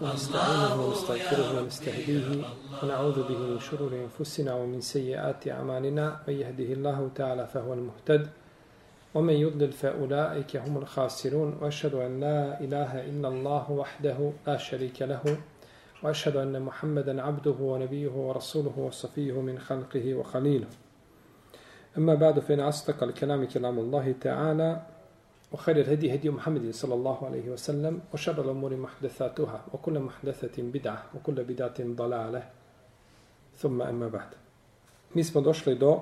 ونستعينه 0.00 0.86
ونستغفره 0.86 1.60
ونستهديه 1.60 2.44
ونعوذ 2.82 3.28
به 3.28 3.38
من 3.38 3.60
شرور 3.60 3.92
أنفسنا 3.92 4.54
ومن 4.54 4.80
سيئات 4.80 5.48
أعمالنا. 5.48 6.20
من 6.28 6.34
يهده 6.34 6.64
الله 6.72 7.10
تعالى 7.14 7.46
فهو 7.46 7.74
المهتد 7.74 8.28
ومن 9.14 9.32
يضلل 9.34 9.72
فأولئك 9.72 10.56
هم 10.56 10.76
الخاسرون. 10.78 11.58
وأشهد 11.60 11.94
أن 11.94 12.20
لا 12.20 12.60
إله 12.60 13.04
إلا 13.10 13.28
الله 13.28 13.70
وحده 13.70 14.32
لا 14.46 14.56
شريك 14.56 15.02
له 15.02 15.38
وأشهد 16.02 16.36
أن 16.36 16.62
محمدا 16.62 17.22
عبده 17.22 17.56
ونبيه 17.60 18.10
ورسوله 18.10 18.78
وصفيه 18.78 19.40
من 19.40 19.58
خلقه 19.58 20.14
وخليله. 20.14 20.66
أما 21.98 22.14
بعد 22.14 22.38
فإن 22.38 22.60
أصدق 22.60 23.02
الكلام 23.02 23.44
كلام 23.44 23.78
الله 23.78 24.14
تعالى 24.20 24.82
وخير 25.55 25.77
الهدي 25.79 26.15
هدي 26.15 26.29
محمد 26.29 26.71
صلى 26.71 26.93
الله 26.93 27.25
عليه 27.25 27.49
وسلم 27.49 28.01
وشر 28.13 28.41
الأمور 28.41 28.75
محدثاتها 28.75 29.65
وكل 29.73 29.99
محدثة 29.99 30.63
بدعة 30.63 31.05
وكل 31.15 31.43
بدعة 31.43 31.77
ضلالة 31.79 32.43
ثم 33.57 33.81
أما 33.81 34.07
بعد 34.07 34.29
Mi 35.13 35.23
smo 35.23 35.41
došli 35.41 35.75
do 35.75 35.99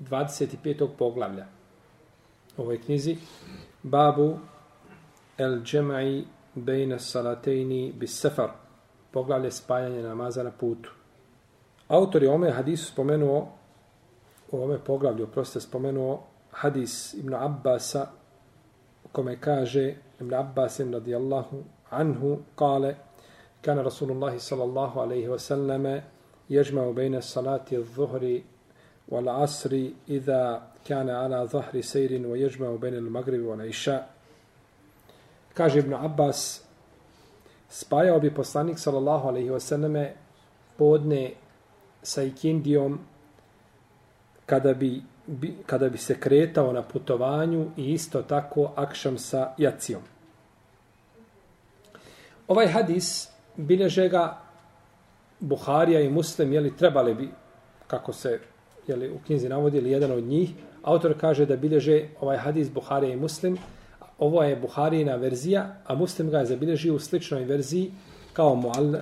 25. 0.00 0.88
poglavlja 0.98 1.46
u 2.56 2.62
ovoj 2.62 2.80
knjizi 2.82 3.16
Babu 3.82 4.38
El 5.38 5.62
Džemai 5.62 6.24
Bejne 6.54 6.98
Salatejni 6.98 7.92
Bis 7.96 8.20
Sefar 8.20 8.50
poglavlje 9.10 9.50
spajanje 9.50 10.02
namaza 10.02 10.42
na 10.42 10.50
putu. 10.50 10.90
Autor 11.88 12.22
je 12.22 12.30
ome 12.30 12.50
hadisu 12.50 12.92
spomenuo 12.92 13.48
u 14.50 14.62
ome 14.62 14.78
poglavlju, 14.78 15.26
prosto 15.26 15.60
spomenuo 15.60 16.22
hadis 16.54 17.14
Ibn 17.14 17.34
Abbasa 17.34 18.10
kome 19.12 19.36
kaže 19.40 19.96
Ibn 20.20 20.32
Abbas 20.34 20.80
radijallahu 20.80 21.64
anhu 21.90 22.42
kale 22.56 22.96
kana 23.62 23.82
Rasulullah 23.82 24.32
sallallahu 24.34 25.00
alaihi 25.00 25.28
wa 25.28 25.38
sallame 25.38 26.02
يجمع 26.50 26.90
بين 26.90 27.14
الصلاة 27.14 27.70
الظهر 27.72 28.40
والعصر 29.08 29.72
إذا 30.08 30.62
كان 30.84 31.10
على 31.10 31.46
ظهر 31.46 31.80
سير 31.80 32.26
ويجمع 32.26 32.74
بين 32.74 32.94
المغرب 32.94 33.40
والعشاء 33.40 34.02
kaže 35.54 35.78
Ibn 35.82 35.94
Abbas 35.94 36.62
spajao 37.70 38.18
bi 38.22 38.30
poslanik 38.30 38.78
sallallahu 38.78 39.28
alaihi 39.28 39.50
wa 39.50 39.60
sallame 39.62 40.14
podne 40.78 41.34
sa 42.02 42.22
ikindijom 42.22 42.98
kada 44.46 44.74
bi 44.74 45.02
bi, 45.27 45.55
kada 45.65 45.89
bi 45.89 45.97
se 45.97 46.19
kretao 46.19 46.73
na 46.73 46.81
putovanju 46.81 47.71
i 47.77 47.93
isto 47.93 48.21
tako 48.21 48.71
akšam 48.75 49.17
sa 49.17 49.53
jacijom. 49.57 50.01
Ovaj 52.47 52.67
hadis 52.67 53.29
bileže 53.55 54.09
ga 54.09 54.37
Buharija 55.39 56.01
i 56.01 56.09
Muslim, 56.09 56.53
jeli 56.53 56.77
trebali 56.77 57.13
bi, 57.13 57.29
kako 57.87 58.13
se 58.13 58.39
jeli, 58.87 59.09
u 59.09 59.19
knjizi 59.25 59.49
navodili, 59.49 59.91
jedan 59.91 60.11
od 60.11 60.23
njih, 60.23 60.49
autor 60.83 61.13
kaže 61.19 61.45
da 61.45 61.55
bileže 61.55 62.07
ovaj 62.21 62.37
hadis 62.37 62.69
Buharija 62.71 63.13
i 63.13 63.17
Muslim, 63.17 63.57
ovo 64.19 64.43
je 64.43 64.55
Buharijina 64.55 65.15
verzija, 65.15 65.75
a 65.85 65.95
Muslim 65.95 66.29
ga 66.29 66.39
je 66.39 66.45
zabilježio 66.45 66.95
u 66.95 66.99
sličnoj 66.99 67.43
verziji 67.45 67.91
kao 68.33 68.55
mual, 68.55 68.95
eh, 68.95 69.01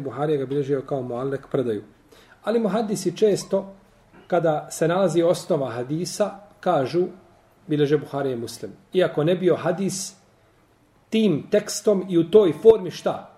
Buharija 0.00 0.38
ga 0.38 0.46
bilježio 0.46 0.82
kao 0.82 1.02
muallek 1.02 1.48
predaju. 1.50 1.82
Ali 2.44 2.58
muhadisi 2.58 3.16
često 3.16 3.74
kada 4.28 4.68
se 4.70 4.88
nalazi 4.88 5.22
osnova 5.22 5.70
hadisa, 5.70 6.30
kažu, 6.60 7.06
bileže 7.66 7.98
Buharije 7.98 8.32
i 8.32 8.38
Muslim. 8.38 8.72
Iako 8.92 9.24
ne 9.24 9.34
bio 9.34 9.56
hadis 9.56 10.14
tim 11.10 11.46
tekstom 11.50 12.04
i 12.08 12.18
u 12.18 12.30
toj 12.30 12.52
formi 12.62 12.90
šta? 12.90 13.34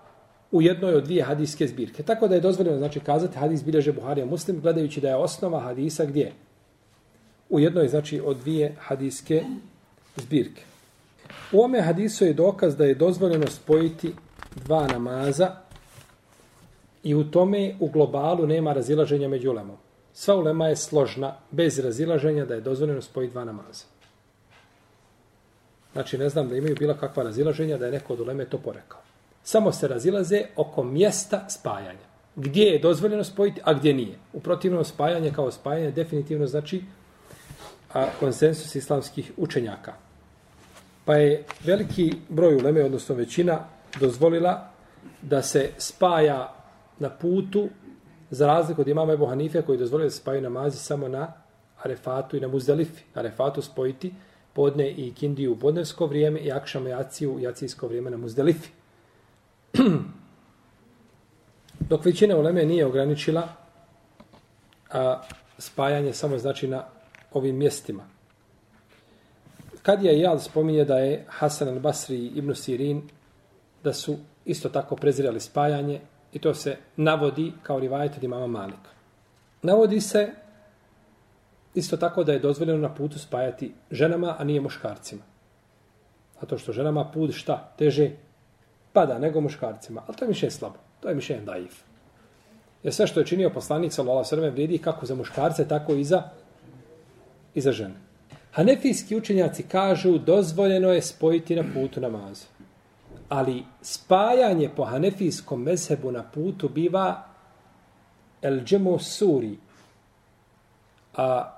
U 0.51 0.61
jednoj 0.61 0.93
od 0.93 1.03
dvije 1.03 1.23
hadijske 1.23 1.67
zbirke. 1.67 2.03
Tako 2.03 2.27
da 2.27 2.35
je 2.35 2.41
dozvoljeno 2.41 2.77
znači 2.77 2.99
kazati 2.99 3.37
hadis 3.37 3.63
bileže 3.63 3.91
Buharija 3.91 4.25
Muslim, 4.25 4.61
gledajući 4.61 5.01
da 5.01 5.09
je 5.09 5.15
osnova 5.15 5.59
hadisa 5.59 6.05
gdje? 6.05 6.31
U 7.49 7.59
jednoj 7.59 7.87
znači 7.87 8.21
od 8.25 8.37
dvije 8.37 8.75
hadijske 8.79 9.43
zbirke. 10.15 10.63
U 11.51 11.63
ome 11.63 11.81
hadisu 11.81 12.25
je 12.25 12.33
dokaz 12.33 12.75
da 12.77 12.85
je 12.85 12.95
dozvoljeno 12.95 13.47
spojiti 13.47 14.13
dva 14.65 14.87
namaza 14.87 15.55
i 17.03 17.15
u 17.15 17.31
tome 17.31 17.75
u 17.79 17.87
globalu 17.87 18.47
nema 18.47 18.73
razilaženja 18.73 19.27
među 19.27 19.51
ulemom. 19.51 19.77
Sva 20.13 20.35
ulema 20.35 20.67
je 20.67 20.75
složna, 20.75 21.35
bez 21.51 21.79
razilaženja, 21.79 22.45
da 22.45 22.53
je 22.53 22.61
dozvoljeno 22.61 23.01
spojiti 23.01 23.31
dva 23.31 23.45
namaza. 23.45 23.85
Znači, 25.93 26.17
ne 26.17 26.29
znam 26.29 26.49
da 26.49 26.55
imaju 26.55 26.75
bila 26.75 26.93
kakva 26.97 27.23
razilaženja, 27.23 27.77
da 27.77 27.85
je 27.85 27.91
neko 27.91 28.13
od 28.13 28.19
uleme 28.19 28.45
to 28.45 28.57
porekao. 28.57 28.99
Samo 29.43 29.71
se 29.71 29.87
razilaze 29.87 30.43
oko 30.55 30.83
mjesta 30.83 31.49
spajanja. 31.49 32.11
Gdje 32.35 32.63
je 32.63 32.79
dozvoljeno 32.79 33.23
spojiti, 33.23 33.61
a 33.63 33.73
gdje 33.73 33.93
nije. 33.93 34.17
U 34.33 34.39
protivnom 34.39 34.85
spajanje 34.85 35.31
kao 35.33 35.51
spajanje 35.51 35.91
definitivno 35.91 36.47
znači 36.47 36.83
a, 37.93 38.05
konsensus 38.19 38.75
islamskih 38.75 39.31
učenjaka. 39.37 39.93
Pa 41.05 41.15
je 41.15 41.43
veliki 41.63 42.13
broj 42.29 42.55
uleme, 42.55 42.83
odnosno 42.83 43.15
većina, 43.15 43.59
dozvolila 43.99 44.71
da 45.21 45.41
se 45.41 45.69
spaja 45.77 46.53
na 46.99 47.09
putu 47.09 47.69
Za 48.31 48.47
razliku 48.47 48.81
od 48.81 48.87
imama 48.87 49.13
Ebu 49.13 49.25
Hanife 49.25 49.61
koji 49.61 49.77
dozvolio 49.77 50.05
da 50.05 50.09
se 50.09 50.17
spaju 50.17 50.41
namazi 50.41 50.77
samo 50.77 51.07
na 51.07 51.33
Arefatu 51.83 52.37
i 52.37 52.39
na 52.39 52.47
Muzdalifi. 52.47 53.03
Arefatu 53.13 53.61
spojiti 53.61 54.13
podne 54.53 54.91
i 54.91 55.13
Kindiju 55.13 55.53
u 55.53 55.59
podnevsko 55.59 56.05
vrijeme 56.05 56.39
i 56.39 56.51
Akšama 56.51 56.89
i 56.89 56.93
Aciju 56.93 57.35
u 57.35 57.39
Jacijsko 57.39 57.87
vrijeme 57.87 58.09
na 58.09 58.17
Muzdalifi. 58.17 58.69
Dok 61.89 62.05
većina 62.05 62.37
uleme 62.37 62.65
nije 62.65 62.85
ograničila 62.85 63.47
a, 64.91 65.21
spajanje 65.57 66.13
samo 66.13 66.37
znači 66.37 66.67
na 66.67 66.83
ovim 67.31 67.57
mjestima. 67.57 68.03
Kad 69.81 70.03
je 70.03 70.19
Jal 70.19 70.39
spominje 70.39 70.85
da 70.85 70.97
je 70.97 71.25
Hasan 71.27 71.67
al-Basri 71.67 72.13
i 72.13 72.31
Ibn 72.35 72.55
Sirin 72.55 73.01
da 73.83 73.93
su 73.93 74.17
isto 74.45 74.69
tako 74.69 74.95
prezirali 74.95 75.39
spajanje, 75.39 76.01
I 76.33 76.39
to 76.39 76.53
se 76.53 76.77
navodi 76.95 77.53
kao 77.63 77.79
rivajet 77.79 78.17
od 78.17 78.23
imama 78.23 78.47
Malika. 78.47 78.89
Navodi 79.61 80.01
se 80.01 80.29
isto 81.75 81.97
tako 81.97 82.23
da 82.23 82.33
je 82.33 82.39
dozvoljeno 82.39 82.79
na 82.79 82.93
putu 82.93 83.19
spajati 83.19 83.73
ženama, 83.91 84.35
a 84.39 84.43
nije 84.43 84.61
muškarcima. 84.61 85.21
A 86.39 86.45
to 86.45 86.57
što 86.57 86.71
ženama 86.71 87.11
put 87.11 87.33
šta? 87.33 87.73
Teže 87.77 88.11
pada 88.93 89.19
nego 89.19 89.41
muškarcima. 89.41 90.03
Ali 90.07 90.17
to 90.17 90.25
je 90.25 90.29
mišljenje 90.29 90.51
slabo. 90.51 90.75
To 90.99 91.09
je 91.09 91.15
mišljenje 91.15 91.41
daif. 91.41 91.81
Jer 92.83 92.93
sve 92.93 93.07
što 93.07 93.19
je 93.19 93.25
činio 93.25 93.49
poslanik 93.49 93.93
sa 93.93 94.03
Lola 94.03 94.23
Srme 94.23 94.49
vrijedi 94.49 94.77
kako 94.77 95.05
za 95.05 95.15
muškarce, 95.15 95.67
tako 95.67 95.93
i 95.93 96.03
za, 96.03 96.23
i 97.55 97.61
za 97.61 97.71
žene. 97.71 97.95
Hanefijski 98.51 99.15
učenjaci 99.15 99.63
kažu 99.63 100.17
dozvoljeno 100.17 100.93
je 100.93 101.01
spojiti 101.01 101.55
na 101.55 101.63
putu 101.73 102.01
namazu 102.01 102.45
ali 103.31 103.63
spajanje 103.81 104.69
po 104.75 104.83
hanefijskom 104.83 105.61
mezhebu 105.63 106.11
na 106.11 106.23
putu 106.23 106.69
biva 106.69 107.23
el 108.41 108.59
džemo 108.63 108.99
suri, 108.99 109.57
a 111.15 111.51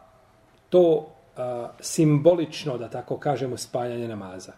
to 0.69 1.07
a, 1.37 1.69
simbolično, 1.79 2.77
da 2.77 2.89
tako 2.89 3.17
kažemo, 3.17 3.57
spajanje 3.57 4.07
namaza. 4.07 4.53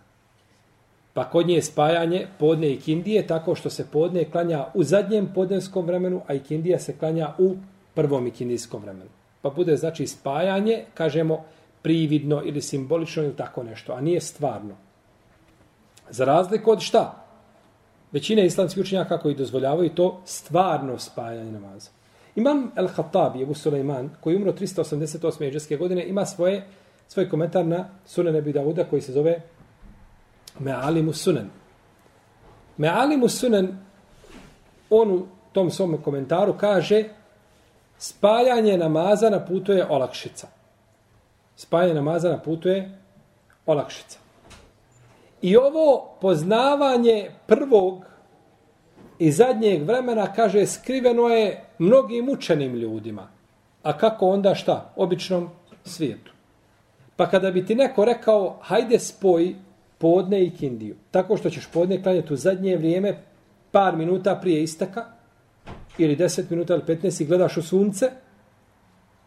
Pa 1.13 1.29
kod 1.29 1.47
nje 1.47 1.55
je 1.55 1.61
spajanje 1.61 2.27
podne 2.39 2.73
i 2.73 2.79
kindije 2.79 3.27
tako 3.27 3.55
što 3.55 3.69
se 3.69 3.87
podne 3.91 4.25
klanja 4.31 4.65
u 4.73 4.83
zadnjem 4.83 5.31
podnevskom 5.35 5.85
vremenu, 5.85 6.21
a 6.27 6.33
i 6.33 6.39
kindija 6.39 6.79
se 6.79 6.97
klanja 6.97 7.33
u 7.37 7.55
prvom 7.93 8.31
kindijskom 8.31 8.81
vremenu. 8.81 9.09
Pa 9.41 9.49
bude 9.49 9.77
znači 9.77 10.07
spajanje, 10.07 10.83
kažemo, 10.93 11.45
prividno 11.81 12.41
ili 12.45 12.61
simbolično 12.61 13.23
ili 13.23 13.35
tako 13.35 13.63
nešto, 13.63 13.93
a 13.93 14.01
nije 14.01 14.21
stvarno. 14.21 14.84
Za 16.09 16.25
razliku 16.25 16.71
od 16.71 16.79
šta? 16.79 17.25
Većina 18.11 18.41
islamskih 18.41 18.81
učenjaka 18.81 19.17
koji 19.17 19.35
dozvoljavaju 19.35 19.89
to 19.89 20.21
stvarno 20.25 20.99
spajanje 20.99 21.51
namaza. 21.51 21.89
Imam 22.35 22.71
El-Khattabi, 22.75 23.43
Ebu 23.43 23.53
Suleiman, 23.53 24.09
koji 24.21 24.35
umro 24.35 24.51
388. 24.51 25.43
jeđeske 25.43 25.77
godine, 25.77 26.05
ima 26.07 26.25
svoje, 26.25 26.67
svoj 27.07 27.29
komentar 27.29 27.65
na 27.65 27.89
Sunan 28.05 28.35
Ebu 28.35 28.51
Davuda 28.51 28.83
koji 28.83 29.01
se 29.01 29.11
zove 29.11 29.41
Me'alimu 30.59 31.13
Sunan. 31.13 31.49
Me'alimu 32.77 33.29
Sunan, 33.29 33.77
on 34.89 35.11
u 35.11 35.25
tom 35.51 35.71
svom 35.71 35.97
komentaru 36.03 36.57
kaže 36.57 37.03
spajanje 37.97 38.77
namaza 38.77 39.29
na 39.29 39.45
putu 39.45 39.71
je 39.71 39.85
olakšica. 39.89 40.47
Spajanje 41.55 41.93
namaza 41.93 42.29
na 42.29 42.39
putu 42.39 42.69
je 42.69 42.97
olakšica. 43.65 44.24
I 45.45 45.57
ovo 45.57 46.17
poznavanje 46.21 47.31
prvog 47.47 48.05
i 49.19 49.31
zadnjeg 49.31 49.83
vremena, 49.83 50.33
kaže, 50.33 50.65
skriveno 50.65 51.27
je 51.27 51.65
mnogim 51.79 52.29
učenim 52.29 52.75
ljudima. 52.75 53.27
A 53.83 53.97
kako 53.97 54.27
onda 54.27 54.55
šta? 54.55 54.93
Običnom 54.95 55.49
svijetu. 55.83 56.31
Pa 57.15 57.29
kada 57.29 57.51
bi 57.51 57.65
ti 57.65 57.75
neko 57.75 58.05
rekao, 58.05 58.57
hajde 58.61 58.99
spoj 58.99 59.55
podne 59.97 60.43
i 60.43 60.49
kindiju. 60.49 60.95
Tako 61.11 61.37
što 61.37 61.49
ćeš 61.49 61.67
podne 61.73 62.03
klanjati 62.03 62.33
u 62.33 62.37
zadnje 62.37 62.77
vrijeme, 62.77 63.17
par 63.71 63.95
minuta 63.95 64.35
prije 64.35 64.63
istaka, 64.63 65.05
ili 65.97 66.15
10 66.17 66.43
minuta 66.49 66.73
ili 66.73 66.83
15 66.83 67.21
i 67.21 67.25
gledaš 67.25 67.57
u 67.57 67.61
sunce, 67.61 68.11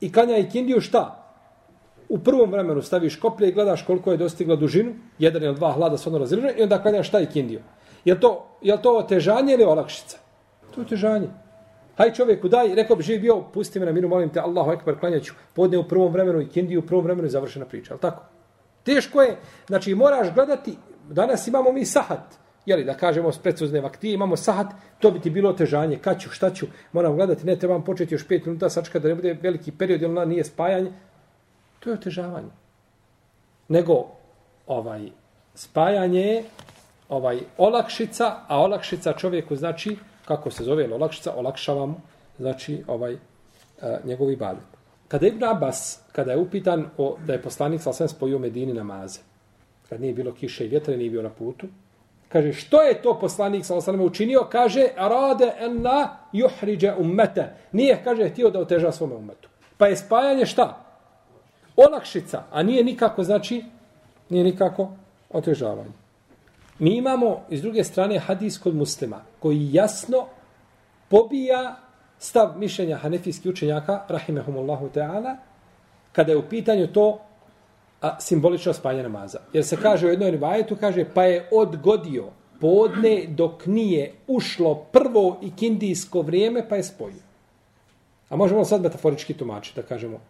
i 0.00 0.12
klanja 0.12 0.37
i 0.37 0.50
kindiju 0.50 0.81
šta? 0.81 1.28
U 2.08 2.19
prvom 2.19 2.50
vremenu 2.50 2.82
staviš 2.82 3.16
koplje 3.16 3.49
i 3.49 3.52
gledaš 3.52 3.82
koliko 3.82 4.10
je 4.10 4.16
dostigla 4.16 4.56
dužinu, 4.56 4.94
jedan 5.19 5.43
ili 5.43 5.55
dva 5.55 5.72
hlada 5.72 5.99
svodno 5.99 6.19
ono 6.19 6.50
i 6.56 6.62
onda 6.62 6.82
klanjaš 6.82 7.10
taj 7.10 7.26
kindiju. 7.26 7.60
Je 8.05 8.20
to, 8.20 8.46
je 8.62 8.82
to 8.82 8.96
otežanje 8.99 9.55
ili 9.55 9.64
olakšica? 9.64 10.19
To 10.75 10.81
je 10.81 10.84
otežanje. 10.84 11.28
Haj 11.96 12.12
čovjeku 12.12 12.49
daj, 12.49 12.75
rekao 12.75 12.96
bi 12.96 13.02
živi 13.02 13.19
bio, 13.19 13.40
pusti 13.52 13.81
me 13.81 13.87
na 13.87 13.93
miru, 13.93 14.08
molim 14.08 14.28
te, 14.31 14.40
Allahu 14.40 14.72
ekber, 14.72 14.99
klanjaću, 14.99 15.34
podne 15.55 15.78
u 15.78 15.88
prvom 15.88 16.12
vremenu 16.12 16.40
i 16.40 16.49
kindiju 16.49 16.81
u 16.81 16.87
prvom 16.87 17.05
vremenu 17.05 17.26
i 17.26 17.31
završena 17.31 17.66
priča, 17.66 17.94
al 17.94 17.99
tako? 17.99 18.22
Teško 18.82 19.22
je, 19.22 19.37
znači 19.66 19.94
moraš 19.94 20.34
gledati, 20.34 20.76
danas 21.10 21.46
imamo 21.46 21.72
mi 21.72 21.84
sahat, 21.84 22.38
jeli, 22.66 22.84
da 22.84 22.94
kažemo 22.94 23.32
s 23.32 23.38
precuzne 23.38 23.81
vaktije, 23.81 24.14
imamo 24.14 24.37
sahat, 24.37 24.66
to 24.99 25.10
bi 25.10 25.20
ti 25.20 25.31
bilo 25.31 25.50
otežanje, 25.50 25.96
kad 25.96 26.20
ću, 26.20 26.31
šta 26.31 26.50
ću, 26.50 26.66
moram 26.93 27.16
gledati, 27.16 27.46
ne 27.46 27.56
trebam 27.56 27.84
početi 27.84 28.14
još 28.14 28.26
5 28.26 28.46
minuta, 28.46 28.70
sačka 28.70 28.99
da 28.99 29.08
ne 29.08 29.14
bude 29.14 29.37
veliki 29.43 29.72
period, 29.72 30.02
jer 30.02 30.10
ona 30.10 30.25
nije 30.25 30.44
spajanje, 30.44 30.93
to 31.81 31.91
je 31.91 31.95
otežavanje. 31.95 32.51
Nego, 33.69 34.07
ovaj, 34.67 35.11
spajanje 35.55 36.21
je 36.21 36.45
ovaj, 37.09 37.41
olakšica, 37.59 38.37
a 38.49 38.61
olakšica 38.61 39.13
čovjeku 39.13 39.57
znači, 39.57 39.97
kako 40.25 40.51
se 40.51 40.65
zove 40.65 40.95
olakšica, 40.95 41.33
olakšava 41.37 41.87
mu, 41.87 42.01
znači, 42.39 42.85
ovaj, 42.87 43.13
e, 43.13 43.19
a, 43.83 43.99
njegovi 44.05 44.37
badet. 44.37 44.65
Kada 45.09 45.27
Ibn 45.27 45.45
Abbas, 45.45 46.01
kada 46.13 46.33
je 46.33 46.39
upitan 46.39 46.87
o, 46.99 47.17
da 47.27 47.33
je 47.33 47.43
poslanik 47.43 47.83
sa 47.83 47.93
sve 47.93 48.09
spojio 48.09 48.39
Medini 48.39 48.75
namaze, 48.75 49.21
kad 49.89 50.01
nije 50.01 50.15
bilo 50.15 50.33
kiše 50.33 50.65
i 50.65 50.69
vjetra, 50.69 50.97
nije 50.97 51.11
bio 51.11 51.23
na 51.23 51.31
putu, 51.31 51.67
kaže, 52.29 52.53
što 52.53 52.83
je 52.83 53.03
to 53.03 53.19
poslanik 53.21 53.65
sa 53.65 53.81
sve 53.81 54.01
učinio? 54.01 54.47
Kaže, 54.53 54.89
rade 54.97 55.53
enna 55.59 56.17
juhriđe 56.33 56.93
ummete. 56.99 57.55
Nije, 57.73 58.01
kaže, 58.05 58.29
htio 58.29 58.51
da 58.51 58.61
oteža 58.61 58.93
svome 58.93 59.15
ummetu. 59.15 59.49
Pa 59.79 59.87
je 59.87 59.97
spajanje 59.97 60.47
šta? 60.47 60.88
Olakšica, 61.79 62.43
a 62.51 62.63
nije 62.63 62.85
nikako, 62.85 63.25
znači, 63.25 63.65
nije 64.29 64.45
nikako 64.45 64.91
otežavanje. 65.31 65.95
Mi 66.79 66.97
imamo, 66.97 67.41
iz 67.51 67.63
druge 67.63 67.85
strane, 67.85 68.19
hadis 68.19 68.59
kod 68.59 68.75
muslima, 68.75 69.21
koji 69.39 69.73
jasno 69.73 70.27
pobija 71.09 71.77
stav 72.19 72.59
mišljenja 72.59 72.97
hanefijskih 72.97 73.51
učenjaka, 73.51 74.03
rahimehumullahu 74.09 74.89
ta'ala, 74.95 75.37
kada 76.13 76.33
je 76.33 76.39
u 76.39 76.49
pitanju 76.49 76.87
to 76.87 77.21
a, 78.01 78.21
simbolično 78.21 78.73
spanje 78.73 79.03
namaza. 79.03 79.39
Jer 79.53 79.65
se 79.65 79.77
kaže 79.77 80.07
u 80.07 80.11
jednoj 80.11 80.31
rivajetu, 80.31 80.77
kaže, 80.81 81.05
pa 81.15 81.25
je 81.25 81.49
odgodio 81.53 82.25
podne 82.61 83.27
dok 83.29 83.67
nije 83.67 84.13
ušlo 84.27 84.75
prvo 84.75 85.39
ikindijsko 85.43 86.23
vrijeme, 86.23 86.69
pa 86.69 86.77
je 86.77 86.83
spojio. 86.83 87.23
A 88.29 88.37
možemo 88.37 88.65
sad 88.65 88.83
metaforički 88.83 89.35
tumačiti, 89.35 89.81
da 89.81 89.87
kažemo, 89.87 90.21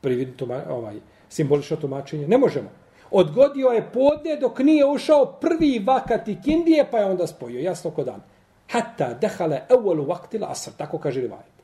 prividno 0.00 0.34
tuma, 0.36 0.62
ovaj, 0.68 1.00
simbolično 1.28 1.76
tumačenje. 1.76 2.28
Ne 2.28 2.38
možemo. 2.38 2.70
Odgodio 3.10 3.68
je 3.68 3.90
podne 3.92 4.36
dok 4.40 4.58
nije 4.58 4.86
ušao 4.86 5.26
prvi 5.26 5.84
vakat 5.86 6.28
i 6.28 6.38
kindije, 6.44 6.90
pa 6.90 6.98
je 6.98 7.04
onda 7.04 7.26
spojio. 7.26 7.60
Jasno 7.60 7.90
ko 7.90 8.04
dan 8.04 8.20
hatta 8.68 9.14
dehale 9.14 9.62
evvelu 9.68 10.04
vaktil 10.04 10.44
asr, 10.44 10.70
tako 10.76 10.98
kaže 10.98 11.20
rivajet. 11.20 11.58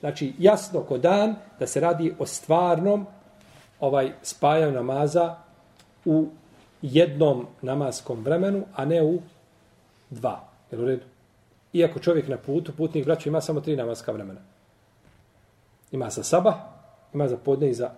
Znači, 0.00 0.32
jasno 0.38 0.80
ko 0.80 0.98
dan 0.98 1.34
da 1.58 1.66
se 1.66 1.80
radi 1.80 2.14
o 2.18 2.26
stvarnom 2.26 3.06
ovaj 3.80 4.12
spajanju 4.22 4.72
namaza 4.72 5.36
u 6.04 6.26
jednom 6.82 7.46
namaskom 7.62 8.22
vremenu, 8.24 8.64
a 8.74 8.84
ne 8.84 9.02
u 9.02 9.18
dva. 10.10 10.40
Jel 10.70 10.82
u 10.82 10.86
redu? 10.86 11.04
Iako 11.72 11.98
čovjek 11.98 12.28
na 12.28 12.36
putu, 12.36 12.72
putnik 12.72 13.04
braću 13.04 13.28
ima 13.28 13.40
samo 13.40 13.60
tri 13.60 13.76
namaska 13.76 14.12
vremena. 14.12 14.40
Ima 15.92 16.10
sa 16.10 16.22
sabah, 16.22 16.54
ima 17.14 17.28
za 17.28 17.36
podne 17.36 17.70
i 17.70 17.74
za 17.74 17.90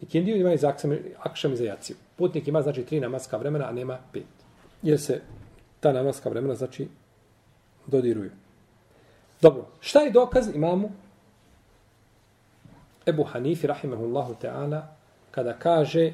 ikindiju, 0.00 0.36
ima 0.36 0.52
i 0.52 0.58
za 0.58 0.68
akšam, 0.68 0.98
akšam 1.18 1.52
i 1.52 1.56
za 1.56 1.64
jaciju. 1.64 1.96
Putnik 2.16 2.48
ima 2.48 2.62
znači 2.62 2.82
tri 2.82 3.00
namaska 3.00 3.36
vremena, 3.36 3.68
a 3.68 3.72
nema 3.72 3.98
pet. 4.12 4.26
Jer 4.82 5.00
se 5.00 5.20
ta 5.80 5.92
namaska 5.92 6.28
vremena 6.28 6.54
znači 6.54 6.88
dodiruju. 7.86 8.30
Dobro, 9.40 9.66
šta 9.80 10.00
je 10.00 10.10
dokaz 10.10 10.48
imamo? 10.54 10.90
Ebu 13.06 13.24
Hanifi, 13.24 13.66
rahimahullahu 13.66 14.34
ta'ala, 14.42 14.82
kada 15.30 15.52
kaže 15.52 16.12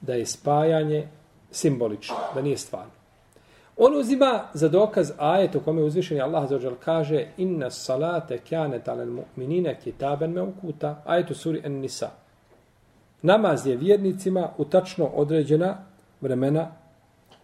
da 0.00 0.14
je 0.14 0.26
spajanje 0.26 1.08
simbolično, 1.50 2.16
da 2.34 2.42
nije 2.42 2.58
stvarno. 2.58 2.95
On 3.76 3.96
uzima 3.96 4.44
za 4.54 4.68
dokaz 4.68 5.12
ajet 5.18 5.54
u 5.54 5.60
kome 5.60 5.82
uzvišeni 5.82 6.20
Allah 6.20 6.48
zaođel 6.48 6.74
kaže 6.84 7.26
inna 7.36 7.70
salate 7.70 8.38
kjane 8.38 8.84
talen 8.84 9.08
mu'minine 9.08 9.80
kitaben 9.84 10.30
me 10.30 10.42
ukuta, 10.42 11.02
ajet 11.04 11.30
u 11.30 11.34
suri 11.34 11.60
en 11.64 11.72
nisa. 11.72 12.10
Namaz 13.22 13.66
je 13.66 13.76
vjernicima 13.76 14.50
u 14.58 14.64
tačno 14.64 15.06
određena 15.06 15.76
vremena 16.20 16.70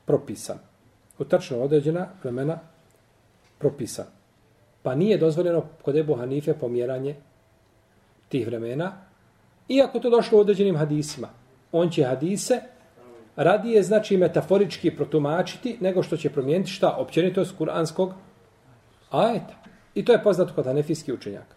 propisan. 0.04 0.58
U 1.18 1.24
tačno 1.24 1.58
određena 1.58 2.08
vremena 2.22 2.58
propisan. 3.58 4.06
Pa 4.82 4.94
nije 4.94 5.18
dozvoljeno 5.18 5.64
kod 5.82 5.96
Ebu 5.96 6.14
Hanife 6.14 6.54
pomjeranje 6.54 7.16
tih 8.28 8.46
vremena, 8.46 8.92
iako 9.68 9.98
to 9.98 10.10
došlo 10.10 10.38
u 10.38 10.40
određenim 10.40 10.76
hadisima. 10.76 11.28
On 11.72 11.90
će 11.90 12.04
hadise 12.04 12.60
radije, 13.36 13.82
znači, 13.82 14.16
metaforički 14.16 14.90
protumačiti, 14.90 15.76
nego 15.80 16.02
što 16.02 16.16
će 16.16 16.30
promijeniti 16.30 16.70
šta? 16.70 16.96
Općenitost 16.98 17.56
kuranskog 17.58 18.12
ajeta. 19.10 19.54
I 19.94 20.04
to 20.04 20.12
je 20.12 20.22
poznato 20.22 20.54
kod 20.54 20.64
hanefijskih 20.64 21.14
učenjaka. 21.14 21.54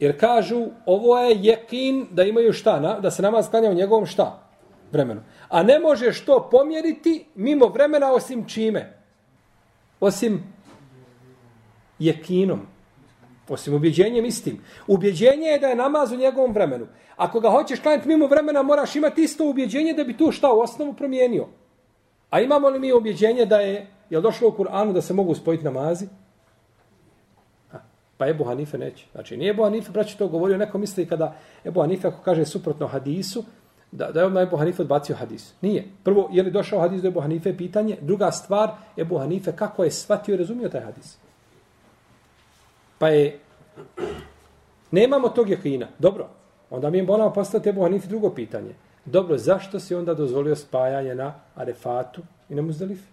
Jer 0.00 0.20
kažu, 0.20 0.66
ovo 0.86 1.18
je 1.18 1.38
jekin 1.40 2.06
da 2.10 2.22
imaju 2.22 2.52
šta, 2.52 2.80
na, 2.80 3.00
da 3.00 3.10
se 3.10 3.22
nama 3.22 3.42
klanja 3.42 3.70
u 3.70 3.74
njegovom 3.74 4.06
šta? 4.06 4.42
Vremenu. 4.92 5.20
A 5.48 5.62
ne 5.62 5.78
može 5.78 6.12
što 6.12 6.48
pomjeriti 6.50 7.26
mimo 7.34 7.66
vremena 7.66 8.12
osim 8.12 8.48
čime? 8.48 8.92
Osim 10.00 10.42
jekinom. 11.98 12.73
Osim 13.48 13.74
ubjeđenjem 13.74 14.24
istim. 14.24 14.60
Ubjeđenje 14.86 15.46
je 15.46 15.58
da 15.58 15.66
je 15.66 15.76
namaz 15.76 16.12
u 16.12 16.16
njegovom 16.16 16.52
vremenu. 16.52 16.86
Ako 17.16 17.40
ga 17.40 17.50
hoćeš 17.50 17.80
klanjati 17.80 18.08
mimo 18.08 18.26
vremena, 18.26 18.62
moraš 18.62 18.96
imati 18.96 19.22
isto 19.22 19.48
ubjeđenje 19.50 19.92
da 19.92 20.04
bi 20.04 20.16
tu 20.16 20.32
šta 20.32 20.52
u 20.52 20.60
osnovu 20.60 20.92
promijenio. 20.92 21.46
A 22.30 22.40
imamo 22.40 22.68
li 22.68 22.78
mi 22.78 22.92
ubjeđenje 22.92 23.46
da 23.46 23.56
je, 23.56 23.86
je 24.10 24.20
došlo 24.20 24.48
u 24.48 24.52
Kur'anu 24.52 24.92
da 24.92 25.00
se 25.00 25.14
mogu 25.14 25.34
spojiti 25.34 25.64
namazi? 25.64 26.06
Ha, 27.70 27.78
pa 28.16 28.28
Ebu 28.28 28.44
Hanife 28.44 28.78
neće. 28.78 29.06
Znači, 29.12 29.36
nije 29.36 29.50
Ebu 29.50 29.64
Hanife, 29.64 29.92
braći, 29.92 30.18
to 30.18 30.28
govorio, 30.28 30.58
neko 30.58 30.78
misli 30.78 31.06
kada 31.06 31.36
Ebu 31.64 31.80
Hanife, 31.80 32.08
ako 32.08 32.22
kaže 32.22 32.44
suprotno 32.44 32.86
hadisu, 32.86 33.44
da, 33.92 34.10
da 34.12 34.20
je 34.20 34.26
odmah 34.26 34.42
Ebu 34.42 34.56
Hanife 34.56 34.82
odbacio 34.82 35.16
hadis. 35.16 35.54
Nije. 35.60 35.84
Prvo, 36.02 36.28
je 36.32 36.42
li 36.42 36.50
došao 36.50 36.80
hadis 36.80 37.02
do 37.02 37.08
Ebu 37.08 37.20
Hanife, 37.20 37.56
pitanje. 37.56 37.96
Druga 38.00 38.30
stvar, 38.30 38.70
Ebu 38.96 39.18
Hanife, 39.18 39.52
kako 39.56 39.84
je 39.84 39.90
shvatio 39.90 40.34
i 40.34 40.38
razumio 40.38 40.68
taj 40.68 40.80
hadis? 40.80 41.18
Pa 43.04 43.08
je, 43.08 43.38
nemamo 44.90 45.28
tog 45.28 45.50
jakina. 45.50 45.88
Dobro, 45.98 46.28
onda 46.70 46.90
mi 46.90 46.98
je 46.98 47.02
moramo 47.02 47.32
postati 47.32 47.68
Ebu 47.68 47.82
Hanifi 47.82 48.08
drugo 48.08 48.30
pitanje. 48.30 48.74
Dobro, 49.04 49.38
zašto 49.38 49.80
si 49.80 49.94
onda 49.94 50.14
dozvolio 50.14 50.56
spajanje 50.56 51.14
na 51.14 51.34
Arefatu 51.54 52.22
i 52.48 52.54
na 52.54 52.62
Muzdalifi? 52.62 53.08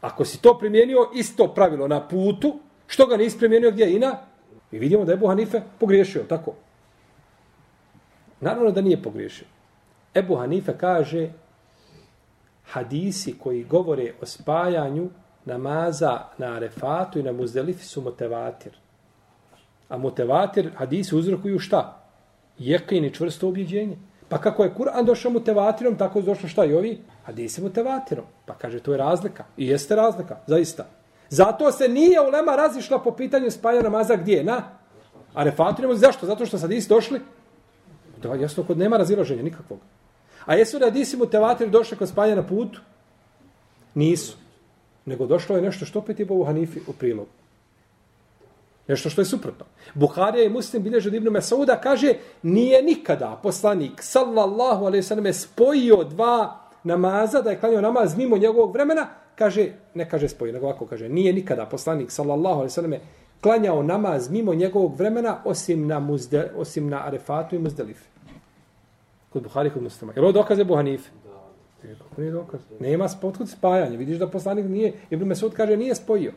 Ako 0.00 0.24
si 0.24 0.42
to 0.42 0.58
primijenio 0.58 1.10
isto 1.14 1.48
pravilo 1.54 1.88
na 1.88 2.08
putu, 2.08 2.58
što 2.86 3.06
ga 3.06 3.16
nisi 3.16 3.38
primijenio 3.38 3.70
gdje 3.70 3.96
ina? 3.96 4.18
Mi 4.70 4.78
vidimo 4.78 5.04
da 5.04 5.12
je 5.12 5.16
Ebu 5.16 5.28
Hanife 5.28 5.62
pogriješio, 5.78 6.22
tako? 6.22 6.54
Naravno 8.40 8.70
da 8.70 8.80
nije 8.80 9.02
pogriješio. 9.02 9.46
Ebu 10.14 10.36
Hanife 10.36 10.78
kaže 10.78 11.30
hadisi 12.64 13.38
koji 13.38 13.64
govore 13.64 14.12
o 14.22 14.26
spajanju 14.26 15.10
namaza 15.44 16.20
na 16.38 16.46
Arefatu 16.46 17.18
i 17.18 17.22
na 17.22 17.32
Muzdelifi 17.32 17.84
su 17.84 18.00
motevatir. 18.00 18.72
A 19.88 19.98
motevatir 19.98 20.70
hadisi 20.76 21.16
uzrokuju 21.16 21.58
šta? 21.58 22.02
Jekin 22.58 23.04
i 23.04 23.14
čvrsto 23.14 23.48
objeđenje. 23.48 23.96
Pa 24.28 24.38
kako 24.38 24.64
je 24.64 24.74
Kur'an 24.74 25.04
došao 25.04 25.32
mutevatirom, 25.32 25.96
tako 25.98 26.18
je 26.18 26.22
došlo 26.22 26.48
šta 26.48 26.64
i 26.64 26.74
ovi? 26.74 27.00
Hadisi 27.24 27.62
mutevatirom. 27.62 28.24
Pa 28.46 28.54
kaže, 28.54 28.80
to 28.80 28.92
je 28.92 28.98
razlika. 28.98 29.44
I 29.56 29.66
jeste 29.66 29.96
razlika, 29.96 30.36
zaista. 30.46 30.86
Zato 31.28 31.72
se 31.72 31.88
nije 31.88 32.20
ulema 32.20 32.56
razišla 32.56 32.98
po 32.98 33.12
pitanju 33.12 33.50
spajanja 33.50 33.82
namaza 33.82 34.16
gdje? 34.16 34.44
Na 34.44 34.62
Arefatu. 35.34 35.94
Zašto? 35.94 36.26
Zato 36.26 36.46
što 36.46 36.58
sad 36.58 36.70
došli? 36.88 37.20
Da, 38.22 38.34
jasno, 38.34 38.64
kod 38.64 38.78
nema 38.78 38.96
razilaženja 38.96 39.42
nikakvog. 39.42 39.78
A 40.46 40.54
jesu 40.54 40.78
li 40.78 40.84
hadisi 40.84 41.16
mutevatir 41.16 41.70
došli 41.70 41.96
kod 41.96 42.08
spajanja 42.08 42.42
na 42.42 42.48
putu? 42.48 42.80
Nisu 43.94 44.41
nego 45.06 45.26
došlo 45.26 45.56
je 45.56 45.62
nešto 45.62 45.84
što 45.84 45.98
opet 45.98 46.20
je 46.20 46.26
Bogu 46.26 46.44
Hanifi 46.44 46.80
u 46.86 46.92
prilog. 46.92 47.26
Nešto 48.88 49.10
što 49.10 49.20
je 49.20 49.24
suprotno. 49.24 49.66
Buharija 49.94 50.44
i 50.44 50.48
muslim 50.48 50.82
bilježe 50.82 51.08
od 51.08 51.14
Ibnu 51.14 51.30
Mesauda 51.30 51.80
kaže 51.80 52.14
nije 52.42 52.82
nikada 52.82 53.40
poslanik 53.42 54.02
sallallahu 54.02 54.84
alaihi 54.84 55.02
sallam 55.02 55.32
spojio 55.32 56.04
dva 56.04 56.60
namaza, 56.84 57.42
da 57.42 57.50
je 57.50 57.60
klanjao 57.60 57.80
namaz 57.80 58.16
mimo 58.16 58.38
njegovog 58.38 58.72
vremena, 58.72 59.08
kaže, 59.34 59.72
ne 59.94 60.10
kaže 60.10 60.28
spojio, 60.28 60.52
nego 60.52 60.66
ovako 60.66 60.86
kaže, 60.86 61.08
nije 61.08 61.32
nikada 61.32 61.66
poslanik, 61.66 62.10
sallallahu 62.10 62.54
alaihi 62.54 62.70
sallam, 62.70 62.92
klanjao 63.40 63.82
namaz 63.82 64.30
mimo 64.30 64.54
njegovog 64.54 64.96
vremena, 64.96 65.38
osim 65.44 65.86
na, 65.86 66.00
muzde, 66.00 66.50
osim 66.56 66.88
na 66.88 67.06
arefatu 67.06 67.56
i 67.56 67.58
muzdelife. 67.58 68.04
Kod 69.32 69.42
Buhari, 69.42 69.70
kod 69.70 69.82
muslima. 69.82 70.12
Jer 70.16 70.24
ovo 70.24 70.32
dokaze 70.32 70.64
Buhanife? 70.64 71.10
Kako 71.82 72.20
nije 72.20 72.32
dokaz? 72.32 72.60
Nema 72.80 73.08
spotkud 73.08 73.48
spajanja. 73.48 73.98
Vidiš 73.98 74.18
da 74.18 74.30
poslanik 74.30 74.66
nije, 74.66 74.92
Ibn 75.10 75.24
Mesud 75.24 75.54
kaže, 75.54 75.76
nije 75.76 75.94
spojio. 75.94 76.32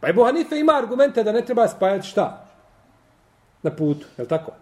Pa 0.00 0.08
Ebu 0.08 0.24
Hanife 0.24 0.58
ima 0.58 0.72
argumente 0.72 1.22
da 1.22 1.32
ne 1.32 1.44
treba 1.44 1.68
spajati 1.68 2.06
šta? 2.06 2.46
Na 3.62 3.70
putu, 3.70 4.06
je 4.18 4.22
li 4.22 4.28
tako? 4.28 4.52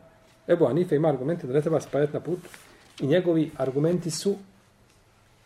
Ebu 0.49 0.67
Hanife 0.67 0.97
ima 0.97 1.09
argumente 1.09 1.47
da 1.47 1.53
ne 1.53 1.61
treba 1.61 1.81
spajati 1.81 2.13
na 2.13 2.21
putu. 2.21 2.49
I 3.01 3.07
njegovi 3.07 3.51
argumenti 3.57 4.11
su 4.11 4.35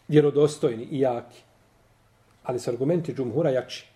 vjerodostojni 0.09 0.89
i 0.91 1.01
jaki. 1.01 1.43
Ali 2.43 2.61
su 2.61 2.71
argumenti 2.71 3.15
džumhura 3.15 3.51
jači. 3.51 3.87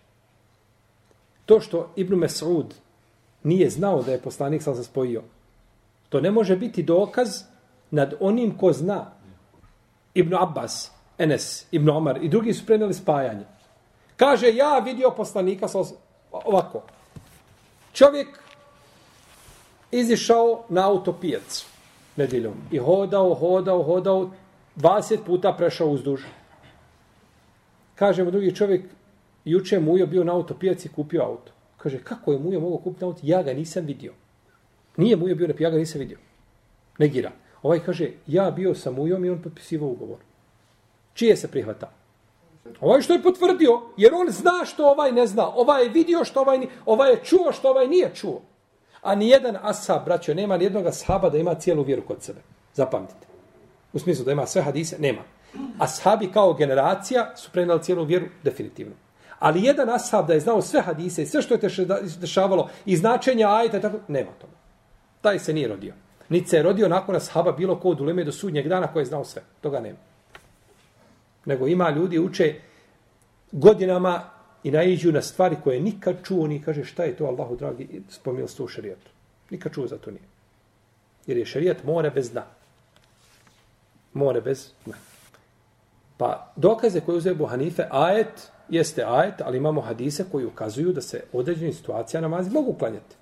To 1.47 1.61
što 1.61 1.93
Ibn 1.97 2.15
Mesud 2.15 2.75
nije 3.43 3.71
znao 3.71 4.03
da 4.03 4.13
je 4.13 4.21
poslanik 4.21 4.63
sam 4.63 4.77
se 4.77 4.85
spojio, 4.85 5.23
to 6.09 6.21
ne 6.21 6.31
može 6.31 6.57
biti 6.57 6.83
dokaz 6.83 7.43
nad 7.91 8.15
onim 8.21 8.59
ko 8.59 8.73
zna. 8.73 9.13
Ibn 10.15 10.35
Abbas, 10.35 10.91
Enes, 11.19 11.67
Ibn 11.71 11.91
Omar 11.91 12.25
i 12.25 12.29
drugi 12.29 12.55
su 12.55 12.67
preneli 12.67 12.95
spajanje. 12.95 13.45
Kaže, 14.17 14.55
ja 14.55 14.79
vidio 14.79 15.11
poslanika 15.11 15.69
sa 15.69 15.79
ovako. 16.33 16.83
Čovjek 17.93 18.29
izišao 19.91 20.65
na 20.69 20.89
autopijac 20.89 21.67
nedeljom 22.17 22.55
i 22.71 22.79
hodao, 22.79 23.35
hodao, 23.35 23.83
hodao, 23.83 24.31
20 24.77 25.19
puta 25.27 25.53
prešao 25.53 25.89
uzduž. 25.89 26.21
Kaže 27.95 28.25
mu 28.25 28.31
drugi 28.31 28.55
čovjek, 28.55 28.85
juče 29.45 29.81
Mujo 29.81 30.07
bio 30.07 30.25
na 30.25 30.33
autopijac 30.33 30.85
i 30.85 30.89
kupio 30.89 31.23
auto. 31.23 31.53
Kaže, 31.77 31.99
kako 31.99 32.33
je 32.33 32.39
Mujo 32.39 32.61
mogao 32.61 32.79
kupiti 32.79 33.05
auto? 33.05 33.21
Ja 33.23 33.43
ga 33.43 33.53
nisam 33.53 33.85
vidio. 33.85 34.13
Nije 34.97 35.17
Mujo 35.17 35.35
bio 35.35 35.49
na 35.49 35.55
ja 35.59 35.71
ga 35.71 35.77
nisam 35.77 36.01
vidio. 36.01 36.19
Negira. 36.99 37.33
Ovaj 37.63 37.81
kaže, 37.81 38.11
ja 38.27 38.51
bio 38.51 38.75
sa 38.75 38.91
Mujom 38.91 39.25
i 39.25 39.31
on 39.31 39.43
potpisivao 39.43 39.89
ugovor. 39.89 40.19
Čije 41.15 41.37
se 41.37 41.49
prihvata? 41.49 41.91
Ovaj 42.81 43.01
što 43.01 43.13
je 43.13 43.23
potvrdio, 43.23 43.81
jer 43.97 44.15
on 44.15 44.31
zna 44.31 44.65
što 44.65 44.87
ovaj 44.87 45.13
ne 45.13 45.27
zna. 45.27 45.49
Ovaj 45.49 45.83
je 45.83 45.89
vidio 45.89 46.25
što 46.25 46.41
ovaj, 46.41 46.67
ovaj 46.87 47.11
je 47.11 47.21
čuo 47.25 47.53
što 47.53 47.71
ovaj 47.71 47.87
nije 47.87 48.11
čuo. 48.15 48.43
A 49.03 49.15
ni 49.15 49.29
jedan 49.29 49.57
ashab, 49.63 50.05
braćo, 50.05 50.35
nema 50.35 50.57
ni 50.57 50.65
jednog 50.65 50.87
ashaba 50.87 51.31
da 51.31 51.39
ima 51.39 51.55
cijelu 51.55 51.83
vjeru 51.83 52.03
kod 52.03 52.23
sebe. 52.23 52.41
Zapamtite. 52.75 53.27
U 53.93 53.99
smislu 53.99 54.25
da 54.25 54.33
ima 54.33 54.47
sve 54.47 54.63
hadise, 54.63 54.97
nema. 54.99 55.23
Ashabi 55.79 56.33
kao 56.33 56.55
generacija 56.55 57.37
su 57.37 57.51
prenali 57.53 57.83
cijelu 57.83 58.05
vjeru 58.05 58.27
definitivno. 58.43 58.95
Ali 59.39 59.65
jedan 59.65 59.91
ashab 59.91 60.27
da 60.27 60.33
je 60.33 60.41
znao 60.41 60.63
sve 60.63 60.81
hadise 60.81 61.23
i 61.23 61.27
sve 61.27 61.43
što 61.43 61.55
je 61.55 61.61
dešavalo 62.21 62.69
i 62.87 62.97
značenja 62.97 63.55
ajta, 63.55 63.81
tako, 63.81 63.99
nema 64.09 64.31
toga. 64.41 64.53
Taj 65.21 65.39
se 65.39 65.53
nije 65.53 65.69
rodio. 65.69 65.95
Niti 66.31 66.49
se 66.49 66.57
je 66.57 66.63
rodio 66.63 66.89
nakon 66.89 67.17
ashaba 67.17 67.53
bilo 67.53 67.77
ko 67.81 67.89
od 67.89 68.01
uleme 68.01 68.25
do 68.25 68.33
sudnjeg 68.33 68.69
dana 68.69 68.87
koji 68.93 69.01
je 69.01 69.07
znao 69.07 69.25
sve. 69.25 69.43
Toga 69.61 69.81
nema. 69.81 69.99
Nego 71.45 71.67
ima 71.67 71.91
ljudi 71.91 72.19
uče 72.19 72.55
godinama 73.53 74.23
i 74.63 74.71
naiđu 74.71 75.13
na 75.13 75.23
stvari 75.23 75.57
koje 75.65 75.81
nikad 75.81 76.17
čuo 76.25 76.47
ni 76.47 76.63
kaže 76.63 76.85
šta 76.85 77.05
je 77.05 77.17
to 77.17 77.25
Allahu 77.25 77.57
dragi 77.57 78.03
spomnio 78.09 78.49
sto 78.49 78.69
šerijatu. 78.69 79.11
Nikad 79.51 79.73
čuo 79.73 79.87
za 79.87 79.99
to 79.99 80.11
nije. 80.11 80.23
Jer 81.27 81.37
je 81.37 81.47
šerijat 81.47 81.85
more 81.85 82.11
bez 82.11 82.31
dna. 82.31 82.45
More 84.13 84.41
bez 84.41 84.71
dna. 84.87 84.97
Pa 86.17 86.53
dokaze 86.57 87.01
koje 87.01 87.19
uzeo 87.19 87.47
Hanife, 87.47 87.87
ajet 87.91 88.51
jeste 88.71 89.05
ajet, 89.05 89.35
ali 89.41 89.57
imamo 89.57 89.81
hadise 89.81 90.25
koji 90.33 90.47
ukazuju 90.47 90.93
da 90.93 91.01
se 91.01 91.23
određeni 91.33 91.73
situacija 91.73 92.21
namazi 92.21 92.51
mogu 92.51 92.75
klanjati. 92.79 93.17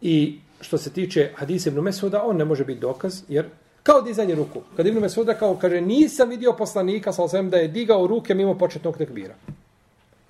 I 0.00 0.40
što 0.62 0.78
se 0.78 0.92
tiče 0.92 1.30
hadisa 1.34 1.70
Ibn 1.70 1.80
Mesuda, 1.80 2.22
on 2.24 2.36
ne 2.36 2.44
može 2.44 2.64
biti 2.64 2.80
dokaz, 2.80 3.22
jer 3.28 3.46
kao 3.82 4.02
dizanje 4.02 4.34
ruku. 4.34 4.60
Kad 4.76 4.86
Ibn 4.86 4.98
Mesuda 4.98 5.34
kao 5.34 5.56
kaže, 5.56 5.80
nisam 5.80 6.28
vidio 6.28 6.52
poslanika, 6.52 7.12
sa 7.12 7.22
osvijem 7.22 7.50
da 7.50 7.56
je 7.56 7.68
digao 7.68 8.06
ruke 8.06 8.34
mimo 8.34 8.58
početnog 8.58 8.96
tekbira. 8.96 9.34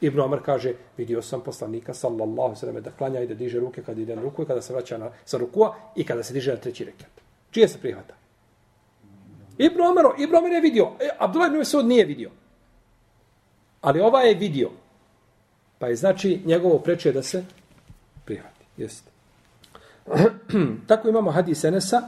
Ibn 0.00 0.20
Omar 0.20 0.40
kaže, 0.44 0.74
vidio 0.96 1.22
sam 1.22 1.40
poslanika, 1.40 1.94
sallallahu 1.94 2.56
sallam, 2.56 2.82
da 2.82 2.90
klanja 2.90 3.20
i 3.20 3.26
da 3.26 3.34
diže 3.34 3.60
ruke 3.60 3.82
kad 3.82 3.98
ide 3.98 4.16
na 4.16 4.22
ruku 4.22 4.42
i 4.42 4.46
kada 4.46 4.62
se 4.62 4.72
vraća 4.72 4.98
na, 4.98 5.10
sa 5.24 5.38
rukua 5.38 5.74
i 5.96 6.04
kada 6.04 6.22
se 6.22 6.34
diže 6.34 6.50
na 6.50 6.56
treći 6.56 6.84
rekat. 6.84 7.10
Čije 7.50 7.68
se 7.68 7.78
prihvata? 7.78 8.14
Ibn 9.58 9.80
Omar, 9.80 10.04
Ibn 10.18 10.34
Omar 10.34 10.52
je 10.52 10.60
vidio, 10.60 10.92
e, 11.00 11.08
Abdullah 11.18 11.48
ibn 11.48 11.58
Mesud 11.58 11.86
nije 11.86 12.04
vidio. 12.04 12.30
Ali 13.80 14.00
ova 14.00 14.20
je 14.20 14.34
vidio. 14.34 14.70
Pa 15.78 15.88
je 15.88 15.96
znači 15.96 16.40
njegovo 16.44 16.78
preče 16.78 17.12
da 17.12 17.22
se 17.22 17.44
prihvati. 18.24 18.64
Jeste. 18.76 19.11
Tako 20.88 21.08
imamo 21.08 21.30
hadis 21.30 21.64
Enesa 21.64 22.02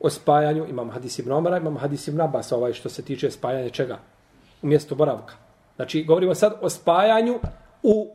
o 0.00 0.10
spajanju, 0.10 0.66
imamo 0.68 0.92
hadis 0.92 1.18
Ibn 1.18 1.32
Omara, 1.32 1.56
imamo 1.56 1.78
hadis 1.78 2.08
Ibn 2.08 2.20
Abbas, 2.20 2.52
ovaj 2.52 2.72
što 2.72 2.88
se 2.88 3.02
tiče 3.02 3.30
spajanja 3.30 3.70
čega? 3.70 3.98
U 4.62 4.66
mjestu 4.66 4.94
boravka. 4.94 5.34
Znači, 5.76 6.04
govorimo 6.04 6.34
sad 6.34 6.54
o 6.60 6.70
spajanju 6.70 7.38
u 7.82 8.14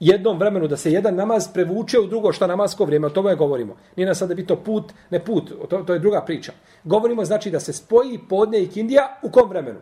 jednom 0.00 0.38
vremenu, 0.38 0.68
da 0.68 0.76
se 0.76 0.92
jedan 0.92 1.14
namaz 1.14 1.48
prevuče 1.54 1.98
u 1.98 2.06
drugo 2.06 2.32
što 2.32 2.46
namasko 2.46 2.84
vrijeme, 2.84 3.06
o 3.06 3.10
tome 3.10 3.34
govorimo. 3.34 3.76
Nije 3.96 4.06
nas 4.06 4.18
sada 4.18 4.28
da 4.28 4.34
bi 4.34 4.46
to 4.46 4.56
put, 4.56 4.92
ne 5.10 5.24
put, 5.24 5.52
to, 5.70 5.82
to 5.82 5.92
je 5.92 5.98
druga 5.98 6.20
priča. 6.20 6.52
Govorimo 6.84 7.24
znači 7.24 7.50
da 7.50 7.60
se 7.60 7.72
spoji 7.72 8.18
podne 8.28 8.62
i 8.62 8.68
kindija 8.68 9.18
u 9.22 9.30
kom 9.30 9.48
vremenu? 9.48 9.78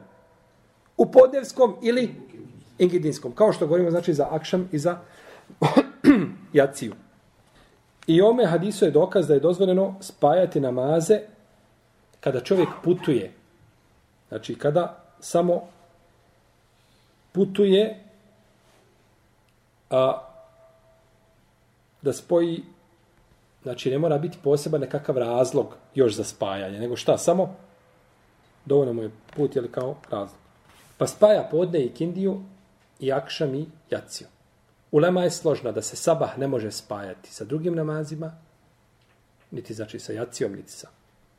U 0.97 1.11
podnevskom 1.13 1.77
ili 1.83 2.15
ingidinskom. 2.79 3.33
Kao 3.33 3.53
što 3.53 3.67
govorimo 3.67 3.91
znači 3.91 4.15
za 4.15 4.29
akšam 4.31 4.69
i 4.73 4.79
za 4.79 4.99
jaciju. 6.53 6.93
I 8.07 8.23
ome 8.23 8.47
hadisu 8.47 8.85
je 8.85 8.91
dokaz 8.91 9.29
da 9.29 9.35
je 9.35 9.41
dozvoljeno 9.41 9.95
spajati 10.01 10.61
namaze 10.61 11.21
kada 12.21 12.41
čovjek 12.41 12.69
putuje. 12.85 13.33
Znači, 14.29 14.55
kada 14.55 15.05
samo 15.21 15.63
putuje 17.33 18.05
a, 19.91 20.23
da 22.03 22.13
spoji, 22.13 22.63
znači 23.63 23.91
ne 23.91 23.99
mora 23.99 24.19
biti 24.19 24.39
poseban 24.43 24.81
nekakav 24.81 25.19
razlog 25.19 25.77
još 25.95 26.15
za 26.15 26.25
spajanje, 26.25 26.79
nego 26.79 26.97
šta, 26.97 27.19
samo 27.19 27.57
dovoljno 28.65 28.93
mu 28.93 29.03
je 29.03 29.11
put, 29.37 29.57
ili 29.57 29.73
kao 29.73 29.97
razlog. 30.11 30.39
Pa 30.99 31.07
spaja 31.07 31.49
podne 31.51 31.85
i 31.85 31.95
kindiju 31.95 32.43
i 33.01 33.13
akšam 33.13 33.55
i 33.55 33.67
jaciju. 33.91 34.29
Ulema 34.97 35.23
je 35.23 35.31
složna 35.31 35.73
da 35.73 35.83
se 35.83 35.97
sabah 35.97 36.39
ne 36.39 36.47
može 36.47 36.71
spajati 36.71 37.33
sa 37.33 37.45
drugim 37.45 37.75
namazima, 37.75 38.33
niti 39.51 39.75
znači 39.75 39.99
sa 39.99 40.13
jacijom, 40.13 40.53
niti 40.53 40.73
sa 40.73 40.89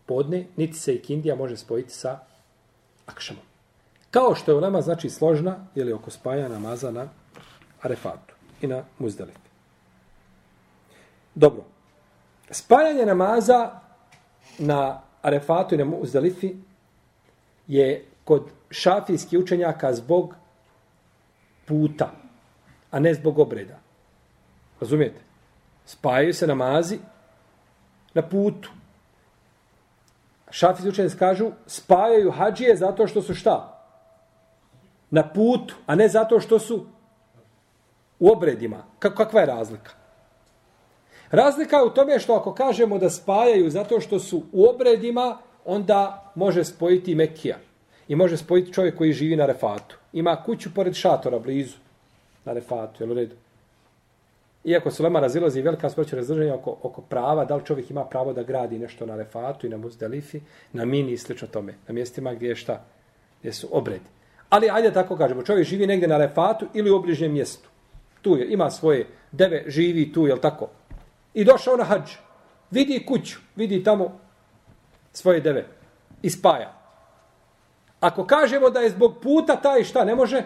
podne, 0.05 0.45
niti 0.55 0.77
se 0.77 0.93
ikindija 0.95 1.35
može 1.35 1.57
spojiti 1.57 1.93
sa 1.93 2.19
akšamom. 3.05 3.43
Kao 4.11 4.35
što 4.35 4.51
je 4.51 4.55
ulema 4.55 4.81
znači 4.81 5.09
složna, 5.09 5.55
ili 5.75 5.93
oko 5.93 6.11
spaja 6.11 6.49
namaza 6.49 6.91
na 6.91 7.07
arefatu 7.81 8.33
i 8.61 8.67
na 8.67 8.83
muzdelifi. 8.99 9.49
Dobro. 11.35 11.63
Spajanje 12.51 13.05
namaza 13.05 13.79
na 14.59 15.01
arefatu 15.21 15.75
i 15.75 15.77
na 15.77 15.85
muzdalifi 15.85 16.55
je 17.67 18.05
kod 18.23 18.49
šafijskih 18.69 19.39
učenjaka 19.39 19.93
zbog 19.93 20.35
puta 21.65 22.26
a 22.91 22.99
ne 22.99 23.13
zbog 23.13 23.39
obreda. 23.39 23.79
Razumijete? 24.81 25.21
Spajaju 25.85 26.33
se 26.33 26.47
namazi 26.47 26.99
na 28.13 28.21
putu. 28.21 28.69
Šafi 30.49 30.87
učenje 30.87 31.09
kažu, 31.19 31.51
spajaju 31.67 32.31
hađije 32.31 32.75
zato 32.75 33.07
što 33.07 33.21
su 33.21 33.35
šta? 33.35 33.83
Na 35.09 35.23
putu, 35.23 35.75
a 35.85 35.95
ne 35.95 36.07
zato 36.07 36.39
što 36.39 36.59
su 36.59 36.85
u 38.19 38.31
obredima. 38.31 38.83
Kako, 38.99 39.15
kakva 39.15 39.39
je 39.39 39.45
razlika? 39.45 39.91
Razlika 41.31 41.77
je 41.77 41.83
u 41.83 41.89
tome 41.89 42.19
što 42.19 42.33
ako 42.33 42.53
kažemo 42.53 42.97
da 42.97 43.09
spajaju 43.09 43.69
zato 43.69 43.99
što 43.99 44.19
su 44.19 44.43
u 44.51 44.69
obredima, 44.69 45.37
onda 45.65 46.31
može 46.35 46.63
spojiti 46.63 47.15
Mekija. 47.15 47.57
I 48.07 48.15
može 48.15 48.37
spojiti 48.37 48.73
čovjek 48.73 48.97
koji 48.97 49.13
živi 49.13 49.35
na 49.35 49.45
refatu. 49.45 49.97
Ima 50.13 50.43
kuću 50.45 50.73
pored 50.73 50.93
šatora 50.93 51.39
blizu 51.39 51.77
na 52.47 52.53
refatu, 52.53 53.03
jel 53.03 53.11
u 53.11 53.15
redu? 53.15 53.35
Iako 54.63 54.91
su 54.91 55.03
lema 55.03 55.19
razilazi 55.19 55.61
velika 55.61 55.89
sproća 55.89 56.15
razdržanja 56.15 56.55
oko, 56.55 56.77
oko 56.81 57.01
prava, 57.01 57.45
da 57.45 57.55
li 57.55 57.65
čovjek 57.65 57.89
ima 57.91 58.05
pravo 58.05 58.33
da 58.33 58.43
gradi 58.43 58.79
nešto 58.79 59.05
na 59.05 59.15
refatu 59.15 59.67
i 59.67 59.69
na 59.69 59.77
muzdelifi, 59.77 60.41
na 60.73 60.85
mini 60.85 61.11
i 61.11 61.17
slično 61.17 61.47
tome, 61.47 61.75
na 61.87 61.93
mjestima 61.93 62.33
gdje 62.33 62.47
je 62.49 62.55
šta, 62.55 62.81
gdje 63.39 63.53
su 63.53 63.67
obredi. 63.71 64.05
Ali 64.49 64.69
ajde 64.69 64.93
tako 64.93 65.17
kažemo, 65.17 65.43
čovjek 65.43 65.67
živi 65.67 65.87
negdje 65.87 66.07
na 66.07 66.17
refatu 66.17 66.67
ili 66.73 66.91
u 66.91 66.95
obližnjem 66.95 67.33
mjestu. 67.33 67.69
Tu 68.21 68.37
je, 68.37 68.47
ima 68.53 68.69
svoje 68.71 69.07
deve, 69.31 69.63
živi 69.67 70.13
tu, 70.13 70.27
jel 70.27 70.37
tako? 70.37 70.69
I 71.33 71.43
došao 71.43 71.77
na 71.77 71.83
hađ, 71.83 72.11
vidi 72.71 73.05
kuću, 73.05 73.39
vidi 73.55 73.83
tamo 73.83 74.19
svoje 75.13 75.41
deve 75.41 75.65
i 76.21 76.29
spaja. 76.29 76.73
Ako 77.99 78.25
kažemo 78.25 78.69
da 78.69 78.79
je 78.79 78.89
zbog 78.89 79.15
puta 79.21 79.55
taj 79.55 79.83
šta 79.83 80.05
ne 80.05 80.15
može 80.15 80.43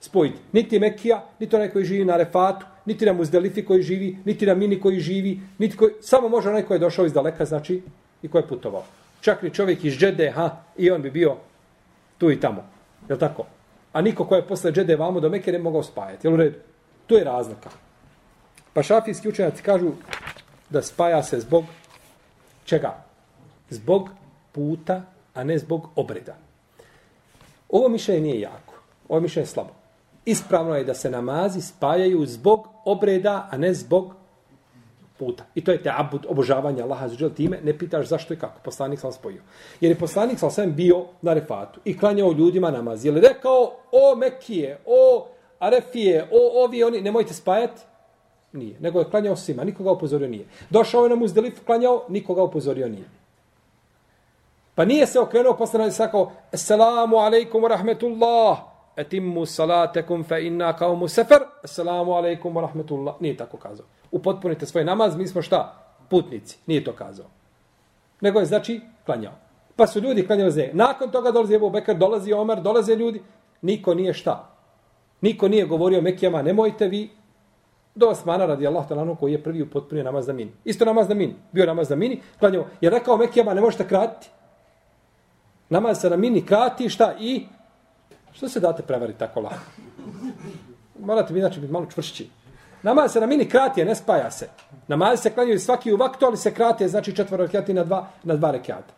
spojiti. 0.00 0.38
Niti 0.52 0.78
Mekija, 0.78 1.24
niti 1.40 1.56
onaj 1.56 1.70
koji 1.70 1.84
živi 1.84 2.04
na 2.04 2.16
Refatu, 2.16 2.66
niti 2.86 3.06
na 3.06 3.12
Muzdelifi 3.12 3.64
koji 3.64 3.82
živi, 3.82 4.16
niti 4.24 4.46
na 4.46 4.54
Mini 4.54 4.80
koji 4.80 5.00
živi, 5.00 5.40
niti 5.58 5.76
koji, 5.76 5.92
samo 6.00 6.28
može 6.28 6.48
onaj 6.48 6.62
koji 6.62 6.76
je 6.76 6.86
došao 6.86 7.06
iz 7.06 7.12
daleka, 7.12 7.44
znači, 7.44 7.82
i 8.22 8.28
koji 8.28 8.42
je 8.42 8.48
putovao. 8.48 8.84
Čak 9.20 9.42
ni 9.42 9.50
čovjek 9.54 9.84
iz 9.84 9.94
Džede, 9.94 10.30
ha, 10.30 10.56
i 10.76 10.90
on 10.90 11.02
bi 11.02 11.10
bio 11.10 11.36
tu 12.18 12.30
i 12.30 12.40
tamo. 12.40 12.64
Je 13.08 13.18
tako? 13.18 13.46
A 13.92 14.02
niko 14.02 14.24
ko 14.24 14.36
je 14.36 14.46
posle 14.46 14.72
Džede 14.72 14.96
vamo 14.96 15.20
do 15.20 15.28
Mekije 15.28 15.52
ne 15.52 15.58
mogao 15.58 15.82
spajati. 15.82 16.26
Jel 16.26 16.34
u 16.34 16.36
redu? 16.36 16.58
Tu 17.06 17.14
je 17.14 17.24
razlika. 17.24 17.70
Pa 18.72 18.82
šafijski 18.82 19.28
učenjaci 19.28 19.62
kažu 19.62 19.90
da 20.70 20.82
spaja 20.82 21.22
se 21.22 21.40
zbog 21.40 21.64
čega? 22.64 23.04
Zbog 23.70 24.08
puta, 24.52 25.02
a 25.34 25.44
ne 25.44 25.58
zbog 25.58 25.88
obreda. 25.96 26.36
Ovo 27.68 27.88
mišljenje 27.88 28.20
nije 28.20 28.40
jako. 28.40 28.74
Ovo 29.08 29.20
mišljenje 29.20 29.42
je 29.42 29.46
slabo. 29.46 29.79
Ispravno 30.30 30.76
je 30.76 30.84
da 30.84 30.94
se 30.94 31.10
namazi 31.10 31.60
spajaju 31.60 32.26
zbog 32.26 32.68
obreda, 32.84 33.48
a 33.50 33.56
ne 33.56 33.74
zbog 33.74 34.14
puta. 35.18 35.44
I 35.54 35.64
to 35.64 35.72
je 35.72 35.82
te 35.82 35.90
abud 35.96 36.26
obožavanja 36.28 36.84
Allaha 36.84 37.08
za 37.08 37.30
time. 37.30 37.58
Ne 37.64 37.78
pitaš 37.78 38.06
zašto 38.06 38.34
i 38.34 38.38
kako. 38.38 38.60
Poslanik 38.64 39.00
sam 39.00 39.12
spojio. 39.12 39.42
Jer 39.80 39.92
je 39.92 39.98
poslanik 39.98 40.38
sam 40.38 40.50
sam 40.50 40.74
bio 40.74 41.04
na 41.22 41.34
refatu 41.34 41.80
i 41.84 41.98
klanjao 41.98 42.32
ljudima 42.32 42.70
namaz. 42.70 43.04
Je 43.04 43.12
li 43.12 43.20
rekao 43.20 43.72
o 43.92 44.14
Mekije, 44.16 44.78
o 44.86 45.26
Arefije, 45.58 46.28
o 46.30 46.64
ovi 46.64 46.84
oni, 46.84 47.00
nemojte 47.00 47.34
spajati? 47.34 47.82
Nije. 48.52 48.76
Nego 48.80 48.98
je 48.98 49.10
klanjao 49.10 49.36
svima. 49.36 49.64
Nikoga 49.64 49.92
upozorio 49.92 50.28
nije. 50.28 50.46
Došao 50.70 51.02
je 51.02 51.10
na 51.10 51.16
Muzdelif, 51.16 51.64
klanjao, 51.66 52.04
nikoga 52.08 52.42
upozorio 52.42 52.88
nije. 52.88 53.08
Pa 54.74 54.84
nije 54.84 55.06
se 55.06 55.20
okrenuo 55.20 55.56
posle 55.56 55.80
sam 55.80 55.92
sakao 55.92 56.32
Assalamu 56.52 57.16
alaikum 57.16 57.62
wa 57.62 57.68
rahmetullah 57.68 58.69
etimmu 59.00 59.46
salatekum 59.46 60.24
fa 60.24 60.38
inna 60.38 60.72
kaumu 60.76 61.08
sefer 61.08 61.40
Assalamu 61.62 62.12
alaikum 62.12 62.54
wa 62.56 62.60
rahmetullah 62.60 63.14
Nije 63.20 63.36
tako 63.36 63.56
kazao. 63.56 63.86
Upotpunite 64.10 64.66
svoj 64.66 64.84
namaz, 64.84 65.16
mi 65.16 65.26
smo 65.26 65.42
šta? 65.42 65.74
Putnici. 66.08 66.58
Nije 66.66 66.84
to 66.84 66.92
kazao. 66.92 67.26
Nego 68.20 68.40
je 68.40 68.46
znači 68.46 68.80
klanjao. 69.06 69.32
Pa 69.76 69.86
su 69.86 70.00
ljudi 70.00 70.26
klanjali 70.26 70.50
za 70.50 70.62
Nakon 70.72 71.10
toga 71.10 71.30
dolazi 71.30 71.54
Ebu 71.54 71.70
Bekr, 71.70 71.94
dolazi 71.94 72.32
Omer, 72.32 72.60
dolaze 72.60 72.96
ljudi. 72.96 73.22
Niko 73.62 73.94
nije 73.94 74.12
šta? 74.12 74.50
Niko 75.20 75.48
nije 75.48 75.66
govorio 75.66 76.00
Mekijama, 76.00 76.42
nemojte 76.42 76.88
vi 76.88 77.10
do 77.94 78.08
Osmana 78.08 78.46
radi 78.46 78.66
Allah 78.66 78.88
talanu 78.88 79.16
koji 79.16 79.32
je 79.32 79.42
prvi 79.42 79.62
upotpunio 79.62 80.04
namaz 80.04 80.28
na 80.28 80.34
mini. 80.34 80.50
Isto 80.64 80.84
namaz 80.84 81.08
na 81.08 81.14
mini. 81.14 81.34
Bio 81.52 81.66
namaz 81.66 81.90
na 81.90 81.96
mini, 81.96 82.20
klanjao. 82.38 82.66
Je 82.80 82.90
rekao 82.90 83.16
Mekijama, 83.16 83.54
ne 83.54 83.60
možete 83.60 83.88
kratiti. 83.88 84.30
Namaz 85.68 86.00
se 86.00 86.10
na 86.10 86.16
mini 86.16 86.46
krati, 86.46 86.88
šta 86.88 87.14
i... 87.20 87.46
Što 88.32 88.48
se 88.48 88.60
date 88.60 88.82
prevariti 88.82 89.18
tako 89.18 89.40
lako? 89.40 89.56
Morate 90.98 91.32
mi 91.32 91.40
znači 91.40 91.60
biti 91.60 91.72
malo 91.72 91.86
čvršći. 91.86 92.28
Namaz 92.82 93.12
se 93.12 93.20
na 93.20 93.26
mini 93.26 93.48
kratije, 93.48 93.86
ne 93.86 93.94
spaja 93.94 94.30
se. 94.30 94.48
Namaz 94.88 95.20
se 95.20 95.30
klanjaju 95.30 95.60
svaki 95.60 95.92
u 95.92 95.96
vaktu, 95.96 96.26
ali 96.26 96.36
se 96.36 96.54
kratije, 96.54 96.88
znači 96.88 97.16
četvoro 97.16 97.44
rekiati 97.44 97.74
na 97.74 97.84
dva, 97.84 98.06
na 98.22 98.36
dva 98.36 98.50
rekiata. 98.50 98.94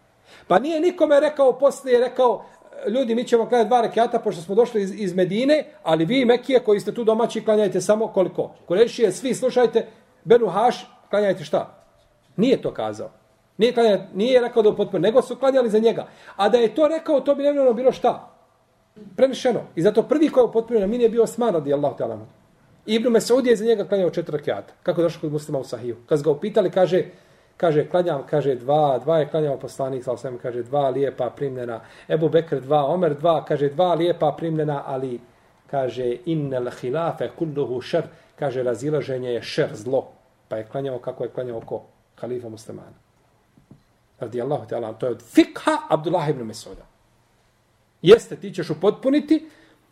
Pa 0.46 0.58
nije 0.58 0.80
nikome 0.80 1.20
rekao, 1.20 1.58
poslije 1.58 2.00
rekao, 2.00 2.44
ljudi, 2.88 3.14
mi 3.14 3.24
ćemo 3.24 3.48
klanjati 3.48 3.68
dva 3.68 3.80
rekiata, 3.80 4.18
pošto 4.18 4.42
smo 4.42 4.54
došli 4.54 4.82
iz, 4.82 5.00
iz 5.00 5.14
Medine, 5.14 5.64
ali 5.82 6.04
vi, 6.04 6.24
Mekije, 6.24 6.60
koji 6.60 6.80
ste 6.80 6.94
tu 6.94 7.04
domaći, 7.04 7.44
klanjajte 7.44 7.80
samo 7.80 8.08
koliko? 8.08 8.50
Kurešije, 8.68 9.12
svi 9.12 9.34
slušajte, 9.34 9.86
Benu 10.24 10.46
Haš, 10.46 10.86
klanjajte 11.10 11.44
šta? 11.44 11.84
Nije 12.36 12.62
to 12.62 12.74
kazao. 12.74 13.10
Nije, 13.58 13.74
klanjati, 13.74 14.04
nije 14.14 14.40
rekao 14.40 14.62
da 14.62 14.68
je 14.68 14.76
potpuno, 14.76 15.02
nego 15.02 15.22
su 15.22 15.36
klanjali 15.36 15.70
za 15.70 15.78
njega. 15.78 16.06
A 16.36 16.48
da 16.48 16.58
je 16.58 16.74
to 16.74 16.88
rekao, 16.88 17.20
to 17.20 17.34
bi 17.34 17.42
nevjerojno 17.42 17.72
bilo 17.72 17.92
šta? 17.92 18.31
Prenešeno. 19.16 19.61
I 19.76 19.82
zato 19.82 20.02
prvi 20.02 20.28
koji 20.28 20.44
je 20.44 20.52
potpuno 20.52 20.80
na 20.80 20.87
mini 20.87 21.04
je 21.04 21.08
bio 21.08 21.22
Osman 21.22 21.54
radi 21.54 21.70
ta'ala. 21.70 22.18
Ibn 22.87 23.08
Mesud 23.08 23.46
je 23.46 23.56
za 23.56 23.64
njega 23.64 23.84
klanjao 23.84 24.11
četiri 24.11 24.37
rakijata. 24.37 24.74
Kako 24.83 25.00
je 25.00 25.02
došao 25.02 25.20
kod 25.20 25.33
muslima 25.33 25.59
u 25.59 25.64
Sahiju? 25.64 25.96
Kad 26.07 26.22
ga 26.22 26.31
upitali, 26.31 26.70
kaže, 26.70 27.05
kaže, 27.57 27.88
klanjam, 27.88 28.22
kaže, 28.31 28.55
dva, 28.55 28.98
dva 28.98 29.18
je 29.18 29.28
klanjao 29.28 29.59
poslanik, 29.59 30.05
sa 30.05 30.12
osvijem, 30.12 30.38
kaže, 30.38 30.62
dva 30.62 30.88
lijepa 30.88 31.31
primljena. 31.31 31.81
Ebu 32.09 32.28
Bekr 32.28 32.61
dva, 32.61 32.85
Omer 32.87 33.14
dva, 33.14 33.44
kaže, 33.44 33.68
dva 33.68 33.94
lijepa 33.94 34.35
primljena, 34.38 34.83
ali, 34.87 35.20
kaže, 35.70 36.16
innel 36.24 36.70
hilafe 36.81 37.31
kulluhu 37.38 37.81
šer, 37.81 38.05
kaže, 38.38 38.62
razilaženje 38.62 39.31
je 39.31 39.42
šer, 39.42 39.68
zlo. 39.74 40.09
Pa 40.48 40.57
je 40.57 40.66
klanjao 40.72 40.98
kako 40.98 41.24
je 41.24 41.31
klanjao 41.31 41.61
ko? 41.61 41.83
Halifa 42.16 42.48
muslimana 42.48 43.02
radijallahu 44.22 44.66
ta'ala, 44.66 44.92
to 44.92 45.07
je 45.07 45.12
od 45.12 45.22
fikha 45.22 45.76
Abdullah 45.88 46.31
ibn 46.31 46.42
Mesuda. 46.46 46.91
Jeste, 48.02 48.36
ti 48.36 48.54
ćeš 48.54 48.70
upotpuniti, 48.70 49.48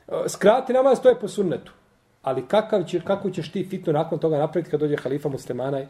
e, 0.08 0.28
skrati 0.28 0.72
namaz, 0.72 1.00
to 1.00 1.08
je 1.08 1.20
po 1.20 1.28
sunnetu. 1.28 1.72
Ali 2.22 2.48
kakav 2.48 2.84
će, 2.84 3.00
kako 3.00 3.30
ćeš 3.30 3.52
ti 3.52 3.66
fitno 3.70 3.92
nakon 3.92 4.18
toga 4.18 4.38
napraviti 4.38 4.70
kad 4.70 4.80
dođe 4.80 4.96
halifa 4.96 5.28
muslimana? 5.28 5.80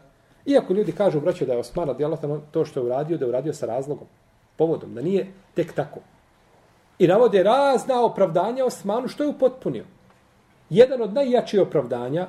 Iako 0.45 0.73
ljudi 0.73 0.91
kažu, 0.91 1.19
braćo, 1.19 1.45
da 1.45 1.53
je 1.53 1.59
Osman 1.59 1.87
radijalatan 1.87 2.41
to 2.51 2.65
što 2.65 2.79
je 2.79 2.85
uradio, 2.85 3.17
da 3.17 3.25
je 3.25 3.29
uradio 3.29 3.53
sa 3.53 3.65
razlogom, 3.65 4.07
povodom, 4.57 4.93
da 4.95 5.01
nije 5.01 5.33
tek 5.53 5.73
tako. 5.73 5.99
I 6.99 7.07
navode 7.07 7.43
razna 7.43 8.01
opravdanja 8.01 8.65
Osmanu 8.65 9.07
što 9.07 9.23
je 9.23 9.29
upotpunio. 9.29 9.85
Jedan 10.69 11.01
od 11.01 11.13
najjačih 11.13 11.61
opravdanja, 11.61 12.27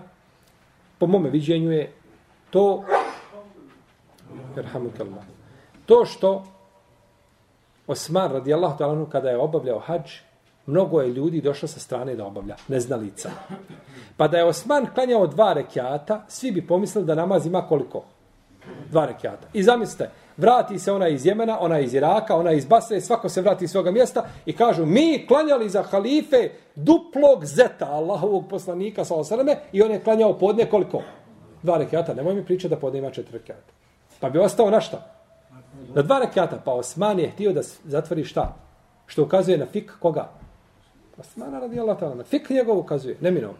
po 0.99 1.07
mome 1.07 1.31
viđenju, 1.31 1.73
je 1.73 1.93
to, 2.51 2.85
to 5.87 6.05
što 6.05 6.45
Osman 7.93 8.33
radijallahu 8.33 8.79
ta'ala 8.79 9.11
kada 9.11 9.31
je 9.31 9.39
obavljao 9.39 9.79
hađ, 9.79 10.11
mnogo 10.67 11.01
je 11.01 11.09
ljudi 11.09 11.41
došlo 11.41 11.69
sa 11.69 11.81
strane 11.81 12.17
da 12.17 12.27
obavlja, 12.27 12.57
neznalica. 12.69 13.31
Pa 14.17 14.29
da 14.29 14.39
je 14.39 14.45
Osman 14.45 14.87
klanjao 14.95 15.27
dva 15.27 15.53
rekiata, 15.53 16.25
svi 16.29 16.53
bi 16.53 16.67
pomislili 16.67 17.07
da 17.07 17.15
namaz 17.15 17.47
ima 17.47 17.63
koliko? 17.69 18.05
Dva 18.91 19.07
rekiata. 19.07 19.49
I 19.53 19.63
zamislite, 19.63 20.11
vrati 20.37 20.79
se 20.79 20.93
ona 20.93 21.09
iz 21.09 21.27
Jemena, 21.27 21.61
ona 21.61 21.79
iz 21.79 21.95
Iraka, 21.95 22.37
ona 22.37 22.53
iz 22.53 22.67
Basre, 22.67 23.01
svako 23.01 23.29
se 23.29 23.41
vrati 23.41 23.65
iz 23.65 23.71
svoga 23.71 23.91
mjesta 23.91 24.25
i 24.47 24.57
kažu, 24.57 24.87
mi 24.87 25.25
klanjali 25.29 25.69
za 25.69 25.83
halife 25.83 26.51
duplog 26.75 27.45
zeta 27.45 27.87
Allahovog 27.87 28.49
poslanika 28.49 29.05
sa 29.05 29.15
osrame 29.15 29.57
i 29.73 29.83
on 29.83 29.91
je 29.91 30.01
klanjao 30.05 30.39
podne 30.39 30.71
koliko? 30.71 31.03
Dva 31.63 31.79
rekiata. 31.79 32.15
Nemoj 32.15 32.35
mi 32.35 32.45
pričati 32.45 32.75
da 32.75 32.81
podne 32.81 32.99
ima 32.99 33.11
četiri 33.11 33.39
rekiata. 33.39 33.73
Pa 34.21 34.31
bi 34.31 34.39
ostao 34.39 34.71
na 34.71 34.81
šta? 34.81 35.12
Na 35.95 36.03
dva 36.03 36.19
rekata, 36.19 36.63
pa 36.65 36.73
Osman 36.73 37.19
je 37.19 37.31
htio 37.31 37.53
da 37.53 37.61
zatvori 37.85 38.25
šta? 38.25 38.57
Što 39.07 39.23
ukazuje 39.23 39.59
na 39.59 39.67
fik 39.67 39.93
koga? 40.01 40.29
Osmana 41.19 41.61
radi 41.61 41.81
Allah 41.81 41.99
ta'ala. 41.99 42.15
Na 42.15 42.25
fik 42.25 42.51
njegov 42.51 42.79
ukazuje, 42.79 43.17
neminovno. 43.21 43.59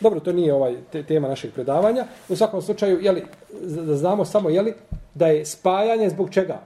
Dobro, 0.00 0.20
to 0.20 0.32
nije 0.32 0.54
ovaj 0.54 0.76
te, 0.92 1.02
tema 1.02 1.28
našeg 1.28 1.52
predavanja. 1.52 2.06
U 2.28 2.36
svakom 2.36 2.62
slučaju, 2.62 3.00
jeli, 3.00 3.24
da 3.60 3.96
znamo 3.96 4.24
samo, 4.24 4.50
jeli, 4.50 4.74
da 5.14 5.26
je 5.26 5.46
spajanje 5.46 6.10
zbog 6.10 6.30
čega? 6.30 6.60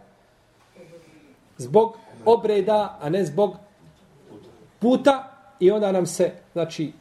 Zbog 1.59 1.97
obreda, 2.25 2.99
a 3.01 3.09
ne 3.09 3.25
zbog 3.25 3.57
puta. 4.79 5.33
I 5.61 5.71
onda 5.71 5.93
nam 5.93 6.07
se, 6.07 6.31
znači, 6.53 6.93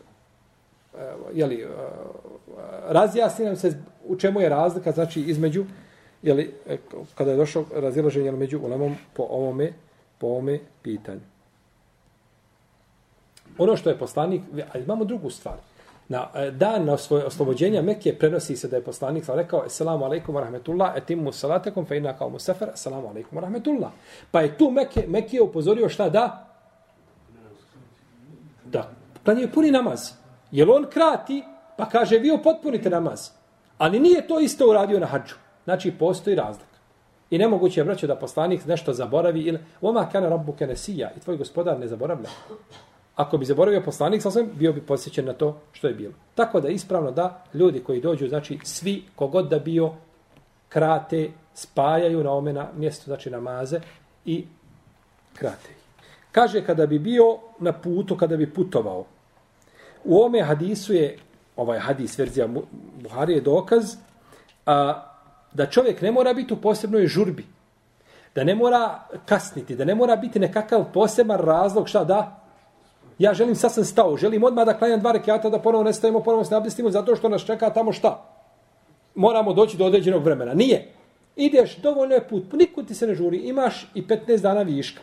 jeli, 1.33 1.61
e, 1.61 1.67
razjasni 2.87 3.45
nam 3.45 3.55
se 3.55 3.73
u 4.05 4.15
čemu 4.15 4.41
je 4.41 4.49
razlika, 4.49 4.91
znači, 4.91 5.21
između 5.21 5.65
jeli, 6.25 6.53
e, 6.67 6.77
kada 7.15 7.31
je 7.31 7.37
došao 7.37 7.65
razilaženje 7.75 8.31
među 8.31 8.59
ulemom 8.59 8.95
po 9.13 9.23
ovome, 9.29 9.73
po 10.17 10.27
ovome 10.27 10.59
pitanju. 10.81 11.21
Ono 13.57 13.77
što 13.77 13.89
je 13.89 13.97
poslanik, 13.97 14.41
a 14.73 14.77
imamo 14.77 15.05
drugu 15.05 15.29
stvar. 15.29 15.55
Na 16.09 16.27
e, 16.35 16.51
dan 16.51 16.85
na 16.85 16.97
svoje 16.97 17.25
oslobođenja 17.25 17.81
Mekke 17.81 18.15
prenosi 18.19 18.55
se 18.55 18.67
da 18.67 18.75
je 18.75 18.83
poslanik 18.83 19.23
rekao 19.27 19.61
Assalamu 19.65 20.05
alaikum 20.05 20.35
wa 20.35 20.39
rahmetullah, 20.39 20.97
etimu 20.97 21.31
salatakum, 21.31 21.85
fe 21.85 21.97
inna 21.97 22.17
kao 22.17 22.29
musafar, 22.29 22.69
Assalamu 22.69 23.07
alaikum 23.07 23.37
wa 23.37 23.41
rahmetullah. 23.41 23.91
Pa 24.31 24.41
je 24.41 24.57
tu 24.57 24.71
Mekke, 24.71 25.05
Mekke 25.07 25.41
upozorio 25.41 25.89
šta 25.89 26.09
da? 26.09 26.51
Da. 28.65 28.91
klanjaju 29.23 29.51
puni 29.53 29.71
namaz. 29.71 30.11
Jer 30.51 30.69
on 30.69 30.85
krati, 30.89 31.43
pa 31.77 31.89
kaže 31.89 32.17
vi 32.17 32.31
upotpunite 32.31 32.89
namaz. 32.89 33.29
Ali 33.77 33.99
nije 33.99 34.27
to 34.27 34.39
isto 34.39 34.69
uradio 34.69 34.99
na 34.99 35.05
hađu. 35.05 35.35
Znači, 35.65 35.91
postoji 35.91 36.35
razlika. 36.35 36.75
I 37.29 37.37
nemoguće 37.37 37.79
je, 37.79 37.85
braćo, 37.85 38.07
da 38.07 38.15
poslanik 38.15 38.65
nešto 38.65 38.93
zaboravi 38.93 39.41
ili 39.41 39.59
oma 39.81 40.09
kana 40.11 40.29
rabbuke 40.29 40.67
nesija 40.67 41.11
i 41.17 41.19
tvoj 41.19 41.37
gospodar 41.37 41.79
ne 41.79 41.87
zaboravlja. 41.87 42.29
Ako 43.15 43.37
bi 43.37 43.45
zaboravio 43.45 43.81
poslanik, 43.81 44.21
sam 44.21 44.49
bio 44.53 44.73
bi 44.73 44.81
posjećen 44.81 45.25
na 45.25 45.33
to 45.33 45.57
što 45.71 45.87
je 45.87 45.93
bilo. 45.93 46.13
Tako 46.35 46.61
da 46.61 46.69
ispravno 46.69 47.11
da 47.11 47.43
ljudi 47.53 47.79
koji 47.79 48.01
dođu, 48.01 48.27
znači 48.27 48.59
svi, 48.63 49.03
kogod 49.15 49.49
da 49.49 49.59
bio, 49.59 49.91
krate, 50.69 51.29
spajaju 51.53 52.23
na 52.23 52.31
ome 52.31 52.53
na 52.53 52.67
mjesto, 52.75 53.03
znači 53.05 53.29
namaze 53.29 53.79
i 54.25 54.45
krate 55.33 55.69
Kaže, 56.31 56.65
kada 56.65 56.85
bi 56.85 56.99
bio 56.99 57.37
na 57.59 57.71
putu, 57.71 58.17
kada 58.17 58.37
bi 58.37 58.53
putovao, 58.53 59.05
u 60.03 60.21
ome 60.21 60.41
hadisu 60.41 60.93
je, 60.93 61.17
ovaj 61.55 61.79
hadis, 61.79 62.17
verzija 62.19 62.47
Buhari 63.03 63.33
je 63.33 63.41
dokaz, 63.41 63.95
a, 64.65 65.14
da 65.55 65.65
čovjek 65.65 66.01
ne 66.01 66.11
mora 66.11 66.33
biti 66.33 66.53
u 66.53 66.61
posebnoj 66.61 67.07
žurbi. 67.07 67.45
Da 68.35 68.43
ne 68.43 68.55
mora 68.55 68.99
kasniti, 69.25 69.75
da 69.75 69.85
ne 69.85 69.95
mora 69.95 70.15
biti 70.15 70.39
nekakav 70.39 70.85
poseban 70.93 71.39
razlog 71.39 71.87
šta 71.89 72.03
da 72.03 72.45
ja 73.19 73.33
želim 73.33 73.55
sad 73.55 73.73
sam 73.73 73.83
stao, 73.83 74.17
želim 74.17 74.43
odmah 74.43 74.65
da 74.65 74.77
klanjam 74.77 74.99
dva 74.99 75.11
rekiata, 75.11 75.49
da 75.49 75.59
ponovo 75.59 75.83
nestajemo, 75.83 76.19
ponovo 76.19 76.43
se 76.43 76.53
nabistimo, 76.53 76.91
zato 76.91 77.15
što 77.15 77.29
nas 77.29 77.45
čeka 77.45 77.69
tamo 77.69 77.93
šta? 77.93 78.25
Moramo 79.15 79.53
doći 79.53 79.77
do 79.77 79.85
određenog 79.85 80.23
vremena. 80.23 80.53
Nije. 80.53 80.91
Ideš, 81.35 81.77
dovoljno 81.77 82.15
je 82.15 82.27
put, 82.27 82.53
nikud 82.53 82.87
ti 82.87 82.95
se 82.95 83.07
ne 83.07 83.15
žuri, 83.15 83.37
imaš 83.37 83.91
i 83.93 84.01
15 84.01 84.41
dana 84.41 84.61
viška. 84.61 85.01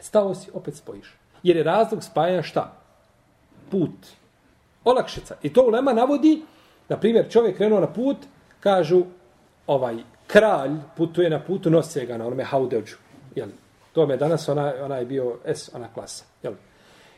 Stao 0.00 0.34
si, 0.34 0.50
opet 0.54 0.76
spojiš. 0.76 1.14
Jer 1.42 1.56
je 1.56 1.62
razlog 1.62 2.04
spajanja 2.04 2.42
šta? 2.42 2.72
Put. 3.70 4.06
Olakšica. 4.84 5.36
I 5.42 5.52
to 5.52 5.62
ulema 5.66 5.92
navodi, 5.92 6.42
na 6.88 6.96
primjer, 6.96 7.30
čovjek 7.30 7.56
krenuo 7.56 7.80
na 7.80 7.86
put, 7.86 8.16
kažu, 8.60 9.04
ovaj, 9.74 9.96
kralj 10.26 10.70
putuje 10.96 11.30
na 11.30 11.40
putu, 11.40 11.70
nose 11.70 12.06
ga 12.06 12.16
na 12.18 12.26
onome 12.26 12.44
haudeđu. 12.44 12.96
Jel? 13.34 13.48
To 13.92 14.06
me 14.06 14.16
danas, 14.16 14.48
ona, 14.48 14.72
ona 14.84 14.96
je 14.96 15.06
bio 15.06 15.38
S, 15.44 15.70
ona 15.74 15.88
klasa. 15.94 16.24
Jel? 16.42 16.54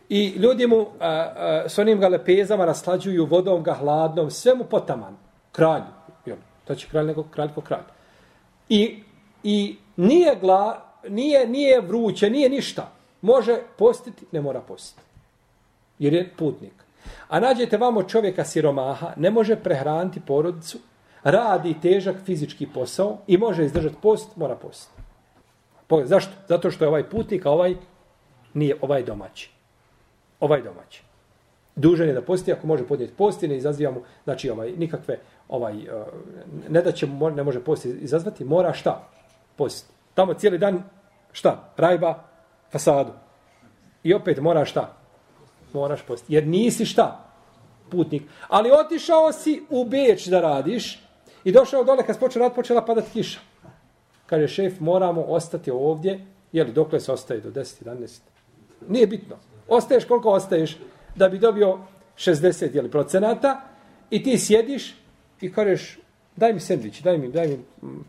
I 0.08 0.28
ljudi 0.28 0.66
mu 0.66 0.86
a, 1.00 1.08
a, 1.08 1.68
s 1.68 1.78
onim 1.78 2.00
ga 2.00 2.08
lepezama 2.08 2.64
raslađuju 2.64 3.26
vodom 3.26 3.62
ga 3.62 3.74
hladnom, 3.74 4.30
sve 4.30 4.54
mu 4.54 4.64
potaman. 4.64 5.16
Kralj. 5.52 5.82
Jel? 6.26 6.36
To 6.64 6.74
će 6.74 6.88
kralj 6.88 7.06
nego 7.06 7.22
kralj 7.22 7.50
po 7.54 7.60
kralj. 7.60 7.84
I, 8.68 9.02
i 9.42 9.76
nije, 9.96 10.36
gla, 10.40 10.82
nije, 11.08 11.46
nije 11.48 11.80
vruće, 11.80 12.30
nije 12.30 12.48
ništa. 12.48 12.90
Može 13.20 13.58
postiti, 13.78 14.26
ne 14.32 14.40
mora 14.40 14.60
postiti. 14.60 15.02
Jer 15.98 16.12
je 16.12 16.30
putnik. 16.36 16.72
A 17.28 17.40
nađete 17.40 17.76
vamo 17.76 18.02
čovjeka 18.02 18.44
siromaha, 18.44 19.12
ne 19.16 19.30
može 19.30 19.56
prehraniti 19.56 20.20
porodicu, 20.20 20.78
radi 21.24 21.74
težak 21.82 22.16
fizički 22.24 22.66
posao 22.74 23.18
i 23.26 23.38
može 23.38 23.64
izdržati 23.64 23.96
post, 24.02 24.36
mora 24.36 24.56
post. 24.56 24.90
Pogledaj, 25.86 26.08
zašto? 26.08 26.32
Zato 26.48 26.70
što 26.70 26.84
je 26.84 26.88
ovaj 26.88 27.10
putnik, 27.10 27.46
a 27.46 27.50
ovaj 27.50 27.76
nije 28.54 28.76
ovaj 28.80 29.02
domaći. 29.02 29.50
Ovaj 30.40 30.62
domaći. 30.62 31.02
Dužan 31.76 32.08
je 32.08 32.14
da 32.14 32.22
posti, 32.22 32.52
ako 32.52 32.66
može 32.66 32.86
podnijeti 32.86 33.14
post 33.14 33.42
i 33.42 33.48
ne 33.48 33.56
izaziva 33.56 33.92
mu, 33.92 34.00
znači 34.24 34.50
ovaj, 34.50 34.72
nikakve, 34.72 35.18
ovaj, 35.48 35.78
eh, 35.78 36.04
ne 36.68 36.82
da 36.82 36.92
će 36.92 37.06
mu, 37.06 37.30
ne 37.30 37.42
može 37.42 37.60
post 37.60 37.84
izazvati, 37.84 38.44
mora 38.44 38.72
šta? 38.72 39.08
Post. 39.56 39.92
Tamo 40.14 40.34
cijeli 40.34 40.58
dan, 40.58 40.82
šta? 41.32 41.72
Rajba, 41.76 42.24
fasadu. 42.70 43.12
I 44.02 44.14
opet 44.14 44.40
mora 44.40 44.64
šta? 44.64 44.96
Moraš 45.72 46.02
post. 46.02 46.24
Jer 46.28 46.46
nisi 46.46 46.86
šta? 46.86 47.24
Putnik. 47.90 48.22
Ali 48.48 48.70
otišao 48.70 49.32
si 49.32 49.62
u 49.70 49.84
Beč 49.84 50.26
da 50.26 50.40
radiš, 50.40 51.03
I 51.44 51.52
došao 51.52 51.84
dole, 51.84 52.06
kad 52.06 52.16
se 52.16 52.20
počeo 52.20 52.42
rad, 52.42 52.54
počela 52.54 52.84
padati 52.84 53.10
kiša. 53.12 53.40
Kaže, 54.26 54.48
šef, 54.48 54.80
moramo 54.80 55.22
ostati 55.22 55.70
ovdje. 55.70 56.26
Jeli, 56.52 56.72
dokle 56.72 57.00
se 57.00 57.12
ostaje 57.12 57.40
do 57.40 57.50
10, 57.50 57.84
11? 57.84 58.20
Nije 58.88 59.06
bitno. 59.06 59.36
Ostaješ 59.68 60.04
koliko 60.04 60.30
ostaješ 60.30 60.78
da 61.16 61.28
bi 61.28 61.38
dobio 61.38 61.78
60 62.16 62.74
jeli, 62.74 62.90
procenata 62.90 63.60
i 64.10 64.22
ti 64.22 64.38
sjediš 64.38 64.94
i 65.40 65.52
kažeš, 65.52 65.98
daj 66.36 66.52
mi 66.52 66.60
sandvič, 66.60 67.00
daj 67.00 67.18
mi, 67.18 67.28
daj 67.28 67.48
mi 67.48 67.58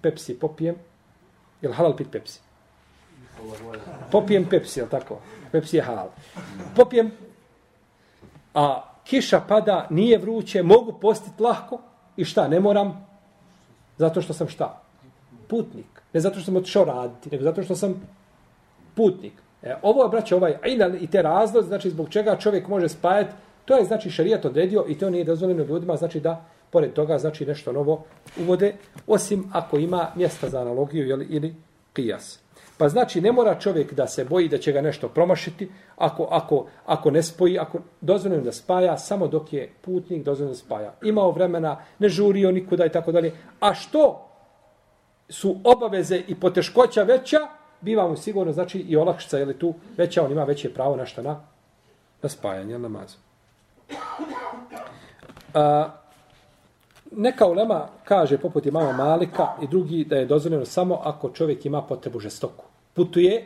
Pepsi, 0.02 0.40
popijem. 0.40 0.76
Jel 1.62 1.74
halal 1.74 1.96
pit 1.96 2.08
Pepsi? 2.12 2.40
Popijem 4.12 4.46
Pepsi, 4.50 4.80
jel 4.80 4.88
tako? 4.90 5.20
Pepsi 5.52 5.78
je 5.78 5.84
halal. 5.84 6.10
Popijem, 6.76 7.12
a 8.54 8.92
kiša 9.04 9.42
pada, 9.48 9.88
nije 9.90 10.18
vruće, 10.18 10.64
mogu 10.64 11.00
postiti 11.00 11.44
lahko 11.44 11.82
i 12.18 12.26
šta, 12.26 12.48
ne 12.48 12.60
moram 12.60 13.08
Zato 13.98 14.22
što 14.22 14.34
sam 14.34 14.48
šta? 14.48 14.82
Putnik. 15.48 16.02
Ne 16.14 16.20
zato 16.20 16.36
što 16.36 16.46
sam 16.46 16.56
otišao 16.56 16.86
raditi, 16.86 17.30
nego 17.30 17.44
zato 17.44 17.64
što 17.64 17.76
sam 17.76 18.02
putnik. 18.96 19.34
E, 19.64 19.76
ovo 19.82 20.04
je, 20.04 20.10
braće, 20.10 20.36
ovaj 20.36 20.58
inal 20.66 20.96
i 20.96 21.08
te 21.08 21.22
razlog, 21.22 21.64
znači 21.66 21.90
zbog 21.90 22.10
čega 22.10 22.36
čovjek 22.36 22.68
može 22.68 22.90
spajati, 22.90 23.34
to 23.66 23.78
je, 23.78 23.86
znači, 23.86 24.10
šarijat 24.10 24.46
odredio 24.46 24.86
i 24.88 24.98
to 24.98 25.10
nije 25.10 25.24
dozvoljeno 25.24 25.64
ljudima, 25.64 25.96
znači 25.96 26.20
da, 26.20 26.46
pored 26.70 26.94
toga, 26.94 27.18
znači 27.18 27.46
nešto 27.46 27.72
novo 27.72 28.04
uvode, 28.40 28.74
osim 29.08 29.50
ako 29.54 29.78
ima 29.78 30.12
mjesta 30.16 30.50
za 30.50 30.62
analogiju 30.62 31.08
jeli, 31.08 31.26
ili 31.30 31.56
kijas. 31.94 32.45
Pa 32.78 32.90
znači, 32.90 33.22
ne 33.22 33.32
mora 33.32 33.60
čovjek 33.60 33.94
da 33.94 34.08
se 34.08 34.26
boji 34.26 34.50
da 34.50 34.58
će 34.58 34.72
ga 34.72 34.82
nešto 34.82 35.08
promašiti, 35.08 35.72
ako, 35.96 36.28
ako, 36.32 36.66
ako 36.86 37.12
ne 37.12 37.24
spoji, 37.24 37.60
ako 37.60 37.80
dozvoljeno 38.02 38.44
da 38.44 38.52
spaja, 38.52 38.98
samo 38.98 39.28
dok 39.28 39.54
je 39.54 39.70
putnik 39.82 40.24
dozvoljeno 40.24 40.54
da 40.54 40.60
spaja. 40.60 40.94
Imao 41.04 41.32
vremena, 41.32 41.78
ne 42.00 42.10
žurio 42.10 42.52
nikuda 42.52 42.86
i 42.86 42.90
tako 42.90 43.12
dalje. 43.12 43.32
A 43.60 43.74
što 43.74 44.28
su 45.30 45.56
obaveze 45.64 46.22
i 46.28 46.36
poteškoća 46.36 47.04
veća, 47.04 47.40
biva 47.82 48.08
mu 48.08 48.16
sigurno, 48.16 48.54
znači 48.54 48.80
i 48.80 48.98
olakšica, 48.98 49.38
je 49.38 49.46
li 49.46 49.60
tu 49.60 49.74
veća, 49.98 50.24
on 50.24 50.32
ima 50.32 50.44
veće 50.44 50.74
pravo 50.74 50.96
na 50.96 51.06
šta 51.06 51.22
na, 51.22 51.40
na 52.22 52.30
spajanje 52.30 52.80
namaza. 52.80 53.18
A, 55.54 55.90
neka 57.18 57.48
ulema 57.48 57.88
kaže 58.04 58.38
poput 58.38 58.66
imama 58.66 58.92
Malika 58.92 59.48
i 59.62 59.68
drugi 59.68 60.06
da 60.06 60.16
je 60.16 60.26
dozvoljeno 60.26 60.66
samo 60.66 61.02
ako 61.04 61.30
čovjek 61.30 61.66
ima 61.66 61.82
potrebu 61.82 62.20
žestoku. 62.20 62.66
Putuje 62.94 63.46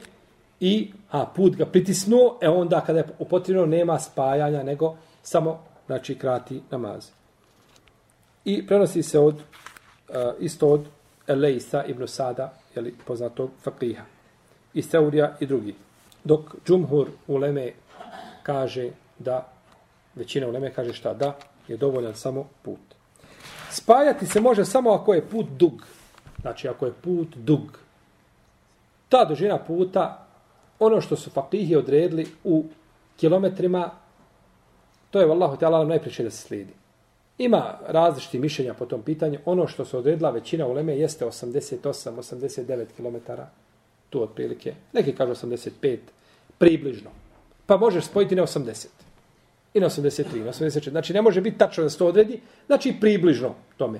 i 0.59 0.91
a, 1.11 1.25
put 1.25 1.55
ga 1.55 1.65
pritisnuo, 1.65 2.37
e 2.41 2.49
onda 2.49 2.81
kada 2.81 2.99
je 2.99 3.07
upotrebno 3.19 3.65
nema 3.65 3.99
spajanja, 3.99 4.63
nego 4.63 4.95
samo 5.23 5.59
znači 5.85 6.15
krati 6.15 6.61
namaz. 6.71 7.09
I 8.45 8.67
prenosi 8.67 9.03
se 9.03 9.19
od 9.19 9.35
uh, 9.35 10.15
isto 10.39 10.67
od 10.67 10.81
Elejsa 11.27 11.83
ibn 11.85 12.07
Sada, 12.07 12.53
jeli, 12.75 12.95
poznatog 13.05 13.49
fakiha. 13.63 14.03
I 14.73 14.81
Seurija 14.81 15.37
i 15.39 15.45
drugi. 15.45 15.75
Dok 16.23 16.55
Džumhur 16.65 17.07
uleme 17.27 17.71
kaže 18.43 18.89
da, 19.19 19.51
većina 20.15 20.47
uleme 20.47 20.73
kaže 20.73 20.93
šta, 20.93 21.13
da 21.13 21.37
je 21.67 21.77
dovoljan 21.77 22.15
samo 22.15 22.47
put. 22.61 22.88
Spajati 23.71 24.25
se 24.25 24.41
može 24.41 24.65
samo 24.65 24.91
ako 24.91 25.13
je 25.13 25.25
put 25.25 25.45
dug. 25.57 25.85
Znači, 26.41 26.67
ako 26.67 26.85
je 26.85 26.93
put 26.93 27.27
dug. 27.35 27.79
Ta 29.09 29.25
dužina 29.25 29.57
puta, 29.57 30.27
ono 30.79 31.01
što 31.01 31.15
su 31.15 31.29
fakihi 31.29 31.75
odredili 31.75 32.27
u 32.43 32.65
kilometrima, 33.17 33.91
to 35.11 35.19
je, 35.19 35.25
vallahu 35.25 35.57
te 35.57 35.69
najpriče 35.69 36.23
da 36.23 36.31
se 36.31 36.47
slidi. 36.47 36.73
Ima 37.37 37.77
različiti 37.87 38.39
mišljenja 38.39 38.73
po 38.73 38.85
tom 38.85 39.01
pitanju. 39.01 39.39
Ono 39.45 39.67
što 39.67 39.85
se 39.85 39.97
odredila 39.97 40.31
većina 40.31 40.67
uleme 40.67 40.97
jeste 40.97 41.25
88-89 41.25 42.85
km. 42.97 43.31
Tu 44.09 44.23
otprilike. 44.23 44.73
Neki 44.93 45.15
kažu 45.15 45.31
85, 45.31 45.97
približno. 46.57 47.09
Pa 47.65 47.77
možeš 47.77 48.05
spojiti 48.05 48.35
na 48.35 48.43
80 48.43 48.87
i 49.73 49.79
na 49.79 49.89
83, 49.89 50.43
na 50.43 50.51
84. 50.51 50.89
Znači, 50.89 51.13
ne 51.13 51.21
može 51.21 51.41
biti 51.41 51.57
tačno 51.57 51.83
da 51.83 51.89
se 51.89 51.97
to 51.97 52.07
odredi, 52.07 52.39
znači 52.67 52.95
približno 53.01 53.55
tome. 53.77 53.99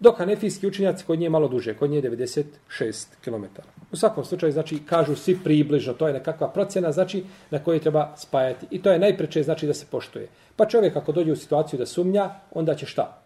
Dok 0.00 0.18
hanefijski 0.18 0.66
učinjaci 0.66 1.04
kod 1.04 1.18
nje 1.18 1.26
je 1.26 1.30
malo 1.30 1.48
duže, 1.48 1.74
kod 1.74 1.90
nje 1.90 1.96
je 1.96 2.10
96 2.10 3.06
km. 3.24 3.44
U 3.92 3.96
svakom 3.96 4.24
slučaju, 4.24 4.52
znači, 4.52 4.78
kažu 4.86 5.16
svi 5.16 5.38
približno, 5.44 5.92
to 5.92 6.06
je 6.06 6.12
nekakva 6.12 6.48
procjena, 6.48 6.92
znači, 6.92 7.24
na 7.50 7.58
kojoj 7.58 7.80
treba 7.80 8.14
spajati. 8.16 8.66
I 8.70 8.82
to 8.82 8.90
je 8.90 8.98
najpreče, 8.98 9.42
znači, 9.42 9.66
da 9.66 9.74
se 9.74 9.86
poštuje. 9.90 10.28
Pa 10.56 10.66
čovjek 10.66 10.96
ako 10.96 11.12
dođe 11.12 11.32
u 11.32 11.36
situaciju 11.36 11.78
da 11.78 11.86
sumnja, 11.86 12.30
onda 12.54 12.74
će 12.74 12.86
šta? 12.86 13.22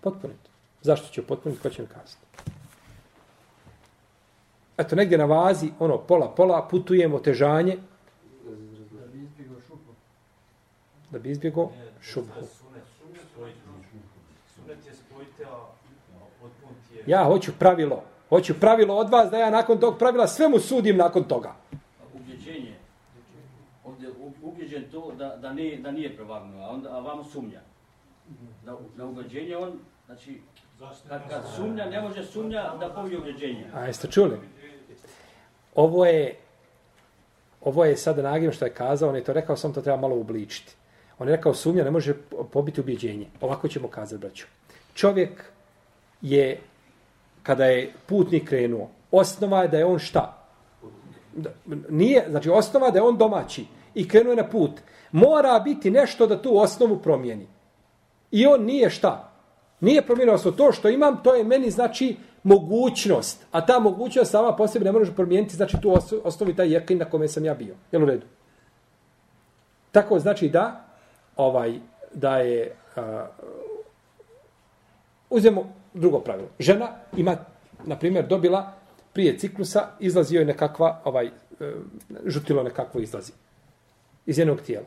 Potpuniti. 0.00 0.50
Zašto 0.82 1.08
će 1.08 1.22
potpuniti? 1.22 1.62
Ko 1.62 1.70
će 1.70 1.82
mi 1.82 1.88
kazati? 1.88 2.26
Eto, 4.76 4.96
negdje 4.96 5.18
na 5.18 5.24
vazi, 5.24 5.70
ono, 5.78 5.98
pola, 5.98 6.28
pola, 6.36 6.68
putujemo, 6.70 7.18
težanje, 7.18 7.76
da 11.12 11.18
bi 11.18 11.30
izbjegao 11.30 11.70
šubhu. 12.00 12.40
Ja 17.06 17.24
hoću 17.24 17.52
pravilo. 17.58 18.02
Hoću 18.28 18.54
pravilo 18.60 18.96
od 18.96 19.10
vas 19.10 19.30
da 19.30 19.38
ja 19.38 19.50
nakon 19.50 19.80
tog 19.80 19.98
pravila 19.98 20.26
sve 20.26 20.48
mu 20.48 20.58
sudim 20.58 20.96
nakon 20.96 21.24
toga. 21.24 21.54
Ubjeđenje. 22.14 22.76
Ovdje 23.84 24.08
ubjeđen 24.42 24.84
to 24.90 25.12
da, 25.18 25.36
da, 25.36 25.52
nije, 25.52 25.78
da 25.78 25.90
nije 25.90 26.16
prevarno, 26.16 26.64
a, 26.64 26.68
onda, 26.68 26.90
a 26.90 27.00
vam 27.00 27.24
sumnja. 27.24 27.60
Na, 28.64 28.76
na 28.96 29.04
ubjeđenje 29.04 29.56
on, 29.56 29.72
znači, 30.06 30.40
kad, 31.08 31.28
kad 31.28 31.42
sumnja, 31.56 31.84
ne 31.84 32.00
može 32.00 32.24
sumnja 32.24 32.74
da 32.80 32.88
povije 32.94 33.18
ubjeđenje. 33.18 33.64
A 33.74 33.84
jeste 33.84 34.08
čuli? 34.10 34.38
Ovo 35.74 36.06
je, 36.06 36.36
ovo 37.60 37.84
je 37.84 37.96
sada 37.96 38.22
nagim 38.22 38.52
što 38.52 38.64
je 38.64 38.74
kazao, 38.74 39.08
on 39.08 39.16
je 39.16 39.24
to 39.24 39.32
rekao, 39.32 39.56
sam 39.56 39.72
to 39.72 39.82
treba 39.82 40.00
malo 40.00 40.16
ubličiti. 40.16 40.74
On 41.22 41.28
je 41.28 41.36
rekao, 41.36 41.54
sumnja 41.54 41.84
ne 41.84 41.90
može 41.90 42.14
pobiti 42.52 42.80
ubjeđenje. 42.80 43.26
Ovako 43.40 43.68
ćemo 43.68 43.88
kazati, 43.88 44.20
braću. 44.20 44.46
Čovjek 44.94 45.44
je, 46.22 46.60
kada 47.42 47.64
je 47.64 47.92
putnik 48.06 48.48
krenuo, 48.48 48.88
osnova 49.10 49.62
je 49.62 49.68
da 49.68 49.78
je 49.78 49.84
on 49.84 49.98
šta? 49.98 50.46
Nije, 51.88 52.26
znači 52.30 52.50
osnova 52.50 52.90
da 52.90 52.98
je 52.98 53.02
on 53.02 53.18
domaći 53.18 53.66
i 53.94 54.08
krenuo 54.08 54.32
je 54.32 54.36
na 54.36 54.48
put. 54.48 54.70
Mora 55.12 55.60
biti 55.60 55.90
nešto 55.90 56.26
da 56.26 56.42
tu 56.42 56.58
osnovu 56.58 56.98
promijeni. 56.98 57.46
I 58.30 58.46
on 58.46 58.64
nije 58.64 58.90
šta? 58.90 59.32
Nije 59.80 60.02
promijenio 60.02 60.34
osnovu. 60.34 60.56
To 60.56 60.72
što 60.72 60.88
imam, 60.88 61.22
to 61.22 61.34
je 61.34 61.44
meni 61.44 61.70
znači 61.70 62.16
mogućnost, 62.42 63.46
a 63.52 63.66
ta 63.66 63.78
mogućnost 63.78 64.30
sama 64.30 64.56
po 64.56 64.68
sebi 64.68 64.84
ne 64.84 64.92
može 64.92 65.14
promijeniti, 65.14 65.56
znači 65.56 65.76
tu 65.82 65.94
osnovi 66.24 66.56
taj 66.56 66.72
jekin 66.74 66.98
na 66.98 67.04
kome 67.04 67.28
sam 67.28 67.44
ja 67.44 67.54
bio. 67.54 67.74
Jel 67.92 68.02
u 68.02 68.06
redu? 68.06 68.26
Tako 69.92 70.18
znači 70.18 70.48
da 70.48 70.91
ovaj 71.36 71.78
da 72.14 72.36
je 72.36 72.76
uh, 72.96 73.02
uzemo 75.30 75.72
drugo 75.94 76.20
pravilo. 76.20 76.48
Žena 76.58 76.88
ima, 77.16 77.36
na 77.84 77.98
primjer, 77.98 78.26
dobila 78.26 78.72
prije 79.12 79.38
ciklusa, 79.38 79.88
izlazio 80.00 80.40
je 80.40 80.46
nekakva, 80.46 81.00
ovaj, 81.04 81.26
uh, 81.26 81.32
žutilo 82.26 82.62
nekakvo 82.62 83.00
izlazi 83.00 83.32
iz 84.26 84.38
jednog 84.38 84.60
tijela. 84.60 84.86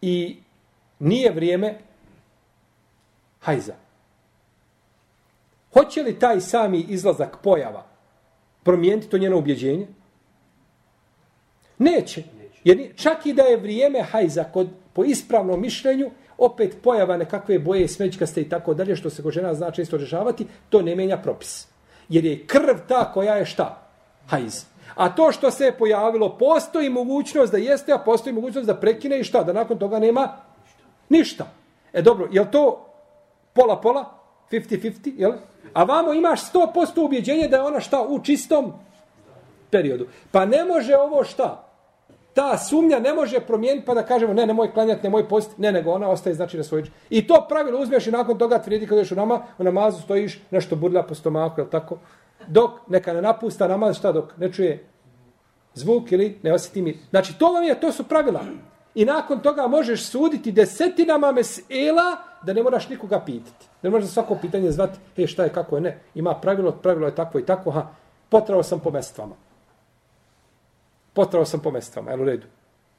I 0.00 0.36
nije 0.98 1.32
vrijeme 1.32 1.78
hajza. 3.40 3.74
Hoće 5.72 6.02
li 6.02 6.18
taj 6.18 6.40
sami 6.40 6.86
izlazak 6.88 7.36
pojava 7.42 7.86
promijeniti 8.62 9.08
to 9.08 9.18
njeno 9.18 9.38
ubjeđenje? 9.38 9.86
Neće. 11.78 12.22
Jer 12.64 12.92
čak 12.96 13.26
i 13.26 13.32
da 13.32 13.42
je 13.42 13.56
vrijeme 13.56 14.02
hajza 14.02 14.44
kod, 14.44 14.68
po 14.92 15.04
ispravnom 15.04 15.60
mišljenju, 15.60 16.10
opet 16.38 16.76
pojava 16.82 17.16
nekakve 17.16 17.58
boje 17.58 17.88
smećkaste 17.88 18.40
i 18.40 18.48
tako 18.48 18.74
dalje, 18.74 18.96
što 18.96 19.10
se 19.10 19.22
kod 19.22 19.32
žena 19.32 19.54
zna 19.54 19.70
često 19.70 19.96
rešavati, 19.96 20.46
to 20.68 20.82
ne 20.82 20.96
menja 20.96 21.16
propis. 21.16 21.68
Jer 22.08 22.24
je 22.24 22.46
krv 22.46 22.76
ta 22.88 23.12
koja 23.12 23.36
je 23.36 23.46
šta? 23.46 23.88
Hajz. 24.26 24.64
A 24.94 25.14
to 25.14 25.32
što 25.32 25.50
se 25.50 25.64
je 25.64 25.78
pojavilo, 25.78 26.38
postoji 26.38 26.90
mogućnost 26.90 27.52
da 27.52 27.58
jeste, 27.58 27.92
a 27.92 27.98
postoji 27.98 28.34
mogućnost 28.34 28.66
da 28.66 28.76
prekine 28.76 29.20
i 29.20 29.24
šta? 29.24 29.42
Da 29.42 29.52
nakon 29.52 29.78
toga 29.78 29.98
nema 29.98 30.36
ništa. 31.08 31.46
E 31.92 32.02
dobro, 32.02 32.28
je 32.32 32.50
to 32.50 32.86
pola-pola? 33.52 34.04
50-50, 34.50 35.12
jel? 35.16 35.32
A 35.72 35.84
vamo 35.84 36.12
imaš 36.12 36.52
100% 36.52 37.04
ubjeđenje 37.04 37.48
da 37.48 37.56
je 37.56 37.62
ona 37.62 37.80
šta 37.80 38.02
u 38.02 38.22
čistom 38.22 38.72
periodu. 39.70 40.06
Pa 40.30 40.46
ne 40.46 40.64
može 40.64 40.96
ovo 40.96 41.24
šta? 41.24 41.71
Ta 42.34 42.58
sumnja 42.58 42.98
ne 42.98 43.14
može 43.14 43.40
promijeniti 43.40 43.86
pa 43.86 43.94
da 43.94 44.02
kažemo 44.02 44.34
ne, 44.34 44.46
nemoj 44.46 44.72
klanjati, 44.72 45.02
nemoj 45.02 45.28
postiti. 45.28 45.62
Ne, 45.62 45.72
nego 45.72 45.90
ona 45.90 46.08
ostaje 46.08 46.34
znači 46.34 46.56
na 46.56 46.62
svoj 46.64 46.84
I 47.10 47.26
to 47.26 47.46
pravilo 47.48 47.80
uzmeš 47.80 48.06
i 48.06 48.10
nakon 48.10 48.38
toga 48.38 48.58
tvrdi 48.58 48.86
kada 48.86 49.00
ješ 49.00 49.12
u 49.12 49.16
nama, 49.16 49.42
u 49.58 49.64
namazu 49.64 50.02
stojiš 50.02 50.40
nešto 50.50 50.76
burlja 50.76 51.02
po 51.02 51.14
stomaku, 51.14 51.60
jel 51.60 51.68
tako? 51.68 51.98
Dok 52.46 52.70
neka 52.88 53.12
ne 53.12 53.22
napusta 53.22 53.68
namaz, 53.68 53.98
šta 53.98 54.12
dok 54.12 54.36
ne 54.36 54.52
čuje 54.52 54.86
zvuk 55.74 56.12
ili 56.12 56.38
ne 56.42 56.52
osjeti 56.52 56.82
mir. 56.82 56.96
Znači 57.10 57.38
to 57.38 57.52
vam 57.52 57.64
je, 57.64 57.80
to 57.80 57.92
su 57.92 58.04
pravila. 58.04 58.40
I 58.94 59.04
nakon 59.04 59.40
toga 59.40 59.66
možeš 59.66 60.04
suditi 60.04 60.52
desetinama 60.52 61.32
mesela 61.32 62.16
da 62.42 62.52
ne 62.52 62.62
moraš 62.62 62.88
nikoga 62.88 63.20
pitati. 63.20 63.66
Ne 63.82 63.90
možeš 63.90 64.06
za 64.06 64.12
svako 64.12 64.36
pitanje 64.40 64.70
zvati, 64.70 64.98
e 65.16 65.26
šta 65.26 65.44
je, 65.44 65.48
kako 65.48 65.76
je, 65.76 65.80
ne. 65.80 65.98
Ima 66.14 66.34
pravilo, 66.34 66.72
pravilo 66.72 67.06
je 67.06 67.14
tako 67.14 67.38
i 67.38 67.46
tako, 67.46 67.70
ha, 67.70 67.86
potrao 68.28 68.62
sam 68.62 68.80
po 68.80 68.90
mestvama. 68.90 69.34
Potrao 71.12 71.44
sam 71.44 71.60
po 71.60 71.70
mestvama, 71.70 72.10
jel 72.10 72.20
u 72.20 72.24
redu. 72.24 72.46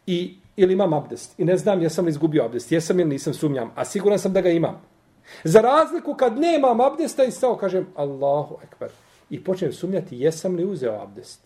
I, 0.06 0.38
ili 0.56 0.73
imam 0.73 0.93
abdest. 0.93 1.39
I 1.39 1.45
ne 1.45 1.58
znam 1.58 1.82
jesam 1.82 2.06
li 2.06 2.10
izgubio 2.10 2.45
abdest, 2.45 2.71
jesam 2.71 2.99
ili 2.99 3.10
nisam 3.10 3.34
sumnjam, 3.34 3.71
a 3.76 3.86
siguran 3.86 4.19
sam 4.19 4.34
da 4.34 4.41
ga 4.41 4.49
imam. 4.49 4.82
Za 5.43 5.62
razliku 5.62 6.15
kad 6.15 6.39
nemam 6.39 6.82
abdesta 6.82 7.23
i 7.23 7.32
stao 7.32 7.58
kažem 7.58 7.88
Allahu 7.95 8.58
ekber. 8.63 8.89
I 9.30 9.43
počnem 9.43 9.73
sumnjati 9.73 10.19
jesam 10.19 10.56
li 10.56 10.65
uzeo 10.65 11.02
abdest. 11.02 11.41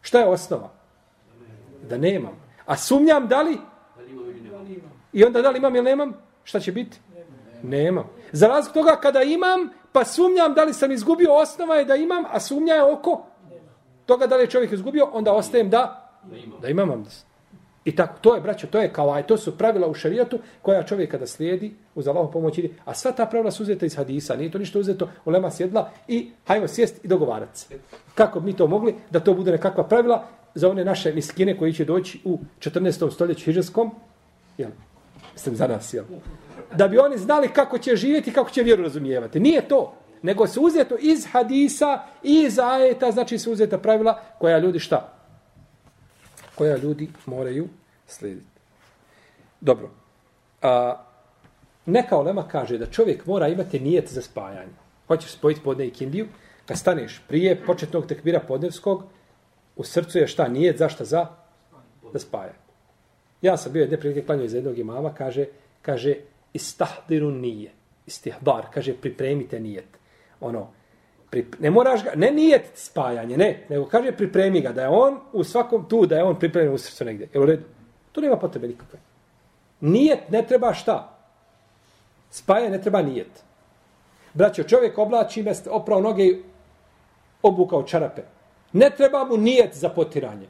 Šta 0.00 0.18
je 0.18 0.26
osnova? 0.26 0.70
Da 1.88 1.98
nemam. 1.98 2.32
A 2.66 2.76
sumnjam 2.76 3.28
da 3.28 3.42
li? 3.42 3.58
I 5.12 5.24
onda 5.24 5.42
da 5.42 5.50
li 5.50 5.58
imam 5.58 5.76
ili 5.76 5.84
nemam? 5.84 6.12
Šta 6.44 6.60
će 6.60 6.72
biti? 6.72 6.98
Nemam. 7.62 8.04
Za 8.32 8.46
razliku 8.46 8.74
toga 8.74 8.96
kada 8.96 9.22
imam, 9.22 9.70
pa 9.92 10.04
sumnjam 10.04 10.54
da 10.54 10.64
li 10.64 10.74
sam 10.74 10.92
izgubio, 10.92 11.34
osnova 11.34 11.76
je 11.76 11.84
da 11.84 11.94
imam, 11.94 12.24
a 12.30 12.40
sumnja 12.40 12.74
je 12.74 12.92
oko 12.92 13.26
toga 14.06 14.26
da 14.26 14.36
li 14.36 14.42
je 14.42 14.50
čovjek 14.50 14.72
izgubio, 14.72 15.08
onda 15.12 15.32
ostajem 15.32 15.70
da, 15.70 16.10
da 16.62 16.68
imam 16.68 16.90
abdest. 16.90 17.26
I 17.86 17.96
tako, 17.96 18.18
to 18.20 18.34
je, 18.34 18.40
braćo, 18.40 18.66
to 18.66 18.80
je 18.80 18.92
kao 18.92 19.12
aj, 19.12 19.26
to 19.26 19.36
su 19.36 19.58
pravila 19.58 19.88
u 19.88 19.94
šarijatu 19.94 20.38
koja 20.62 20.82
čovjek 20.82 21.10
kada 21.10 21.26
slijedi, 21.26 21.74
uz 21.94 22.08
Allahom 22.08 22.32
pomoć 22.32 22.58
ide, 22.58 22.68
a 22.84 22.94
sva 22.94 23.12
ta 23.12 23.26
pravila 23.26 23.50
su 23.50 23.62
uzeta 23.62 23.86
iz 23.86 23.96
hadisa, 23.96 24.36
nije 24.36 24.50
to 24.50 24.58
ništa 24.58 24.78
uzeto, 24.78 25.08
u 25.24 25.30
lema 25.30 25.50
sjedla 25.50 25.90
i 26.08 26.30
hajmo 26.46 26.68
sjest 26.68 27.04
i 27.04 27.08
dogovarat 27.08 27.56
se. 27.56 27.66
Kako 28.14 28.40
bi 28.40 28.46
mi 28.46 28.56
to 28.56 28.66
mogli, 28.66 28.94
da 29.10 29.20
to 29.20 29.34
bude 29.34 29.50
nekakva 29.50 29.84
pravila 29.84 30.24
za 30.54 30.70
one 30.70 30.84
naše 30.84 31.12
miskine 31.12 31.58
koji 31.58 31.72
će 31.72 31.84
doći 31.84 32.20
u 32.24 32.38
14. 32.60 33.12
stoljeću 33.12 33.44
hiđarskom, 33.44 33.90
jel, 34.58 34.70
mislim 35.32 35.56
za 35.56 35.66
nas, 35.66 35.94
jel, 35.94 36.04
da 36.74 36.88
bi 36.88 36.98
oni 36.98 37.18
znali 37.18 37.48
kako 37.48 37.78
će 37.78 37.96
živjeti, 37.96 38.32
kako 38.32 38.50
će 38.50 38.62
vjeru 38.62 38.82
razumijevati. 38.82 39.40
Nije 39.40 39.68
to, 39.68 39.94
nego 40.22 40.46
se 40.46 40.60
uzeto 40.60 40.96
iz 41.00 41.26
hadisa 41.32 42.02
i 42.22 42.42
iz 42.46 42.58
ajeta, 42.58 43.10
znači 43.12 43.38
se 43.38 43.50
uzeta 43.50 43.78
pravila 43.78 44.20
koja 44.38 44.58
ljudi 44.58 44.78
šta? 44.78 45.12
Koja 46.54 46.76
ljudi 46.76 47.08
moraju 47.26 47.68
slijediti. 48.06 48.46
Dobro. 49.60 49.90
A, 50.62 51.04
neka 51.86 52.16
olema 52.16 52.48
kaže 52.48 52.78
da 52.78 52.86
čovjek 52.86 53.26
mora 53.26 53.48
imati 53.48 53.80
nijet 53.80 54.12
za 54.12 54.22
spajanje. 54.22 54.72
Hoćeš 55.06 55.32
spojiti 55.32 55.60
podne 55.64 55.86
i 55.86 55.90
kindiju, 55.90 56.26
kad 56.66 56.78
staneš 56.78 57.22
prije 57.28 57.64
početnog 57.66 58.06
tekbira 58.06 58.40
podnevskog, 58.40 59.04
u 59.76 59.84
srcu 59.84 60.18
je 60.18 60.26
šta 60.26 60.48
nijet, 60.48 60.78
zašta 60.78 61.04
za? 61.04 61.26
Da 62.12 62.18
spaja. 62.18 62.52
Ja 63.42 63.56
sam 63.56 63.72
bio 63.72 63.80
jedne 63.80 64.00
prilike 64.00 64.26
klanio 64.26 64.44
iz 64.44 64.54
jednog 64.54 64.78
imama, 64.78 65.14
kaže, 65.14 65.46
kaže, 65.82 66.14
istahdiru 66.52 67.30
nije. 67.30 67.72
Istihdar, 68.06 68.66
kaže, 68.74 68.94
pripremite 68.94 69.60
nijet. 69.60 69.98
Ono, 70.40 70.68
pri, 71.30 71.46
ne 71.58 71.70
moraš 71.70 72.04
ga, 72.04 72.12
ne 72.16 72.30
nije 72.30 72.64
spajanje, 72.74 73.36
ne, 73.36 73.64
nego 73.68 73.86
kaže, 73.86 74.12
pripremi 74.12 74.60
ga, 74.60 74.72
da 74.72 74.82
je 74.82 74.88
on 74.88 75.18
u 75.32 75.44
svakom 75.44 75.88
tu, 75.88 76.06
da 76.06 76.16
je 76.16 76.24
on 76.24 76.38
pripremljen 76.38 76.74
u 76.74 76.78
srcu 76.78 77.04
negdje. 77.04 77.28
Jel 77.34 77.42
u 77.42 77.46
redu? 77.46 77.62
To 78.12 78.20
nema 78.20 78.36
potrebe 78.36 78.68
nikakve. 78.68 78.98
Nijet 79.80 80.30
ne 80.30 80.42
treba 80.46 80.74
šta? 80.74 81.18
Spajanje 82.30 82.70
ne 82.70 82.82
treba 82.82 83.02
nijet. 83.02 83.42
Braćo, 84.34 84.62
čovjek 84.62 84.98
oblači, 84.98 85.42
mest, 85.42 85.68
oprao 85.70 86.00
noge 86.00 86.24
i 86.24 86.42
obukao 87.42 87.82
čarape. 87.82 88.22
Ne 88.72 88.90
treba 88.96 89.24
mu 89.24 89.36
nijet 89.36 89.74
za 89.74 89.88
potiranje. 89.88 90.46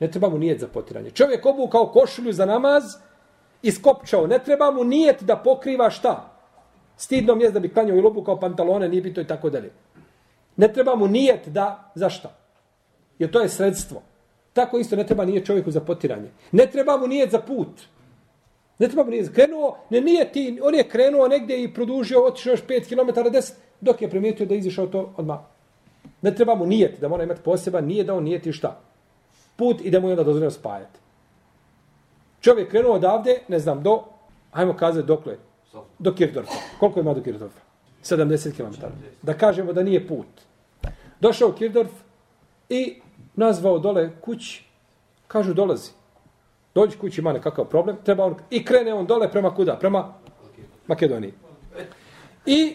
Ne 0.00 0.10
treba 0.10 0.28
mu 0.28 0.38
nijet 0.38 0.60
za 0.60 0.66
potiranje. 0.66 1.10
Čovjek 1.10 1.46
obukao 1.46 1.86
košulju 1.86 2.32
za 2.32 2.46
namaz, 2.46 2.84
iskopčao. 3.62 4.26
Ne 4.26 4.38
treba 4.38 4.70
mu 4.70 4.84
nijet 4.84 5.22
da 5.22 5.36
pokriva 5.36 5.90
šta? 5.90 6.29
Stidno 7.00 7.34
mi 7.34 7.44
je 7.44 7.50
da 7.50 7.60
bi 7.60 7.72
klanjao 7.72 7.96
i 7.96 8.00
lupu 8.00 8.22
kao 8.22 8.40
pantalone, 8.40 8.88
nije 8.88 9.02
bito 9.02 9.20
i 9.20 9.26
tako 9.26 9.50
dalje. 9.50 9.70
Ne 10.56 10.72
treba 10.72 10.96
mu 10.96 11.08
nijet 11.08 11.48
da, 11.48 11.92
za 11.94 12.10
šta? 12.10 12.36
Jer 13.18 13.30
to 13.30 13.40
je 13.40 13.48
sredstvo. 13.48 14.02
Tako 14.52 14.78
isto 14.78 14.96
ne 14.96 15.06
treba 15.06 15.24
nije 15.24 15.44
čovjeku 15.44 15.70
za 15.70 15.80
potiranje. 15.80 16.28
Ne 16.52 16.66
treba 16.66 16.96
mu 16.96 17.06
nijet 17.06 17.30
za 17.30 17.38
put. 17.38 17.80
Ne 18.78 18.88
treba 18.88 19.04
mu 19.04 19.10
nijet. 19.10 19.32
Krenuo, 19.34 19.76
ne 19.90 20.00
nije 20.00 20.32
ti, 20.32 20.60
on 20.62 20.74
je 20.74 20.88
krenuo 20.88 21.28
negdje 21.28 21.62
i 21.62 21.74
produžio, 21.74 22.24
otišao 22.26 22.50
još 22.50 22.64
5 22.68 22.88
km, 22.88 23.20
10, 23.20 23.52
dok 23.80 24.02
je 24.02 24.10
primijetio 24.10 24.46
da 24.46 24.54
izišao 24.54 24.86
to 24.86 25.12
odmah. 25.16 25.38
Ne 26.22 26.34
treba 26.34 26.54
mu 26.54 26.66
nijet, 26.66 27.00
da 27.00 27.08
mora 27.08 27.24
imati 27.24 27.40
poseban, 27.42 27.84
nije 27.84 28.04
da 28.04 28.14
on 28.14 28.24
nijeti 28.24 28.52
šta. 28.52 28.80
Put 29.56 29.80
i 29.84 29.90
da 29.90 30.00
mu 30.00 30.08
je 30.08 30.12
onda 30.12 30.24
dozvoljeno 30.24 30.50
spajati. 30.50 30.98
Čovjek 32.40 32.70
krenuo 32.70 32.94
odavde, 32.94 33.40
ne 33.48 33.58
znam, 33.58 33.82
do, 33.82 34.02
hajmo 34.52 34.76
kazati 34.76 35.06
dokle, 35.06 35.36
do 35.98 36.14
Kirdorfa. 36.14 36.52
Koliko 36.78 37.00
ima 37.00 37.14
do 37.14 37.22
Kirdorfa? 37.22 37.60
70 38.04 38.56
km. 38.56 38.86
Da 39.22 39.34
kažemo 39.34 39.72
da 39.72 39.82
nije 39.82 40.08
put. 40.08 40.26
Došao 41.20 41.48
u 41.48 41.52
Kirdorf 41.52 41.90
i 42.68 43.00
nazvao 43.34 43.78
dole 43.78 44.10
kuć, 44.20 44.60
kažu 45.28 45.54
dolazi. 45.54 45.90
Dođi 46.74 46.98
kući, 46.98 47.20
ima 47.20 47.32
nekakav 47.32 47.64
problem, 47.64 47.96
treba 48.04 48.24
on, 48.24 48.34
i 48.50 48.64
krene 48.64 48.94
on 48.94 49.06
dole 49.06 49.30
prema 49.30 49.54
kuda? 49.54 49.76
Prema 49.76 50.14
Makedoniji. 50.86 51.34
I 52.46 52.74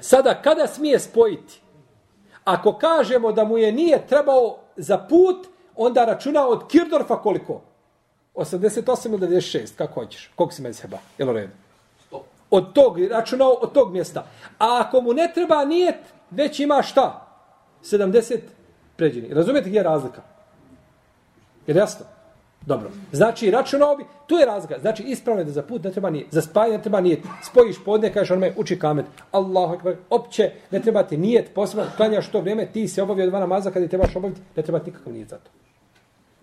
sada 0.00 0.42
kada 0.42 0.66
smije 0.66 0.98
spojiti? 0.98 1.60
Ako 2.44 2.78
kažemo 2.78 3.32
da 3.32 3.44
mu 3.44 3.58
je 3.58 3.72
nije 3.72 4.06
trebao 4.06 4.58
za 4.76 4.98
put, 4.98 5.46
onda 5.76 6.04
računa 6.04 6.46
od 6.46 6.68
Kirdorfa 6.68 7.16
koliko? 7.16 7.60
88 8.34 9.08
ili 9.08 9.18
96, 9.18 9.76
kako 9.76 9.94
hoćeš? 9.94 10.30
Koliko 10.34 10.54
si 10.54 10.62
mezheba? 10.62 10.98
Jel 11.18 11.28
u 11.28 11.32
redu? 11.32 11.52
Od 12.50 12.72
tog, 12.72 12.98
računao 12.98 13.50
od 13.50 13.72
tog 13.72 13.92
mjesta. 13.92 14.20
A 14.58 14.84
ako 14.86 15.00
mu 15.00 15.12
ne 15.12 15.30
treba 15.34 15.64
nijet, 15.64 15.98
već 16.30 16.60
ima 16.60 16.82
šta? 16.82 17.26
70 17.82 18.38
pređeni. 18.96 19.34
Razumijete 19.34 19.68
gdje 19.68 19.78
je 19.78 19.82
razlika? 19.82 20.22
Je 21.66 21.74
jasno? 21.74 22.06
Dobro. 22.66 22.90
Znači, 23.12 23.50
računao 23.50 23.96
bi, 23.96 24.04
tu 24.26 24.34
je 24.34 24.46
razlika. 24.46 24.78
Znači, 24.78 25.02
ispravno 25.02 25.40
je 25.40 25.44
da 25.44 25.52
za 25.52 25.62
put 25.62 25.84
ne 25.84 25.92
treba 25.92 26.10
nije, 26.10 26.26
za 26.30 26.40
spajanje 26.40 26.76
ne 26.76 26.82
treba 26.82 27.00
nijet. 27.00 27.20
Spojiš 27.42 27.76
podne, 27.84 28.12
kažeš 28.12 28.30
onome, 28.30 28.52
uči 28.56 28.78
kamet. 28.78 29.06
Allahu 29.30 29.74
ekber, 29.74 29.96
opće, 30.10 30.50
ne 30.70 30.80
treba 30.80 31.02
ti 31.02 31.16
nijet, 31.16 31.54
posebno, 31.54 31.84
klanjaš 31.96 32.28
to 32.28 32.40
vrijeme, 32.40 32.66
ti 32.72 32.88
se 32.88 33.02
obavio 33.02 33.26
dva 33.26 33.40
namaza 33.40 33.70
kada 33.70 33.86
ti 33.86 33.90
trebaš 33.90 34.16
obaviti, 34.16 34.40
ne 34.56 34.62
treba 34.62 34.78
ti 34.78 34.90
nikakav 34.90 35.12
nijet 35.12 35.28
za 35.28 35.38
to. 35.38 35.50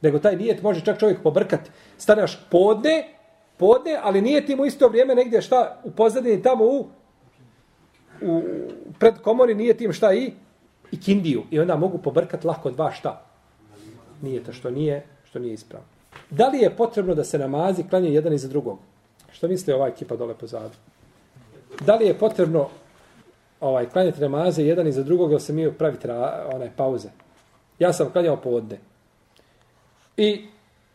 Nego 0.02 0.20
taj 0.20 0.36
nijet 0.36 0.62
može 0.62 0.82
čak 0.82 1.00
čovjek 1.00 1.24
pobrkati. 1.24 1.70
Stanjaš 1.98 2.48
podne, 2.52 3.16
podne, 3.58 4.00
ali 4.04 4.22
nije 4.22 4.46
tim 4.46 4.60
u 4.60 4.65
isto 4.65 4.88
vrijeme 4.88 5.15
negdje 5.15 5.41
šta 5.41 5.82
u 5.84 5.91
pozadini 5.91 6.41
tamo 6.41 6.65
u 6.65 6.88
u 8.22 8.41
pred 9.00 9.22
komori 9.22 9.56
nije 9.56 9.78
tim 9.78 9.93
šta 9.93 10.13
i 10.13 10.32
i 10.91 11.02
kindiju 11.02 11.43
i 11.52 11.60
onda 11.60 11.76
mogu 11.76 11.98
pobrkati 11.98 12.48
lako 12.48 12.72
dva 12.72 12.91
šta. 12.91 13.22
Nije 14.22 14.43
to 14.43 14.54
što 14.54 14.70
nije, 14.70 15.06
što 15.24 15.39
nije 15.39 15.54
ispravno. 15.54 15.88
Da 16.30 16.48
li 16.48 16.58
je 16.58 16.76
potrebno 16.76 17.15
da 17.15 17.24
se 17.24 17.39
namazi 17.39 17.84
klanje 17.84 18.13
jedan 18.13 18.34
iza 18.34 18.48
drugog? 18.48 18.80
Što 19.32 19.48
misli 19.48 19.74
ova 19.74 19.88
ekipa 19.88 20.15
dole 20.15 20.34
pozadu? 20.34 20.76
Da 21.86 21.96
li 21.96 22.06
je 22.06 22.17
potrebno 22.17 22.70
ovaj 23.60 23.89
klanjati 23.89 24.22
namaze 24.22 24.63
jedan 24.63 24.88
iza 24.88 25.04
drugog 25.04 25.32
ili 25.32 25.39
se 25.39 25.54
mi 25.54 25.72
praviti 25.72 26.08
onaj 26.54 26.72
pauze? 26.78 27.10
Ja 27.80 27.93
sam 27.93 28.12
klanjao 28.12 28.38
podne. 28.38 28.78
I 30.17 30.46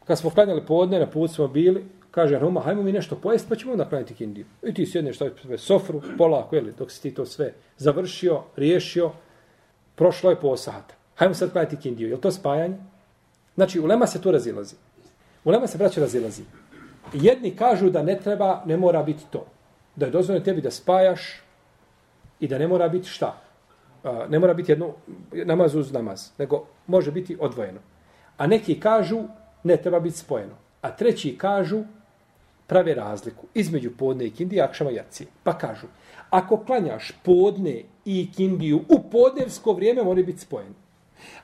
kad 0.05 0.18
smo 0.18 0.31
klanjali 0.31 0.66
podne, 0.66 0.98
na 0.98 1.07
put 1.07 1.31
smo 1.31 1.48
bili, 1.48 1.85
kaže 2.12 2.38
Roma, 2.38 2.61
hajmo 2.61 2.83
mi 2.83 2.92
nešto 2.92 3.16
pojesti, 3.16 3.48
pa 3.48 3.57
ćemo 3.57 3.72
onda 3.72 3.88
klanjati 3.88 4.14
kindiju. 4.14 4.46
I 4.62 4.75
ti 4.75 4.87
sjedneš 4.87 5.18
taj 5.18 5.31
sofru, 5.59 6.03
polako, 6.18 6.57
jeli, 6.57 6.72
dok 6.79 6.90
si 6.90 7.03
ti 7.03 7.14
to 7.14 7.27
sve 7.27 7.53
završio, 7.77 8.42
riješio, 8.57 9.11
prošlo 9.94 10.31
je 10.31 10.40
po 10.40 10.57
sata. 10.57 10.94
Hajmo 11.16 11.35
sad 11.35 11.53
klanjati 11.53 11.77
kindiju. 11.77 12.11
Je 12.11 12.20
to 12.20 12.31
spajanje? 12.31 12.77
Znači, 13.55 13.81
ulema 13.81 14.07
se 14.07 14.20
tu 14.20 14.31
razilazi. 14.31 14.77
Ulema 15.44 15.66
se 15.66 15.79
braće 15.79 16.01
razilazi. 16.01 16.42
Jedni 17.12 17.57
kažu 17.57 17.90
da 17.90 18.03
ne 18.03 18.18
treba, 18.20 18.62
ne 18.66 18.77
mora 18.77 19.03
biti 19.03 19.25
to. 19.31 19.46
Da 19.96 20.07
je 20.07 20.12
dozvoljeno 20.12 20.44
tebi 20.44 20.61
da 20.61 20.70
spajaš 20.70 21.42
i 22.40 22.48
da 22.48 22.59
ne 22.59 22.68
mora 22.68 22.88
biti 22.88 23.09
šta? 23.09 23.40
Ne 24.29 24.38
mora 24.38 24.55
biti 24.55 24.72
jedno 24.72 24.94
namaz 25.33 25.75
uz 25.75 25.92
namaz, 25.92 26.31
nego 26.38 26.66
može 26.87 27.12
biti 27.12 27.37
odvojeno. 27.40 27.81
A 28.37 28.46
neki 28.46 28.81
kažu 28.81 29.22
ne 29.64 29.77
treba 29.77 30.01
biti 30.01 30.18
spojeno. 30.18 30.55
A 30.81 30.96
treći 30.96 31.38
kažu 31.38 31.85
prave 32.72 32.94
razliku 32.94 33.46
između 33.54 33.90
podne 33.98 34.26
i 34.26 34.30
kindije, 34.30 34.62
akšama 34.62 34.90
i 34.90 34.94
jacije. 34.94 35.26
Pa 35.42 35.58
kažu, 35.58 35.87
ako 36.30 36.56
klanjaš 36.64 37.12
podne 37.22 37.82
i 38.04 38.28
kindiju 38.37 38.80
u 38.88 39.11
podnevsko 39.11 39.72
vrijeme, 39.72 40.02
mora 40.02 40.22
biti 40.22 40.38
spojeni. 40.38 40.74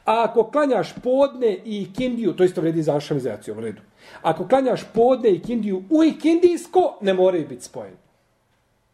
A 0.04 0.24
ako 0.24 0.50
klanjaš 0.50 0.94
podne 1.02 1.56
i 1.64 1.92
kindiju, 1.96 2.32
to 2.32 2.44
isto 2.44 2.60
vredi 2.60 2.82
za 2.82 2.96
akšam 2.96 3.16
i 3.16 3.20
za 3.20 3.30
jaciju, 3.30 3.54
u 3.58 3.60
redu. 3.60 3.82
Ako 4.22 4.48
klanjaš 4.48 4.84
podne 4.94 5.30
i 5.30 5.42
kindiju 5.42 5.82
u 5.90 6.04
ikindijsko, 6.04 6.98
ne 7.00 7.14
moraju 7.14 7.48
biti 7.48 7.64
spojeni. 7.64 7.96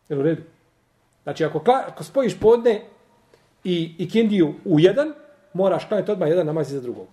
Jel 0.09 0.19
u 0.19 0.23
redu? 0.23 0.43
Znači, 1.23 1.45
ako, 1.45 1.61
kla, 1.61 1.85
ako 1.89 2.05
spojiš 2.05 2.41
podne 2.41 2.81
i 3.65 3.95
ikindiju 3.99 4.55
u 4.65 4.81
jedan, 4.81 5.13
moraš 5.53 5.85
klanjati 5.89 6.13
odmah 6.13 6.29
jedan 6.29 6.47
namaz 6.47 6.71
za 6.71 6.81
drugog. 6.81 7.07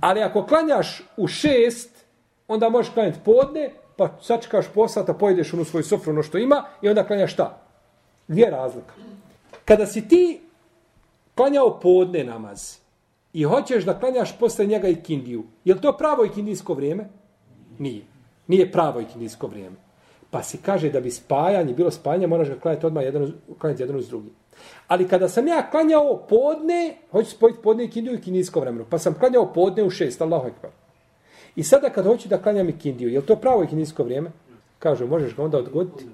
Ali 0.00 0.22
ako 0.22 0.46
klanjaš 0.46 1.02
u 1.16 1.26
šest, 1.26 2.04
onda 2.48 2.68
možeš 2.68 2.92
klanjati 2.92 3.18
podne, 3.24 3.70
pa 4.02 4.22
sačekaš 4.22 4.66
posata, 4.74 5.12
pa 5.12 5.18
pojedeš 5.18 5.54
ono 5.54 5.64
svoju 5.64 5.84
sofru 5.84 6.12
ono 6.12 6.22
što 6.22 6.38
ima 6.38 6.64
i 6.82 6.88
onda 6.88 7.06
klanjaš 7.06 7.32
šta? 7.32 7.58
Dvije 8.28 8.50
razlika. 8.50 8.94
Kada 9.64 9.86
si 9.86 10.08
ti 10.08 10.40
klanjao 11.34 11.80
podne 11.80 12.24
namaz 12.24 12.78
i 13.32 13.42
hoćeš 13.42 13.84
da 13.84 13.98
klanjaš 13.98 14.38
posle 14.38 14.66
njega 14.66 14.88
i 14.88 15.02
kindiju, 15.02 15.44
je 15.64 15.80
to 15.80 15.96
pravo 15.96 16.24
ikindijsko 16.24 16.74
vrijeme? 16.74 17.08
Nije. 17.78 18.02
Nije 18.46 18.72
pravo 18.72 19.00
ikindijsko 19.00 19.46
vrijeme. 19.46 19.76
Pa 20.30 20.42
se 20.42 20.58
kaže 20.64 20.90
da 20.90 21.00
bi 21.00 21.10
spajanje, 21.10 21.74
bilo 21.74 21.90
spajanje, 21.90 22.26
moraš 22.26 22.48
ga 22.48 22.60
klanjati 22.60 22.86
odmah 22.86 23.04
jedan, 23.04 23.32
klanjati 23.58 23.82
jedan 23.82 23.96
uz 23.96 24.08
drugi. 24.08 24.30
Ali 24.88 25.08
kada 25.08 25.28
sam 25.28 25.48
ja 25.48 25.70
klanjao 25.70 26.26
podne, 26.28 26.96
hoću 27.10 27.30
spojiti 27.30 27.62
podne 27.62 27.84
i 27.84 27.90
kindiju 27.90 28.14
i 28.14 28.20
kindijsko 28.20 28.60
vremenu, 28.60 28.84
pa 28.90 28.98
sam 28.98 29.14
klanjao 29.14 29.52
podne 29.52 29.82
u 29.82 29.90
šest, 29.90 30.20
Allahu 30.22 30.48
ekvar. 30.48 30.72
I 31.56 31.62
sada 31.62 31.90
kad 31.90 32.04
hoću 32.04 32.28
da 32.28 32.42
klanjam 32.42 32.68
i 32.68 32.78
kindiju, 32.78 33.08
je 33.08 33.26
to 33.26 33.36
pravo 33.36 33.64
i 33.64 33.66
kindijsko 33.66 34.02
vrijeme? 34.02 34.30
Kaže, 34.78 35.06
možeš 35.06 35.36
ga 35.36 35.44
onda 35.44 35.58
odgoditi? 35.58 36.06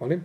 Molim? 0.00 0.24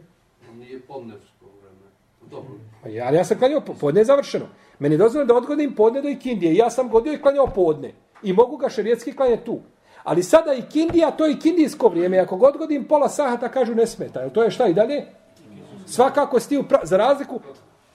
Nije 0.58 0.80
podnevsko 0.80 1.46
vreme. 1.62 1.92
Dobro. 2.32 2.54
Pa 2.84 2.90
ja, 2.90 3.08
ali 3.08 3.18
ja 3.18 3.24
sam 3.24 3.38
klanjao, 3.38 3.62
podne 3.62 4.02
je 4.02 4.06
završeno. 4.06 4.46
Meni 4.80 4.96
je 4.96 4.98
dozvoljeno 4.98 5.34
da 5.34 5.38
odgodim 5.38 5.76
podne 5.76 6.02
do 6.02 6.10
ikindije. 6.10 6.56
Ja 6.56 6.70
sam 6.70 6.90
godio 6.90 7.14
i 7.14 7.22
klanjao 7.22 7.48
podne. 7.48 7.94
I 8.24 8.34
mogu 8.34 8.58
ga 8.58 8.70
šerijetski 8.70 9.16
klanjati 9.16 9.46
tu. 9.46 9.60
Ali 10.04 10.24
sada 10.24 10.54
i 10.54 10.62
kindija, 10.72 11.12
to 11.12 11.26
je 11.26 11.40
kindijsko 11.40 11.88
vrijeme. 11.88 12.20
Ako 12.20 12.38
god 12.38 12.58
godim 12.58 12.88
pola 12.88 13.10
sahata, 13.10 13.50
kažu 13.50 13.76
ne 13.76 13.88
smeta. 13.88 14.20
Jel 14.20 14.30
to 14.30 14.44
je 14.44 14.52
šta 14.52 14.68
i 14.68 14.74
dalje? 14.74 15.06
Svakako 15.86 16.38
u 16.60 16.64
pra... 16.64 16.80
za 16.84 16.98
razliku 16.98 17.40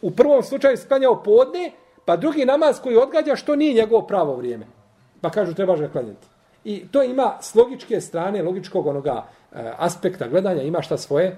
u 0.02 0.10
prvom 0.10 0.42
slučaju 0.42 0.76
sklanjao 0.76 1.22
podne, 1.22 1.72
pa 2.04 2.16
drugi 2.16 2.44
namaz 2.44 2.80
koji 2.82 2.96
odgađa 2.96 3.36
što 3.36 3.56
nije 3.56 3.74
njegovo 3.74 4.06
pravo 4.06 4.36
vrijeme. 4.36 4.66
Pa 5.24 5.30
kažu 5.30 5.54
trebaš 5.54 5.80
ga 5.80 5.88
klanjati. 5.88 6.26
I 6.64 6.88
to 6.92 7.02
ima 7.02 7.38
s 7.40 7.54
logičke 7.54 8.00
strane, 8.00 8.42
logičkog 8.42 8.86
onoga 8.86 9.24
e, 9.52 9.72
aspekta 9.76 10.28
gledanja, 10.28 10.62
ima 10.62 10.82
šta 10.82 10.98
svoje, 10.98 11.36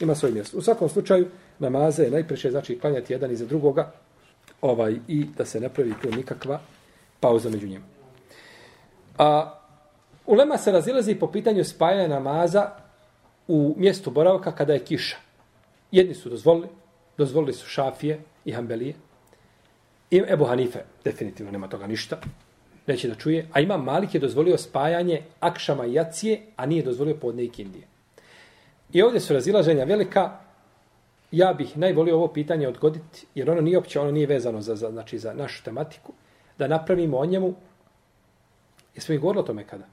ima 0.00 0.14
svoje 0.14 0.32
mjesto. 0.32 0.58
U 0.58 0.62
svakom 0.62 0.88
slučaju, 0.88 1.28
namaze 1.58 2.02
je 2.02 2.10
najpreće 2.10 2.50
znači 2.50 2.78
klanjati 2.78 3.12
jedan 3.12 3.30
iza 3.30 3.44
drugoga 3.46 3.92
ovaj 4.60 4.96
i 5.08 5.26
da 5.36 5.44
se 5.44 5.60
ne 5.60 5.68
pravi 5.68 5.94
tu 6.02 6.10
nikakva 6.16 6.60
pauza 7.20 7.50
među 7.50 7.68
njima. 7.68 7.84
A, 9.18 9.54
ulema 10.26 10.58
se 10.58 10.72
razilazi 10.72 11.14
po 11.14 11.26
pitanju 11.26 11.64
spajanja 11.64 12.08
namaza 12.08 12.70
u 13.48 13.74
mjestu 13.78 14.10
boravka 14.10 14.52
kada 14.52 14.72
je 14.72 14.84
kiša. 14.84 15.16
Jedni 15.92 16.14
su 16.14 16.30
dozvolili, 16.30 16.68
dozvolili 17.18 17.52
su 17.52 17.66
šafije 17.66 18.20
i 18.44 18.52
hambelije. 18.52 18.94
I 20.10 20.22
Ebu 20.28 20.44
Hanife, 20.44 20.78
definitivno 21.04 21.52
nema 21.52 21.68
toga 21.68 21.86
ništa, 21.86 22.20
neće 22.92 23.08
da 23.08 23.14
čuje. 23.14 23.46
A 23.52 23.60
ima 23.60 23.76
Malik 23.76 24.14
je 24.14 24.20
dozvolio 24.20 24.58
spajanje 24.58 25.22
akšama 25.40 25.86
i 25.86 25.94
jacije, 25.94 26.40
a 26.56 26.66
nije 26.66 26.82
dozvolio 26.82 27.14
podne 27.14 27.44
i 27.44 27.50
kindije. 27.50 27.86
I 28.92 29.02
ovdje 29.02 29.20
su 29.20 29.34
razilaženja 29.34 29.84
velika. 29.84 30.30
Ja 31.30 31.52
bih 31.52 31.76
najvolio 31.78 32.16
ovo 32.16 32.28
pitanje 32.28 32.68
odgoditi, 32.68 33.26
jer 33.34 33.50
ono 33.50 33.60
nije 33.60 33.78
opće, 33.78 34.00
ono 34.00 34.10
nije 34.10 34.26
vezano 34.26 34.60
za, 34.60 34.76
za, 34.76 34.90
znači, 34.90 35.18
za 35.18 35.34
našu 35.34 35.64
tematiku, 35.64 36.12
da 36.58 36.68
napravimo 36.68 37.18
o 37.18 37.26
njemu 37.26 37.54
Jesmo 38.94 39.14
i 39.14 39.18
govorili 39.18 39.40
o 39.40 39.46
tome 39.46 39.64
kada? 39.64 39.84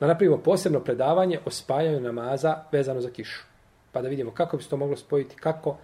Da 0.00 0.06
napravimo 0.06 0.38
posebno 0.38 0.80
predavanje 0.80 1.38
o 1.44 1.50
spajanju 1.50 2.00
namaza 2.00 2.64
vezano 2.72 3.00
za 3.00 3.10
kišu. 3.10 3.42
Pa 3.92 4.02
da 4.02 4.08
vidimo 4.08 4.30
kako 4.30 4.56
bi 4.56 4.62
se 4.62 4.68
to 4.68 4.76
moglo 4.76 4.96
spojiti, 4.96 5.36
kako 5.36 5.76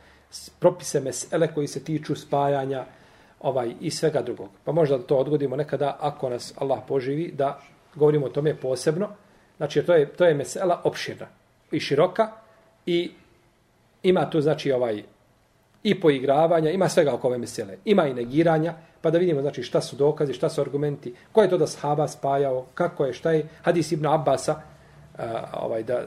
propise 0.58 1.00
mesele 1.00 1.54
koji 1.54 1.66
se 1.66 1.84
tiču 1.84 2.14
spajanja 2.14 2.84
ovaj 3.40 3.74
i 3.80 3.90
svega 3.90 4.22
drugog. 4.22 4.48
Pa 4.64 4.72
možda 4.72 4.98
da 4.98 5.02
to 5.02 5.16
odgodimo 5.16 5.56
nekada 5.56 5.96
ako 6.00 6.30
nas 6.30 6.54
Allah 6.56 6.78
poživi 6.88 7.32
da 7.32 7.60
govorimo 7.94 8.26
o 8.26 8.28
tome 8.28 8.54
posebno. 8.54 9.08
Znači 9.56 9.82
to 9.82 9.94
je 9.94 10.06
to 10.06 10.24
je 10.24 10.34
mesela 10.34 10.80
opširna 10.84 11.26
i 11.70 11.80
široka 11.80 12.30
i 12.86 13.10
ima 14.02 14.30
tu 14.30 14.40
znači 14.40 14.72
ovaj 14.72 15.02
i 15.82 16.00
poigravanja, 16.00 16.70
ima 16.70 16.88
svega 16.88 17.14
oko 17.14 17.28
ove 17.28 17.38
mesele. 17.38 17.76
Ima 17.84 18.06
i 18.06 18.14
negiranja, 18.14 18.74
pa 19.00 19.10
da 19.10 19.18
vidimo 19.18 19.40
znači 19.40 19.62
šta 19.62 19.80
su 19.80 19.96
dokazi, 19.96 20.32
šta 20.32 20.48
su 20.48 20.60
argumenti, 20.60 21.14
ko 21.32 21.42
je 21.42 21.50
to 21.50 21.58
da 21.58 21.66
sahaba 21.66 22.08
spajao, 22.08 22.66
kako 22.74 23.06
je, 23.06 23.12
šta 23.12 23.32
je 23.32 23.48
hadis 23.62 23.92
ibn 23.92 24.06
Abbasa, 24.06 24.54
uh, 24.54 25.24
ovaj, 25.52 25.82
da, 25.82 26.04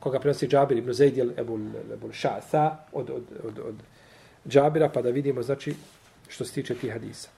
koga 0.00 0.18
prenosi 0.18 0.48
Džabir 0.48 0.78
ibn 0.78 0.92
Zajdjel 0.92 1.30
ebul, 1.36 1.60
ebul 1.92 2.10
Ša'sa 2.10 2.70
od, 2.92 3.10
od, 3.10 3.22
od, 3.44 3.58
od 3.58 3.74
Džabira, 4.48 4.88
pa 4.88 5.02
da 5.02 5.10
vidimo 5.10 5.42
znači 5.42 5.74
što 6.28 6.44
se 6.44 6.52
tiče 6.52 6.74
tih 6.74 6.92
hadisa. 6.92 7.28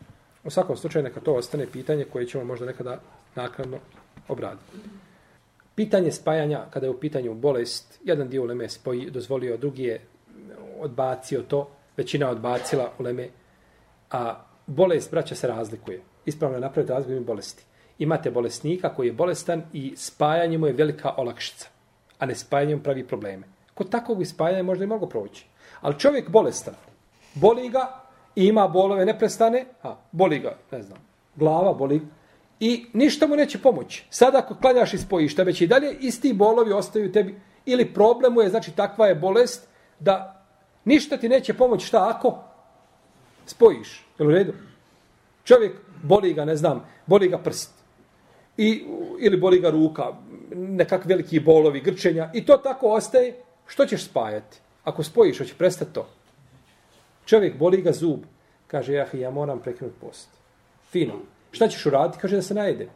U 0.45 0.51
svakom 0.51 0.77
slučaju 0.77 1.05
neka 1.05 1.21
to 1.21 1.35
ostane 1.35 1.67
pitanje 1.67 2.05
koje 2.05 2.27
ćemo 2.27 2.45
možda 2.45 2.67
nekada 2.67 3.01
nakladno 3.35 3.79
obraditi. 4.29 4.77
Pitanje 5.75 6.13
spajanja, 6.13 6.65
kada 6.71 6.87
je 6.87 6.91
u 6.91 7.01
pitanju 7.01 7.35
bolest, 7.35 8.01
jedan 8.05 8.29
dio 8.29 8.43
uleme 8.43 8.69
spoji, 8.69 9.11
dozvolio, 9.11 9.57
drugi 9.57 9.83
je 9.83 10.01
odbacio 10.81 11.43
to, 11.43 11.71
većina 11.97 12.31
odbacila 12.31 12.93
uleme, 12.99 13.29
a 14.11 14.45
bolest, 14.67 15.11
braća, 15.11 15.35
se 15.35 15.47
razlikuje. 15.49 16.01
Ispravno 16.27 16.57
je 16.57 16.61
napraviti 16.61 16.93
razliku 16.93 17.25
bolesti. 17.25 17.65
Imate 17.99 18.31
bolesnika 18.31 18.95
koji 18.95 19.07
je 19.07 19.13
bolestan 19.13 19.63
i 19.73 19.93
spajanje 19.97 20.59
mu 20.59 20.67
je 20.67 20.73
velika 20.73 21.15
olakšica, 21.17 21.69
a 22.19 22.27
ne 22.27 22.35
spajanje 22.35 22.77
mu 22.77 22.83
pravi 22.83 23.07
probleme. 23.07 23.47
Kod 23.75 23.91
takvog 23.91 24.27
spajanja 24.27 24.63
možda 24.63 24.85
i 24.85 24.89
mogu 24.89 25.09
proći. 25.09 25.47
Ali 25.81 25.99
čovjek 25.99 26.31
bolestan, 26.31 26.75
boli 27.35 27.69
ga 27.69 28.10
i 28.37 28.45
ima 28.45 28.69
bolove 28.69 29.07
neprestane, 29.07 29.65
a, 29.83 29.97
boli 30.13 30.39
ga, 30.39 30.57
ne 30.71 30.83
znam, 30.83 30.99
glava 31.37 31.73
boli 31.73 32.01
i 32.61 32.87
ništa 32.93 33.27
mu 33.27 33.37
neće 33.37 33.59
pomoći. 33.59 34.05
Sada 34.11 34.39
ako 34.39 34.55
klanjaš 34.55 34.95
i 34.95 34.99
spojiš, 34.99 35.37
te 35.37 35.45
već 35.45 35.61
i 35.61 35.67
dalje, 35.67 35.97
isti 36.01 36.33
bolovi 36.33 36.73
ostaju 36.73 37.13
tebi. 37.13 37.41
Ili 37.67 37.95
problemu 37.95 38.41
je, 38.41 38.49
znači 38.49 38.71
takva 38.71 39.07
je 39.07 39.15
bolest, 39.15 39.69
da 39.99 40.45
ništa 40.85 41.17
ti 41.17 41.29
neće 41.29 41.55
pomoći 41.55 41.87
šta 41.87 42.09
ako 42.15 42.39
spojiš. 43.47 44.07
Jel 44.19 44.29
u 44.29 44.31
redu? 44.31 44.53
Čovjek 45.45 45.73
boli 46.03 46.33
ga, 46.33 46.45
ne 46.45 46.57
znam, 46.57 46.85
boli 47.07 47.29
ga 47.29 47.39
prst. 47.39 47.71
I, 48.57 48.85
ili 49.21 49.37
boli 49.37 49.61
ga 49.61 49.71
ruka, 49.71 50.13
nekak 50.51 51.05
veliki 51.05 51.41
bolovi, 51.41 51.81
grčenja. 51.81 52.31
I 52.35 52.45
to 52.47 52.57
tako 52.57 52.89
ostaje. 52.89 53.37
Što 53.67 53.87
ćeš 53.87 54.05
spajati? 54.05 54.59
Ako 54.85 55.03
spojiš, 55.03 55.39
hoće 55.39 55.55
prestati 55.55 55.93
to. 55.93 56.09
Čovjek 57.31 57.59
boli 57.59 57.83
ga 57.83 57.93
zub. 57.93 58.25
Kaže, 58.67 58.93
ja, 58.93 59.07
ja 59.13 59.31
moram 59.31 59.61
prekinuti 59.61 59.97
post. 60.01 60.29
Fino. 60.91 61.15
Šta 61.53 61.69
ćeš 61.69 61.87
uraditi? 61.87 62.19
Kaže 62.19 62.37
da 62.37 62.43
se 62.43 62.55
najede. 62.55 62.89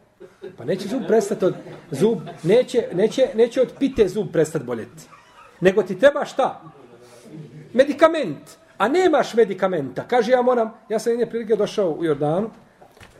Pa 0.57 0.65
neće 0.65 0.87
zub 0.87 1.03
prestati 1.07 1.45
od 1.45 1.55
zub, 1.91 2.19
neće, 2.43 2.87
neće, 2.93 3.29
neće 3.35 3.61
od 3.61 3.71
pite 3.79 4.07
zub 4.07 4.27
prestati 4.33 4.65
boljeti. 4.65 5.07
Nego 5.61 5.83
ti 5.83 5.99
treba 5.99 6.25
šta? 6.25 6.61
Medikament. 7.73 8.57
A 8.77 8.87
nemaš 8.87 9.33
medikamenta. 9.33 10.03
Kaže, 10.07 10.31
ja 10.31 10.41
moram, 10.41 10.73
ja 10.89 10.99
sam 10.99 11.13
jedne 11.13 11.29
prilike 11.29 11.55
došao 11.55 11.91
u 11.91 12.05
Jordanu, 12.05 12.49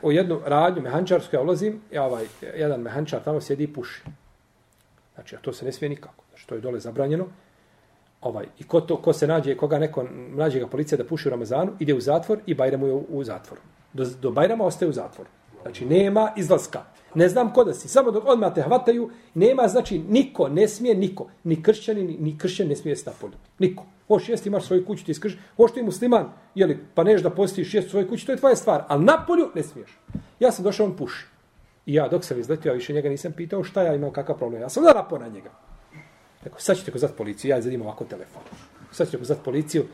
u 0.01 0.11
jednu 0.11 0.41
radnju 0.45 0.82
mehančarsku, 0.82 1.36
ja 1.36 1.41
ulazim, 1.41 1.82
ja 1.91 2.03
ovaj, 2.03 2.26
jedan 2.57 2.82
mehančar 2.82 3.24
tamo 3.24 3.41
sjedi 3.41 3.63
i 3.63 3.74
puši. 3.74 4.03
Znači, 5.13 5.36
a 5.36 5.39
to 5.39 5.53
se 5.53 5.66
ne 5.66 5.72
smije 5.72 5.89
nikako. 5.89 6.24
Znači, 6.30 6.47
to 6.47 6.55
je 6.55 6.61
dole 6.61 6.80
zabranjeno. 6.80 7.28
Ovaj, 8.26 8.45
I 8.59 8.63
ko, 8.63 8.82
to, 8.82 8.95
ko 8.97 9.13
se 9.13 9.28
nađe, 9.28 9.53
koga 9.57 9.80
neko 9.80 10.03
nađe 10.36 10.59
ga 10.59 10.67
policija 10.67 10.97
da 10.97 11.05
puši 11.05 11.28
u 11.28 11.32
Ramazanu, 11.32 11.71
ide 11.80 11.93
u 11.93 11.99
zatvor 12.01 12.39
i 12.45 12.53
Bajramu 12.53 12.88
je 12.88 12.93
u, 12.93 13.05
u 13.09 13.23
zatvoru. 13.23 13.61
Do, 13.93 14.05
do 14.21 14.32
Bajrama 14.32 14.65
ostaje 14.65 14.89
u 14.89 14.93
zatvoru. 14.93 15.30
Znači, 15.61 15.86
nema 15.86 16.32
izlaska. 16.38 16.82
Ne 17.15 17.30
znam 17.30 17.53
ko 17.53 17.63
da 17.63 17.73
si. 17.73 17.88
Samo 17.88 18.11
dok 18.11 18.23
odmah 18.28 18.53
te 18.53 18.61
hvataju, 18.61 19.09
nema, 19.34 19.67
znači, 19.67 19.99
niko, 19.99 20.47
ne 20.49 20.67
smije 20.67 20.95
niko. 20.95 21.28
Ni 21.43 21.61
kršćani, 21.63 22.03
ni, 22.03 22.17
ni 22.17 22.38
kršćan 22.38 22.67
ne 22.67 22.76
smije 22.76 22.95
stati 22.95 23.17
polju. 23.21 23.38
Niko. 23.59 23.86
Hoš 24.07 24.30
jesti, 24.30 24.49
imaš 24.49 24.65
svoju 24.65 24.86
kuću, 24.86 25.05
ti 25.05 25.13
skrš. 25.13 25.38
Hoš 25.57 25.73
ti 25.73 25.84
musliman, 25.84 26.32
jeli, 26.55 26.80
pa 26.95 27.03
neš 27.03 27.21
da 27.21 27.30
postiš 27.30 27.73
jesti 27.73 27.91
svoju 27.91 28.09
kuću, 28.09 28.26
to 28.26 28.32
je 28.32 28.38
tvoja 28.38 28.55
stvar. 28.55 28.84
Ali 28.88 29.03
na 29.03 29.23
polju 29.28 29.51
ne 29.55 29.63
smiješ. 29.63 29.99
Ja 30.39 30.51
sam 30.51 30.63
došao, 30.63 30.86
on 30.86 30.97
puši. 30.97 31.26
I 31.86 31.93
ja, 31.93 32.07
dok 32.07 32.23
sam 32.23 32.39
izletio, 32.39 32.69
ja 32.69 32.76
više 32.76 32.93
njega 32.93 33.09
nisam 33.09 33.32
pitao 33.32 33.63
šta 33.63 33.84
ja 33.84 33.95
imam, 33.95 34.11
kakav 34.11 34.38
problem. 34.38 34.61
Ja 34.61 34.69
sam 34.69 34.84
da 34.84 34.93
napao 34.93 35.19
na 35.19 35.28
njega. 35.28 35.49
Rekao, 36.45 36.59
sad 36.59 36.77
ćete 36.77 36.91
ko 36.91 36.97
policiju, 37.17 37.49
ja 37.49 37.61
zadim 37.61 37.81
ovako 37.81 38.03
telefon. 38.03 38.41
Sad 38.91 39.07
ćete 39.07 39.17
ko 39.17 39.25
policiju. 39.43 39.85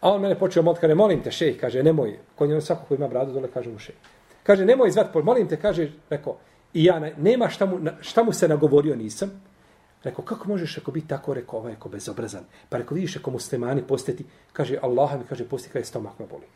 A 0.00 0.10
on 0.10 0.20
mene 0.20 0.38
počeo 0.38 0.62
motkare, 0.62 0.94
molim 0.94 1.22
te, 1.22 1.30
šej, 1.30 1.58
kaže, 1.58 1.82
nemoj. 1.82 2.18
Kod 2.34 2.48
njega 2.48 2.60
svako 2.60 2.84
ko 2.88 2.94
ima 2.94 3.08
bradu, 3.08 3.32
dole 3.32 3.48
kaže 3.54 3.70
mu 3.70 3.78
šej. 3.78 3.94
Kaže, 4.42 4.64
nemoj 4.64 4.90
zvat, 4.90 5.12
policiju, 5.12 5.24
molim 5.24 5.48
te, 5.48 5.56
kaže, 5.56 5.90
rekao, 6.10 6.36
i 6.74 6.84
ja, 6.84 7.00
nema 7.16 7.48
šta 7.48 7.66
mu, 7.66 7.78
šta 8.00 8.24
mu 8.24 8.32
se 8.32 8.48
nagovorio 8.48 8.96
nisam. 8.96 9.42
Rekao, 10.04 10.24
kako 10.24 10.48
možeš 10.48 10.78
ako 10.78 10.90
biti 10.90 11.08
tako, 11.08 11.34
rekao, 11.34 11.58
ovaj 11.58 11.72
ako 11.72 11.88
bezobrazan. 11.88 12.44
Pa 12.68 12.78
rekao, 12.78 12.94
vidiš 12.94 13.16
ako 13.16 13.30
muslimani 13.30 13.82
posteti, 13.82 14.24
kaže, 14.52 14.78
Allah 14.82 15.18
mi 15.18 15.24
kaže, 15.28 15.44
posti 15.44 15.68
kada 15.68 15.78
je 15.78 15.84
stomak 15.84 16.18
me 16.18 16.26
boli. 16.26 16.46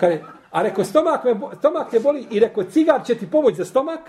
Kaže, 0.00 0.20
a 0.50 0.62
rekao, 0.62 0.84
stomak 0.84 1.24
me, 1.24 1.34
stomak 1.58 1.90
te 1.90 2.00
boli 2.00 2.26
i 2.30 2.40
rekao, 2.40 2.64
cigar 2.64 3.04
će 3.06 3.14
ti 3.14 3.30
pomoći 3.30 3.56
za 3.56 3.64
stomak. 3.64 4.00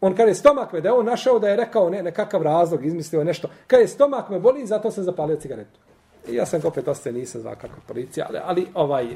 On 0.00 0.16
kaže, 0.16 0.34
stomak 0.34 0.72
me, 0.72 0.80
da 0.80 0.88
je 0.88 0.92
on 0.92 1.06
našao 1.06 1.38
da 1.38 1.48
je 1.48 1.56
rekao 1.56 1.90
ne, 1.90 2.02
nekakav 2.02 2.42
razlog, 2.42 2.86
izmislio 2.86 3.24
nešto. 3.24 3.48
Kaže, 3.66 3.86
stomak 3.86 4.28
me 4.30 4.38
boli, 4.40 4.66
zato 4.66 4.90
sam 4.90 5.04
zapalio 5.04 5.36
cigaretu. 5.36 5.78
I 6.28 6.34
ja 6.34 6.46
sam 6.46 6.60
opet 6.64 6.88
ostaje, 6.88 7.12
nisam 7.12 7.40
zvao 7.40 7.54
kako 7.60 7.80
policija, 7.86 8.26
ali, 8.28 8.38
ali 8.44 8.66
ovaj, 8.74 9.04
uh, 9.04 9.10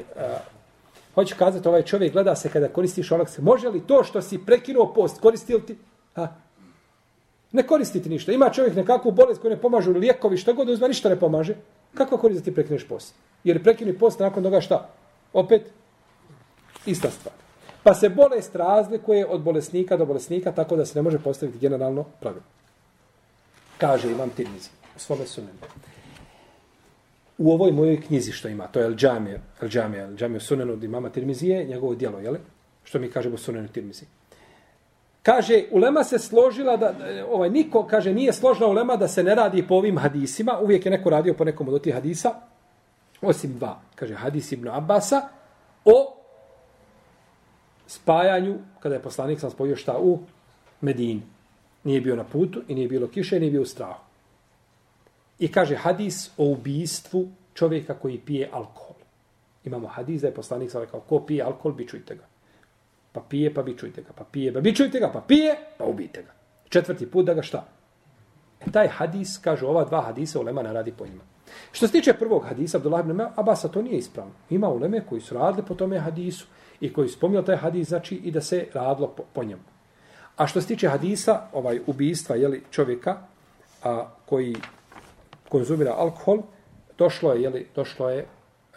hoću 1.15 1.35
kazati, 1.39 1.67
ovaj 1.67 1.81
čovjek 1.81 2.13
gleda 2.13 2.35
se 2.35 2.49
kada 2.49 2.67
koristiš 2.67 3.11
onak 3.11 3.29
se, 3.29 3.41
može 3.41 3.69
li 3.69 3.87
to 3.87 4.03
što 4.03 4.21
si 4.21 4.45
prekinuo 4.45 4.93
post, 4.93 5.21
koristiti? 5.21 5.65
ti? 5.65 5.77
Ha? 6.15 6.27
Ne 7.51 7.63
koristiti 7.63 8.09
ništa. 8.09 8.31
Ima 8.31 8.49
čovjek 8.49 8.75
nekakvu 8.75 9.11
bolest 9.11 9.41
koju 9.41 9.51
ne 9.51 9.61
pomažu 9.61 9.91
lijekovi, 9.91 10.37
što 10.37 10.53
god 10.53 10.69
uzme, 10.69 10.87
ništa 10.87 11.09
ne 11.09 11.19
pomaže. 11.19 11.55
Kako 11.93 12.17
koristiti 12.17 12.51
ti 12.51 12.55
prekineš 12.55 12.87
post? 12.87 13.15
Jer 13.43 13.63
prekini 13.63 13.97
post 13.97 14.19
nakon 14.19 14.43
toga 14.43 14.61
šta? 14.61 14.89
Opet, 15.33 15.61
ista 16.85 17.11
stvar. 17.11 17.44
Pa 17.85 17.93
se 17.93 18.09
bolest 18.09 18.55
razlikuje 18.55 19.25
od 19.25 19.41
bolesnika 19.41 19.97
do 19.97 20.05
bolesnika, 20.05 20.51
tako 20.51 20.75
da 20.75 20.85
se 20.85 20.99
ne 20.99 21.01
može 21.01 21.19
postaviti 21.19 21.59
generalno 21.59 22.03
pravilo. 22.19 22.43
Kaže 23.77 24.11
Imam 24.11 24.29
Tirmizi 24.29 24.69
u 24.95 24.99
svome 24.99 25.25
sunenu. 25.25 25.59
U 27.37 27.51
ovoj 27.51 27.71
mojoj 27.71 28.01
knjizi 28.01 28.31
što 28.31 28.47
ima, 28.47 28.67
to 28.67 28.79
je 28.79 28.85
El 28.85 28.95
Džamije, 28.95 29.41
El 29.61 29.69
Džamije, 29.69 30.03
El 30.03 30.15
Džamije 30.15 30.39
sunenu 30.39 30.73
od 30.73 30.83
imama 30.83 31.09
Tirmizije, 31.09 31.65
njegovo 31.65 31.95
dijelo, 31.95 32.19
jel? 32.19 32.35
Što 32.83 32.99
mi 32.99 33.11
kažemo 33.11 33.37
sunenu 33.37 33.67
Tirmizije. 33.67 34.07
Kaže, 35.23 35.63
ulema 35.71 36.03
se 36.03 36.19
složila 36.19 36.77
da, 36.77 36.93
ovaj, 37.29 37.49
niko, 37.49 37.87
kaže, 37.87 38.13
nije 38.13 38.33
složila 38.33 38.69
ulema 38.69 38.95
da 38.95 39.07
se 39.07 39.23
ne 39.23 39.35
radi 39.35 39.67
po 39.67 39.75
ovim 39.75 39.97
hadisima, 39.97 40.59
uvijek 40.59 40.85
je 40.85 40.91
neko 40.91 41.09
radio 41.09 41.33
po 41.33 41.45
nekom 41.45 41.69
od 41.69 41.81
tih 41.81 41.93
hadisa, 41.93 42.33
osim 43.21 43.53
dva, 43.53 43.79
kaže, 43.95 44.15
hadis 44.15 44.51
ibn 44.51 44.67
Abasa, 44.67 45.21
o 45.85 46.15
spajanju, 47.87 48.57
kada 48.79 48.95
je 48.95 49.01
poslanik 49.01 49.39
sam 49.39 49.51
spojio 49.51 49.75
šta 49.75 49.97
u 49.99 50.19
Medini. 50.81 51.21
Nije 51.83 52.01
bio 52.01 52.15
na 52.15 52.23
putu 52.23 52.61
i 52.67 52.75
nije 52.75 52.87
bilo 52.87 53.07
kiše, 53.07 53.39
nije 53.39 53.51
bio 53.51 53.61
u 53.61 53.65
strahu. 53.65 54.03
I 55.39 55.51
kaže 55.51 55.75
hadis 55.75 56.31
o 56.37 56.45
ubijstvu 56.45 57.27
čovjeka 57.53 57.93
koji 57.93 58.17
pije 58.17 58.49
alkohol. 58.51 58.95
Imamo 59.65 59.87
hadis 59.87 60.21
da 60.21 60.27
je 60.27 60.33
poslanik 60.33 60.71
sam 60.71 60.81
rekao, 60.81 60.99
ko 60.99 61.19
pije 61.19 61.43
alkohol, 61.43 61.71
bičujte 61.71 62.15
ga. 62.15 62.23
Pa 63.11 63.21
pije, 63.29 63.53
pa 63.53 63.63
bičujte 63.63 64.01
ga. 64.01 64.13
Pa 64.15 64.23
pije, 64.23 64.53
pa 64.53 64.61
bičujte 64.61 64.99
ga. 64.99 65.11
Pa 65.13 65.21
pije, 65.21 65.55
pa 65.77 65.85
ubijte 65.85 66.23
ga. 66.23 66.33
Četvrti 66.69 67.11
put 67.11 67.25
da 67.25 67.33
ga 67.33 67.41
šta? 67.41 67.65
E 68.67 68.71
taj 68.71 68.87
hadis, 68.87 69.37
kaže 69.37 69.65
ova 69.65 69.85
dva 69.85 70.01
hadisa, 70.01 70.39
ulema 70.39 70.63
ne 70.63 70.73
radi 70.73 70.91
po 70.91 71.05
njima. 71.05 71.23
Što 71.71 71.87
se 71.87 71.91
tiče 71.91 72.13
prvog 72.13 72.43
hadisa, 72.43 72.77
Abdullah 72.77 73.05
ibn 73.05 73.21
Abasa, 73.35 73.67
to 73.67 73.81
nije 73.81 73.97
ispravno. 73.97 74.33
Ima 74.49 74.69
uleme 74.69 75.01
koji 75.09 75.21
su 75.21 75.35
radili 75.35 75.65
po 75.67 75.75
tome 75.75 75.99
hadisu 75.99 76.47
i 76.81 76.93
koji 76.93 77.09
spomnio 77.09 77.41
taj 77.41 77.55
hadis, 77.55 77.87
znači 77.87 78.15
i 78.15 78.31
da 78.31 78.41
se 78.41 78.67
radilo 78.73 79.07
po, 79.07 79.23
po 79.33 79.43
njemu. 79.43 79.61
A 80.35 80.47
što 80.47 80.61
se 80.61 80.67
tiče 80.67 80.87
hadisa, 80.89 81.41
ovaj 81.53 81.79
ubijstva 81.87 82.35
jeli, 82.35 82.63
čovjeka 82.71 83.17
a, 83.83 84.09
koji 84.25 84.55
konzumira 85.49 85.93
alkohol, 85.93 86.41
došlo 86.97 87.33
je, 87.33 87.41
jeli, 87.41 87.67
došlo 87.75 88.09
je, 88.09 88.25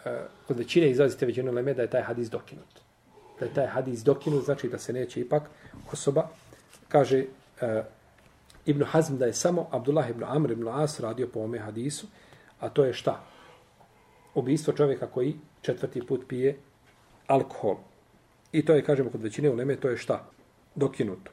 a, 0.04 0.10
e, 0.10 0.26
kod 0.46 0.58
većine 0.58 0.90
izrazite 0.90 1.26
većinu 1.26 1.52
leme 1.52 1.74
da 1.74 1.82
je 1.82 1.90
taj 1.90 2.02
hadis 2.02 2.30
dokinut. 2.30 2.80
Da 3.40 3.46
je 3.46 3.54
taj 3.54 3.66
hadis 3.66 4.04
dokinut, 4.04 4.44
znači 4.44 4.68
da 4.68 4.78
se 4.78 4.92
neće 4.92 5.20
ipak 5.20 5.50
osoba, 5.92 6.28
kaže 6.88 7.24
a, 7.60 7.82
Ibn 8.66 8.84
Hazm 8.84 9.16
da 9.16 9.26
je 9.26 9.32
samo 9.32 9.66
Abdullah 9.70 10.10
ibn 10.10 10.24
Amr 10.24 10.50
ibn 10.50 10.68
As 10.68 11.00
radio 11.00 11.28
po 11.28 11.40
ome 11.40 11.58
hadisu, 11.58 12.06
a 12.60 12.68
to 12.68 12.84
je 12.84 12.92
šta? 12.92 13.20
Ubistvo 14.34 14.72
čovjeka 14.72 15.06
koji 15.06 15.36
četvrti 15.62 16.06
put 16.06 16.28
pije 16.28 16.58
alkohol. 17.26 17.76
I 18.52 18.64
to 18.64 18.74
je, 18.74 18.84
kažemo, 18.84 19.10
kod 19.10 19.22
većine 19.22 19.50
uleme, 19.50 19.76
to 19.76 19.88
je 19.88 19.96
šta? 19.96 20.24
Dokinuto. 20.74 21.30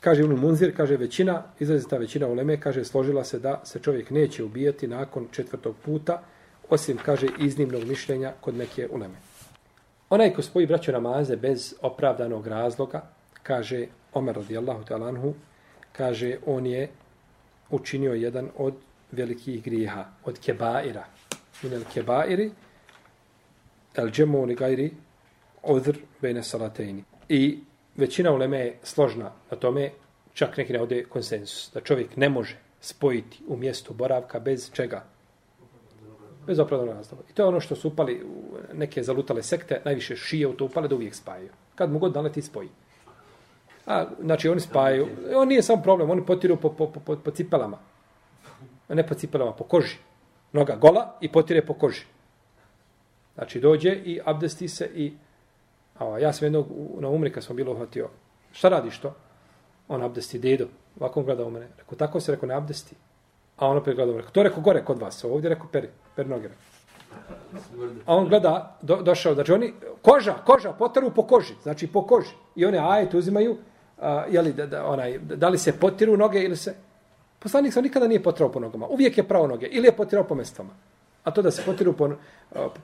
Kaže 0.00 0.22
Ibn 0.22 0.36
Munzir, 0.40 0.76
kaže 0.76 0.96
većina, 0.96 1.42
izrazita 1.60 1.96
većina 1.96 2.26
uleme, 2.28 2.60
kaže 2.60 2.84
složila 2.84 3.24
se 3.24 3.38
da 3.38 3.60
se 3.64 3.78
čovjek 3.78 4.10
neće 4.10 4.44
ubijati 4.44 4.88
nakon 4.88 5.28
četvrtog 5.32 5.76
puta, 5.84 6.22
osim, 6.70 6.98
kaže, 7.04 7.26
iznimnog 7.38 7.84
mišljenja 7.84 8.32
kod 8.40 8.54
neke 8.54 8.88
uleme. 8.90 9.14
Onaj 10.10 10.34
ko 10.34 10.42
spoji 10.42 10.66
braću 10.66 10.92
namaze 10.92 11.36
bez 11.36 11.74
opravdanog 11.82 12.46
razloga, 12.46 13.02
kaže 13.42 13.86
Omer 14.12 14.36
radijallahu 14.36 14.84
talanhu, 14.84 15.34
kaže 15.92 16.36
on 16.46 16.66
je 16.66 16.88
učinio 17.70 18.12
jedan 18.12 18.48
od 18.56 18.74
velikih 19.12 19.62
griha, 19.64 20.04
od 20.24 20.38
kebaira. 20.38 21.04
Min 21.62 21.74
al 21.74 21.82
kebairi, 21.94 22.50
el 23.94 24.10
džemu 24.10 24.44
li 24.44 24.54
gajri, 24.54 24.90
odr 25.66 25.98
bejne 26.22 26.42
salatejni. 26.42 27.04
I 27.28 27.58
većina 27.96 28.32
uleme 28.32 28.58
je 28.58 28.78
složna 28.82 29.32
na 29.50 29.56
tome, 29.56 29.90
čak 30.34 30.56
neki 30.56 30.72
ne 30.72 30.80
ode 30.80 31.04
konsensus, 31.04 31.70
da 31.74 31.80
čovjek 31.80 32.16
ne 32.16 32.28
može 32.28 32.58
spojiti 32.80 33.42
u 33.48 33.56
mjestu 33.56 33.94
boravka 33.94 34.40
bez 34.40 34.70
čega? 34.72 35.04
Bez 36.46 36.58
opravdanog 36.58 36.96
razloga. 36.96 37.24
I 37.30 37.32
to 37.32 37.42
je 37.42 37.46
ono 37.46 37.60
što 37.60 37.76
su 37.76 37.88
upali 37.88 38.22
u 38.24 38.56
neke 38.74 39.02
zalutale 39.02 39.42
sekte, 39.42 39.80
najviše 39.84 40.16
šije 40.16 40.46
u 40.46 40.52
to 40.52 40.64
upale 40.64 40.88
da 40.88 40.94
uvijek 40.94 41.14
spajaju. 41.14 41.50
Kad 41.74 41.92
mu 41.92 41.98
god 41.98 42.14
naleti 42.14 42.42
spoji. 42.42 42.68
A, 43.86 44.04
znači 44.20 44.48
oni 44.48 44.60
spajaju. 44.60 45.08
On 45.34 45.48
nije 45.48 45.62
samo 45.62 45.82
problem, 45.82 46.10
oni 46.10 46.26
potiru 46.26 46.56
po, 46.56 46.72
po, 46.72 46.86
po, 46.86 47.16
po 47.16 47.30
cipelama. 47.30 47.78
A 48.88 48.94
ne 48.94 49.06
po 49.06 49.14
cipelama, 49.14 49.52
po 49.52 49.64
koži. 49.64 49.96
Noga 50.52 50.76
gola 50.76 51.18
i 51.20 51.32
potire 51.32 51.62
po 51.66 51.74
koži. 51.74 52.04
Znači 53.34 53.60
dođe 53.60 53.90
i 53.90 54.20
abdesti 54.24 54.68
se 54.68 54.90
i 54.94 55.12
A 55.98 56.18
ja 56.18 56.32
sam 56.32 56.46
jednog 56.46 56.66
na 57.00 57.08
umri 57.08 57.32
kad 57.32 57.44
smo 57.44 57.54
bilo 57.54 57.72
uhvatio. 57.72 58.08
Šta 58.52 58.68
radiš 58.68 58.98
to? 58.98 59.14
On 59.88 60.02
abdesti 60.02 60.38
dedo. 60.38 60.66
Ovako 61.00 61.20
on 61.20 61.26
gleda 61.26 61.44
u 61.44 61.50
mene. 61.50 61.68
Rekao, 61.78 61.98
tako 61.98 62.20
se 62.20 62.32
rekao, 62.32 62.46
ne 62.46 62.54
abdesti. 62.54 62.96
A 63.56 63.68
on 63.68 63.76
opet 63.76 63.96
gleda 63.96 64.12
u 64.12 64.14
mene. 64.14 64.28
To 64.32 64.42
rekao 64.42 64.62
gore 64.62 64.84
kod 64.84 64.98
vas. 64.98 65.24
Ovdje 65.24 65.50
rekao, 65.50 65.66
peri. 65.72 65.88
Peri 66.16 66.28
noge. 66.28 66.48
A 68.06 68.14
on 68.16 68.28
gleda, 68.28 68.78
do, 68.82 68.96
došao. 69.02 69.34
Znači 69.34 69.52
oni, 69.52 69.72
koža, 70.02 70.34
koža, 70.46 70.72
potaru 70.72 71.10
po 71.10 71.22
koži. 71.22 71.54
Znači 71.62 71.86
po 71.86 72.06
koži. 72.06 72.34
I 72.56 72.66
one 72.66 72.78
ajet 72.78 73.14
uzimaju, 73.14 73.56
a, 74.00 74.24
jeli, 74.30 74.52
da, 74.52 74.66
da, 74.66 74.86
onaj, 74.86 75.18
da 75.18 75.48
li 75.48 75.58
se 75.58 75.72
potiru 75.72 76.16
noge 76.16 76.42
ili 76.42 76.56
se... 76.56 76.74
Poslanik 77.38 77.72
sam 77.72 77.82
nikada 77.82 78.06
nije 78.06 78.22
potrao 78.22 78.52
po 78.52 78.60
nogama. 78.60 78.86
Uvijek 78.86 79.18
je 79.18 79.28
pravo 79.28 79.46
noge. 79.46 79.66
Ili 79.66 79.86
je 79.86 79.96
potirao 79.96 80.24
po 80.24 80.34
mestama. 80.34 80.70
A 81.24 81.30
to 81.30 81.42
da 81.42 81.50
se 81.50 81.62
potiru 81.66 81.92
po, 81.92 82.10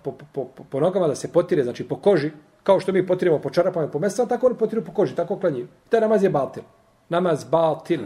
po, 0.02 0.12
po, 0.12 0.44
po, 0.46 0.64
po 0.70 0.80
nogama, 0.80 1.08
da 1.08 1.14
se 1.14 1.32
potire, 1.32 1.62
znači 1.62 1.88
po 1.88 1.96
koži, 1.96 2.30
kao 2.62 2.80
što 2.80 2.92
mi 2.92 3.06
potiramo 3.06 3.38
po 3.38 3.50
čarapama 3.50 3.86
i 3.86 3.90
po 3.90 3.98
mesama, 3.98 4.28
tako 4.28 4.46
oni 4.46 4.56
potiru 4.56 4.84
po 4.84 4.92
koži, 4.92 5.14
tako 5.14 5.38
klanjuju. 5.38 5.68
Te 5.88 6.00
namaz 6.00 6.22
je 6.22 6.30
batil. 6.30 6.62
Namaz 7.08 7.44
batil. 7.44 8.00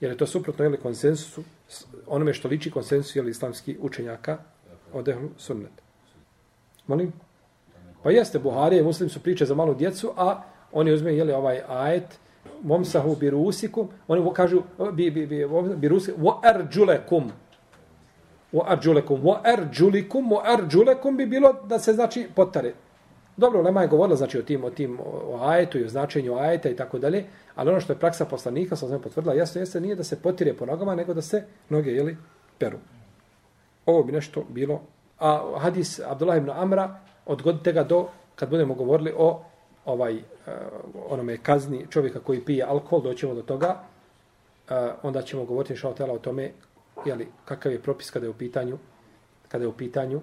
Jer 0.00 0.10
je 0.10 0.16
to 0.18 0.26
suprotno 0.26 0.64
ili 0.64 0.76
konsensusu, 0.76 1.42
onome 2.06 2.34
što 2.34 2.48
liči 2.48 2.70
konsensus 2.70 3.16
ili 3.16 3.30
islamski 3.30 3.76
učenjaka 3.80 4.38
od 4.92 5.08
ehlu 5.08 5.28
sunnet. 5.36 5.72
Molim? 6.86 7.12
Pa 8.02 8.10
jeste, 8.10 8.38
Buharije 8.38 8.80
i 8.80 8.84
Muslim 8.84 9.08
su 9.08 9.22
priče 9.22 9.44
za 9.44 9.54
malu 9.54 9.74
djecu, 9.74 10.12
a 10.16 10.42
oni 10.72 10.92
uzme, 10.92 11.16
jeli, 11.16 11.32
ovaj 11.32 11.62
ajet 11.68 12.18
momsahu 12.62 13.16
birusikum, 13.16 13.88
oni 14.08 14.34
kažu 14.34 14.62
bi 14.92 15.10
bi 15.10 15.26
bi 15.26 15.46
birusikum 15.76 16.24
wa 16.24 16.40
arjulakum. 16.42 17.32
Wa 18.52 18.64
arjulakum 18.66 19.22
wa 19.22 19.40
arjulikum 19.44 20.30
wa 20.30 20.40
arjulakum 20.44 21.16
bi 21.16 21.26
bilo 21.26 21.52
da 21.52 21.78
se 21.78 21.92
znači 21.92 22.28
potare. 22.34 22.74
Dobro, 23.36 23.62
Lema 23.62 23.82
je 23.82 23.88
govorila 23.88 24.16
znači 24.16 24.38
o 24.38 24.42
tim 24.42 24.64
o 24.64 24.70
tim 24.70 24.98
o 25.00 25.38
ajetu 25.40 25.78
i 25.78 25.84
o 25.84 25.88
značenju 25.88 26.38
ajeta 26.38 26.68
i 26.68 26.76
tako 26.76 26.98
dalje, 26.98 27.24
ali 27.54 27.70
ono 27.70 27.80
što 27.80 27.92
je 27.92 27.98
praksa 27.98 28.24
poslanika, 28.24 28.76
sam 28.76 28.88
sam 28.88 29.00
potvrdila, 29.00 29.34
jasno 29.34 29.60
jeste 29.60 29.80
nije 29.80 29.94
da 29.94 30.04
se 30.04 30.22
potire 30.22 30.54
po 30.54 30.66
nogama, 30.66 30.94
nego 30.94 31.14
da 31.14 31.22
se 31.22 31.44
noge 31.68 31.90
jeli 31.90 32.16
peru. 32.58 32.78
Ovo 33.86 34.02
bi 34.02 34.12
nešto 34.12 34.44
bilo. 34.48 34.80
A 35.18 35.58
hadis 35.58 36.00
Abdullah 36.06 36.36
ibn 36.36 36.50
Amra, 36.50 37.00
odgodite 37.26 37.72
ga 37.72 37.84
do, 37.84 38.08
kad 38.34 38.50
budemo 38.50 38.74
govorili 38.74 39.12
o 39.16 39.42
ovaj 39.84 40.14
uh, 40.14 40.22
onome 41.08 41.36
kazni 41.36 41.86
čovjeka 41.90 42.20
koji 42.20 42.44
pije 42.44 42.64
alkohol, 42.64 43.02
doćemo 43.02 43.34
do 43.34 43.42
toga, 43.42 43.76
uh, 44.70 44.76
onda 45.02 45.22
ćemo 45.22 45.44
govoriti 45.44 45.72
inša 45.72 45.88
o 45.88 46.18
tome 46.18 46.52
jeli, 47.06 47.28
kakav 47.44 47.72
je 47.72 47.82
propis 47.82 48.10
kada 48.10 48.26
je 48.26 48.30
u 48.30 48.34
pitanju 48.34 48.78
kada 49.48 49.64
je 49.64 49.68
u 49.68 49.72
pitanju 49.72 50.20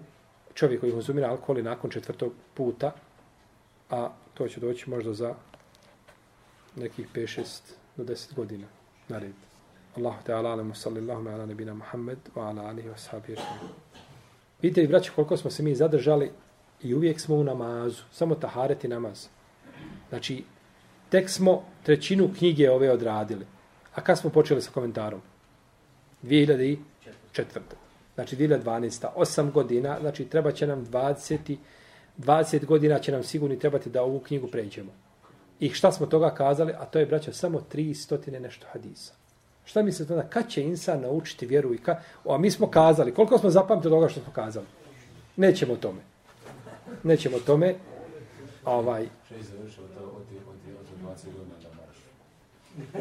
čovjek 0.53 0.79
koji 0.79 0.91
konzumira 0.91 1.29
alkohol 1.29 1.57
i 1.57 1.63
nakon 1.63 1.89
četvrtog 1.89 2.33
puta, 2.53 2.91
a 3.89 4.09
to 4.33 4.47
će 4.47 4.59
doći 4.59 4.89
možda 4.89 5.13
za 5.13 5.33
nekih 6.75 7.07
5-6 7.15 7.43
do 7.97 8.03
10 8.03 8.33
godina 8.35 8.67
na 9.07 9.19
red. 9.19 9.33
Allahu 9.95 10.23
Teala 10.25 10.51
alamu 10.51 10.75
sallallahu 10.75 11.29
ala 11.29 11.45
nebina 11.45 11.73
Muhammed 11.73 12.17
wa 12.35 12.47
ala 12.49 12.61
alihi 12.61 12.89
wa 12.89 12.97
sahabi 12.97 13.35
Vidite 14.61 14.81
li, 14.81 14.87
braći, 14.87 15.11
koliko 15.15 15.37
smo 15.37 15.51
se 15.51 15.63
mi 15.63 15.75
zadržali 15.75 16.31
i 16.81 16.93
uvijek 16.93 17.19
smo 17.19 17.35
u 17.35 17.43
namazu, 17.43 18.03
samo 18.11 18.35
taharet 18.35 18.83
i 18.83 18.87
namaz. 18.87 19.27
Znači, 20.09 20.43
tek 21.09 21.29
smo 21.29 21.63
trećinu 21.83 22.29
knjige 22.37 22.71
ove 22.71 22.91
odradili. 22.91 23.45
A 23.95 24.01
kad 24.01 24.19
smo 24.19 24.29
počeli 24.29 24.61
sa 24.61 24.71
komentarom? 24.71 25.21
2004. 26.23 26.77
Znači, 28.15 28.35
2012. 28.35 29.07
8 29.15 29.51
godina, 29.51 29.97
znači 30.01 30.25
treba 30.25 30.51
će 30.51 30.67
nam 30.67 30.85
20, 30.85 31.57
20 32.17 32.65
godina 32.65 32.99
će 32.99 33.11
nam 33.11 33.23
sigurni 33.23 33.59
trebati 33.59 33.89
da 33.89 34.03
ovu 34.03 34.19
knjigu 34.19 34.47
pređemo. 34.47 34.91
I 35.59 35.69
šta 35.69 35.91
smo 35.91 36.05
toga 36.05 36.29
kazali? 36.29 36.73
A 36.79 36.85
to 36.85 36.99
je, 36.99 37.05
braćo, 37.05 37.33
samo 37.33 37.61
300 37.73 38.39
nešto 38.39 38.67
hadisa. 38.71 39.13
Šta 39.65 39.81
mislite 39.81 40.13
onda? 40.13 40.27
Kad 40.27 40.49
će 40.49 40.63
insan 40.63 41.01
naučiti 41.01 41.45
vjeru 41.45 41.73
i 41.73 41.77
ka... 41.77 42.01
O, 42.25 42.35
a 42.35 42.37
mi 42.37 42.51
smo 42.51 42.67
kazali, 42.67 43.13
koliko 43.13 43.37
smo 43.37 43.49
zapamtili 43.49 43.91
toga 43.91 44.09
što 44.09 44.21
smo 44.21 44.33
kazali? 44.33 44.65
Nećemo 45.35 45.75
tome. 45.75 46.01
Nećemo 47.03 47.39
tome. 47.39 47.75
Ovaj... 48.65 49.07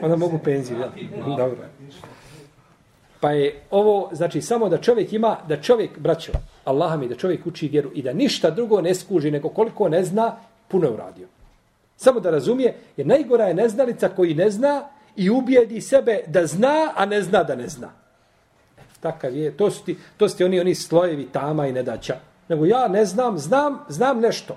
Onda 0.02 0.16
mogu 0.16 0.38
penziju, 0.44 0.78
da. 0.78 0.92
Dobro. 1.36 1.56
Pa 3.20 3.30
je 3.30 3.62
ovo, 3.70 4.10
znači, 4.12 4.42
samo 4.42 4.68
da 4.68 4.78
čovjek 4.78 5.12
ima, 5.12 5.36
da 5.48 5.62
čovjek, 5.62 5.98
braćo, 5.98 6.32
Allaha 6.64 6.96
mi, 6.96 7.08
da 7.08 7.14
čovjek 7.14 7.46
uči 7.46 7.68
vjeru 7.68 7.90
i 7.94 8.02
da 8.02 8.12
ništa 8.12 8.50
drugo 8.50 8.80
ne 8.80 8.94
skuži, 8.94 9.30
nego 9.30 9.48
koliko 9.48 9.88
ne 9.88 10.04
zna, 10.04 10.36
puno 10.68 10.86
je 10.86 10.92
uradio. 10.92 11.28
Samo 11.96 12.20
da 12.20 12.30
razumije, 12.30 12.74
jer 12.96 13.06
najgora 13.06 13.44
je 13.44 13.54
neznalica 13.54 14.08
koji 14.08 14.34
ne 14.34 14.50
zna 14.50 14.84
i 15.16 15.30
ubijedi 15.30 15.80
sebe 15.80 16.20
da 16.26 16.46
zna, 16.46 16.92
a 16.96 17.06
ne 17.06 17.22
zna 17.22 17.42
da 17.42 17.54
ne 17.54 17.68
zna. 17.68 17.90
E, 18.78 18.82
takav 19.00 19.36
je, 19.36 19.56
to 19.56 19.70
su 19.70 19.84
ti, 19.84 19.96
to 20.16 20.28
su 20.28 20.36
ti 20.36 20.44
oni, 20.44 20.60
oni 20.60 20.74
slojevi 20.74 21.28
tama 21.32 21.66
i 21.66 21.72
nedaća. 21.72 22.16
Nego 22.48 22.66
ja 22.66 22.88
ne 22.88 23.04
znam, 23.04 23.38
znam, 23.38 23.78
znam 23.88 24.20
nešto. 24.20 24.56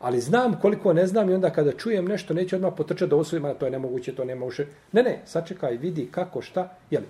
Ali 0.00 0.20
znam 0.20 0.60
koliko 0.60 0.92
ne 0.92 1.06
znam 1.06 1.30
i 1.30 1.34
onda 1.34 1.50
kada 1.50 1.72
čujem 1.72 2.04
nešto, 2.04 2.34
neće 2.34 2.56
odmah 2.56 2.72
potrčati 2.76 3.10
da 3.10 3.16
osvojima, 3.16 3.54
to 3.54 3.64
je 3.64 3.70
nemoguće, 3.70 4.14
to 4.14 4.24
nema 4.24 4.46
uše. 4.46 4.66
Ne, 4.92 5.02
ne, 5.02 5.22
sačekaj, 5.26 5.76
vidi 5.76 6.08
kako, 6.10 6.42
šta, 6.42 6.76
jeli. 6.90 7.06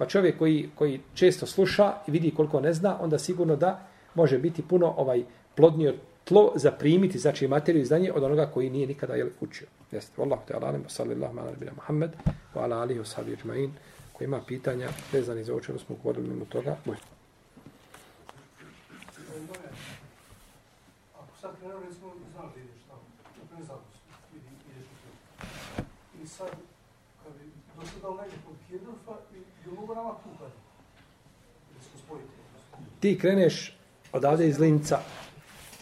Pa 0.00 0.06
čovjek 0.06 0.38
koji, 0.38 0.70
koji 0.74 1.00
često 1.14 1.46
sluša 1.46 1.94
i 2.06 2.10
vidi 2.10 2.30
koliko 2.34 2.60
ne 2.60 2.72
zna, 2.72 2.96
onda 3.00 3.18
sigurno 3.18 3.56
da 3.56 3.86
može 4.14 4.38
biti 4.38 4.62
puno 4.62 4.94
ovaj 4.96 5.24
plodnije 5.54 5.98
tlo 6.24 6.52
za 6.56 6.70
primiti, 6.72 7.18
znači 7.18 7.48
materiju 7.48 7.82
i 7.82 7.84
znanje 7.84 8.12
od 8.12 8.22
onoga 8.22 8.46
koji 8.46 8.70
nije 8.70 8.86
nikada 8.86 9.14
jeli 9.14 9.32
učio. 9.40 9.66
Jeste. 9.92 10.22
Wallahu 10.22 10.38
te 10.46 10.54
alalim, 10.54 10.84
sallallahu 10.88 11.38
ala 11.38 11.50
nabina 11.50 11.72
Muhammed, 11.76 12.10
wa 12.54 12.62
ala 12.62 12.80
alihi 12.80 13.00
wa 13.00 13.04
sahbihi 13.04 13.36
ajma'in, 13.36 13.70
koji 14.12 14.26
ima 14.26 14.40
pitanja 14.46 14.88
vezani 15.12 15.44
za 15.44 15.54
učinu 15.54 15.78
smo 15.78 15.96
govorili 15.96 16.28
mimo 16.28 16.44
toga. 16.44 16.76
Boj. 16.84 16.96
Ako 21.14 21.36
sad 21.40 21.50
krenuo, 21.58 21.80
recimo, 21.88 22.12
znaš 22.32 22.54
da 22.54 22.60
ideš 22.60 22.82
tamo, 22.88 23.02
ne 23.58 23.64
znam, 23.64 23.78
ideš 24.34 24.86
u 26.18 26.22
I 26.22 26.26
sad, 26.26 26.50
kad 27.24 27.32
bi 27.32 27.44
došao 27.76 28.16
da 28.16 28.22
negdje 28.22 28.38
mogu 29.90 30.02
nama 30.02 30.14
kupati. 30.14 30.52
ti 33.00 33.18
kreneš 33.18 33.76
odavde 34.12 34.48
iz 34.48 34.58
Linca, 34.58 34.98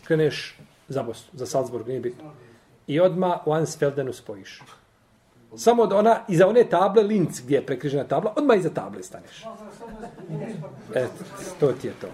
kreneš 0.04 0.58
za 0.88 1.02
Bosnu, 1.02 1.30
za 1.32 1.46
Salzburg, 1.46 1.88
nije 1.88 2.00
bitno. 2.00 2.32
I 2.86 3.00
odma 3.00 3.38
u 3.46 3.52
Ansfeldenu 3.52 4.12
spojiš. 4.12 4.62
Samo 5.56 5.82
od 5.82 5.92
ona, 5.92 6.20
iza 6.28 6.46
one 6.46 6.64
table 6.64 7.02
Linz 7.02 7.40
gdje 7.40 7.56
je 7.56 7.66
prekrižena 7.66 8.04
tabla, 8.04 8.32
odma 8.36 8.54
iza 8.54 8.70
table 8.70 9.02
staneš. 9.02 9.44
Eto, 10.94 11.24
to 11.60 11.72
ti 11.72 11.86
je 11.86 11.92
to. 12.00 12.06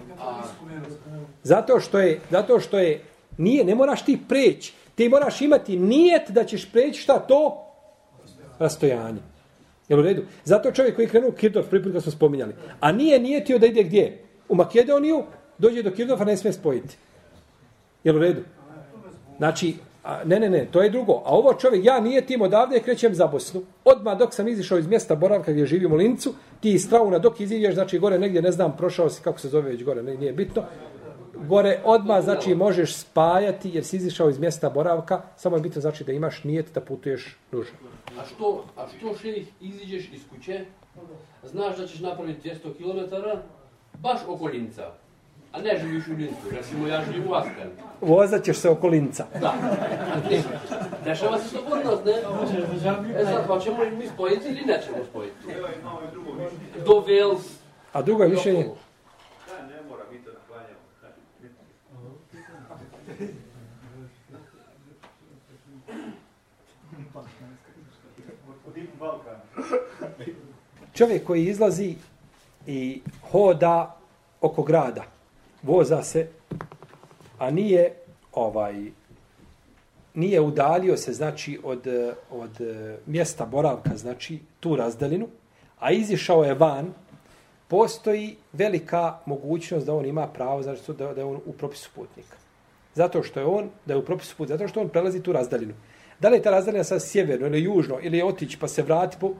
Zato 1.42 1.80
što 1.80 1.98
je, 1.98 2.20
zato 2.30 2.60
što 2.60 2.78
je, 2.78 3.04
nije, 3.38 3.64
ne 3.64 3.74
moraš 3.74 4.04
ti 4.04 4.20
preći. 4.28 4.74
Ti 4.94 5.08
moraš 5.08 5.40
imati 5.40 5.76
nijet 5.76 6.30
da 6.30 6.44
ćeš 6.44 6.72
preći 6.72 7.00
šta 7.00 7.18
to? 7.18 7.66
Rastojanje. 8.58 9.33
Jel 9.88 9.98
u 9.98 10.02
redu? 10.02 10.22
Zato 10.44 10.72
čovjek 10.72 10.94
koji 10.94 11.04
je 11.04 11.10
krenuo 11.10 11.28
u 11.28 11.32
Kirdorf, 11.32 11.68
prvi 11.68 11.82
put 11.82 11.92
kad 11.92 12.02
smo 12.02 12.12
spominjali. 12.12 12.54
A 12.80 12.92
nije 12.92 13.18
nijetio 13.18 13.58
da 13.58 13.66
ide 13.66 13.82
gdje? 13.82 14.18
U 14.48 14.54
Makedoniju, 14.54 15.22
dođe 15.58 15.82
do 15.82 15.90
Kirdorfa, 15.90 16.24
ne 16.24 16.36
smije 16.36 16.52
spojiti. 16.52 16.96
Jel 18.04 18.16
u 18.16 18.18
redu? 18.18 18.40
Znači, 19.38 19.74
a, 20.04 20.24
ne, 20.24 20.40
ne, 20.40 20.50
ne, 20.50 20.66
to 20.70 20.82
je 20.82 20.90
drugo. 20.90 21.12
A 21.12 21.36
ovo 21.36 21.54
čovjek, 21.54 21.84
ja 21.84 22.00
nije 22.00 22.26
tim 22.26 22.42
odavde, 22.42 22.80
krećem 22.80 23.14
za 23.14 23.26
Bosnu. 23.26 23.62
Odma 23.84 24.14
dok 24.14 24.34
sam 24.34 24.48
izišao 24.48 24.78
iz 24.78 24.86
mjesta 24.86 25.14
boravka 25.14 25.52
gdje 25.52 25.66
živim 25.66 25.92
u 25.92 25.96
Lincu, 25.96 26.34
ti 26.60 26.72
iz 26.72 26.88
Trauna 26.88 27.18
dok 27.18 27.40
iziđeš, 27.40 27.74
znači 27.74 27.98
gore 27.98 28.18
negdje, 28.18 28.42
ne 28.42 28.52
znam, 28.52 28.76
prošao 28.76 29.10
si, 29.10 29.22
kako 29.22 29.40
se 29.40 29.48
zove 29.48 29.70
već 29.70 29.84
gore, 29.84 30.02
ne, 30.02 30.14
nije 30.14 30.32
bitno. 30.32 30.62
Gore 31.36 31.80
odma 31.84 32.22
znači 32.22 32.54
možeš 32.54 32.94
spajati 32.96 33.70
jer 33.74 33.84
si 33.84 33.96
izišao 33.96 34.30
iz 34.30 34.38
mjesta 34.38 34.70
boravka, 34.70 35.22
samo 35.36 35.56
je 35.56 35.62
bitno 35.62 35.80
znači 35.80 36.04
da 36.04 36.12
imaš 36.12 36.44
nijet 36.44 36.74
da 36.74 36.80
putuješ 36.80 37.36
nužno. 37.52 37.76
A 38.20 38.24
što, 38.24 38.64
a 38.76 38.86
što 38.98 39.14
šerih 39.14 39.48
iziđeš 39.60 40.08
iz 40.12 40.20
kuće, 40.30 40.64
znaš 41.42 41.76
da 41.76 41.86
ćeš 41.86 42.00
napraviti 42.00 42.50
200 42.50 42.76
km, 42.76 43.16
baš 43.98 44.20
oko 44.28 44.44
Linca. 44.44 44.92
A 45.52 45.60
ne 45.60 45.78
živiš 45.78 46.08
u 46.08 46.12
Lincu, 46.12 46.50
recimo 46.50 46.86
ja 46.86 47.04
živim 47.04 47.30
u 47.30 47.34
Askan. 47.34 47.70
Vozat 48.00 48.44
ćeš 48.44 48.56
se 48.56 48.70
oko 48.70 48.86
Linca. 48.86 49.26
Da. 49.40 49.54
Dešava 51.04 51.38
se 51.38 51.48
slobodnost, 51.48 52.04
ne? 52.04 52.12
E 53.20 53.24
sad, 53.24 53.48
pa 53.48 53.60
ćemo 53.60 53.76
mi 53.98 54.06
spojiti 54.06 54.48
ili 54.48 54.64
nećemo 54.66 54.96
spojiti? 55.10 55.36
Do 56.86 56.92
Wales. 56.92 57.40
A 57.92 58.02
drugo 58.02 58.22
je 58.22 58.28
mišljenje? 58.28 58.66
Čovjek 70.94 71.24
koji 71.24 71.44
izlazi 71.44 71.94
i 72.66 73.02
hoda 73.30 73.96
oko 74.40 74.62
grada, 74.62 75.04
voza 75.62 76.02
se, 76.02 76.28
a 77.38 77.50
nije 77.50 77.94
ovaj 78.32 78.74
nije 80.14 80.40
udalio 80.40 80.96
se 80.96 81.12
znači 81.12 81.60
od, 81.64 81.86
od 82.30 82.50
mjesta 83.06 83.46
boravka, 83.46 83.96
znači 83.96 84.38
tu 84.60 84.76
razdalinu, 84.76 85.28
a 85.78 85.90
izišao 85.92 86.44
je 86.44 86.54
van, 86.54 86.94
postoji 87.68 88.36
velika 88.52 89.18
mogućnost 89.26 89.86
da 89.86 89.94
on 89.94 90.06
ima 90.06 90.26
pravo, 90.26 90.62
znači 90.62 90.92
da, 90.92 91.14
da 91.14 91.20
je 91.20 91.24
on 91.24 91.40
u 91.46 91.52
propisu 91.52 91.90
putnika. 91.94 92.36
Zato 92.94 93.22
što 93.22 93.40
je 93.40 93.46
on, 93.46 93.70
da 93.86 93.94
je 93.94 93.98
u 93.98 94.04
propisu 94.04 94.36
putnika, 94.36 94.58
zato 94.58 94.68
što 94.68 94.80
on 94.80 94.88
prelazi 94.88 95.22
tu 95.22 95.32
razdalinu. 95.32 95.74
Da 96.20 96.28
li 96.28 96.36
je 96.36 96.42
ta 96.42 96.50
razdaljena 96.50 96.84
sa 96.84 97.00
sjeverno 97.00 97.46
ili 97.46 97.62
južno, 97.62 97.98
ili 98.02 98.18
je 98.18 98.24
otići 98.24 98.58
pa 98.60 98.68
se 98.68 98.82
vrati, 98.82 99.16
po, 99.20 99.32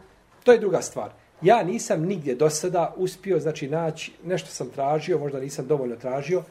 to 0.44 0.52
je 0.52 0.58
druga 0.58 0.82
stvar. 0.82 1.10
Ja 1.42 1.62
nisam 1.62 2.02
nigdje 2.02 2.34
do 2.34 2.50
sada 2.50 2.94
uspio, 2.96 3.40
znači, 3.40 3.68
naći, 3.68 4.12
nešto 4.24 4.48
sam 4.48 4.70
tražio, 4.70 5.18
možda 5.18 5.40
nisam 5.40 5.66
dovoljno 5.66 5.96
tražio, 5.96 6.42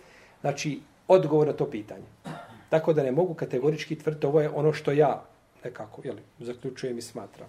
znači, 0.42 0.80
odgovor 1.08 1.48
na 1.48 1.54
to 1.54 1.70
pitanje. 1.70 2.06
Tako 2.70 2.94
da 2.94 3.04
ne 3.04 3.12
mogu 3.12 3.34
kategorički 3.34 3.96
tvrditi, 3.96 4.26
ovo 4.26 4.42
je 4.42 4.50
ono 4.50 4.74
što 4.74 4.92
ja 4.92 5.24
nekako, 5.64 6.02
jeli, 6.04 6.22
zaključujem 6.40 6.98
i 6.98 7.02
smatram. 7.02 7.48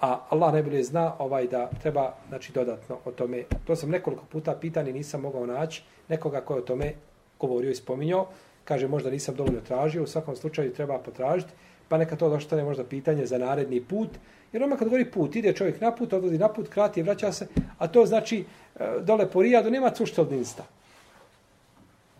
A 0.00 0.26
Allah 0.28 0.52
najbolje 0.52 0.82
zna 0.82 1.14
ovaj 1.18 1.46
da 1.46 1.70
treba, 1.82 2.14
znači, 2.28 2.52
dodatno 2.52 2.98
o 3.04 3.10
tome. 3.12 3.44
To 3.64 3.76
sam 3.76 3.90
nekoliko 3.90 4.24
puta 4.24 4.54
pitan 4.54 4.88
i 4.88 4.92
nisam 4.92 5.20
mogao 5.20 5.46
naći 5.46 5.82
nekoga 6.08 6.40
ko 6.40 6.54
je 6.54 6.58
o 6.58 6.64
tome 6.64 6.94
govorio 7.40 7.70
i 7.70 7.74
spominjao. 7.74 8.26
Kaže, 8.64 8.88
možda 8.88 9.10
nisam 9.10 9.34
dovoljno 9.34 9.60
tražio, 9.60 10.02
u 10.02 10.06
svakom 10.06 10.36
slučaju 10.36 10.74
treba 10.74 10.98
potražiti 10.98 11.52
pa 11.92 11.98
neka 11.98 12.16
to 12.16 12.28
doštane 12.28 12.64
možda 12.64 12.84
pitanje 12.84 13.26
za 13.26 13.38
naredni 13.38 13.80
put. 13.80 14.08
Jer 14.52 14.62
ono 14.62 14.76
kad 14.76 14.88
govori 14.88 15.04
put, 15.10 15.36
ide 15.36 15.52
čovjek 15.52 15.80
na 15.80 15.90
put, 15.92 16.12
odlazi 16.12 16.38
na 16.38 16.48
put, 16.48 16.68
krati 16.68 17.00
i 17.00 17.02
vraća 17.02 17.32
se, 17.32 17.46
a 17.78 17.88
to 17.88 18.06
znači 18.06 18.44
e, 18.76 18.88
dole 19.00 19.30
po 19.30 19.42
Rijadu 19.42 19.70
nema 19.70 19.90
cušteldinsta. 19.90 20.64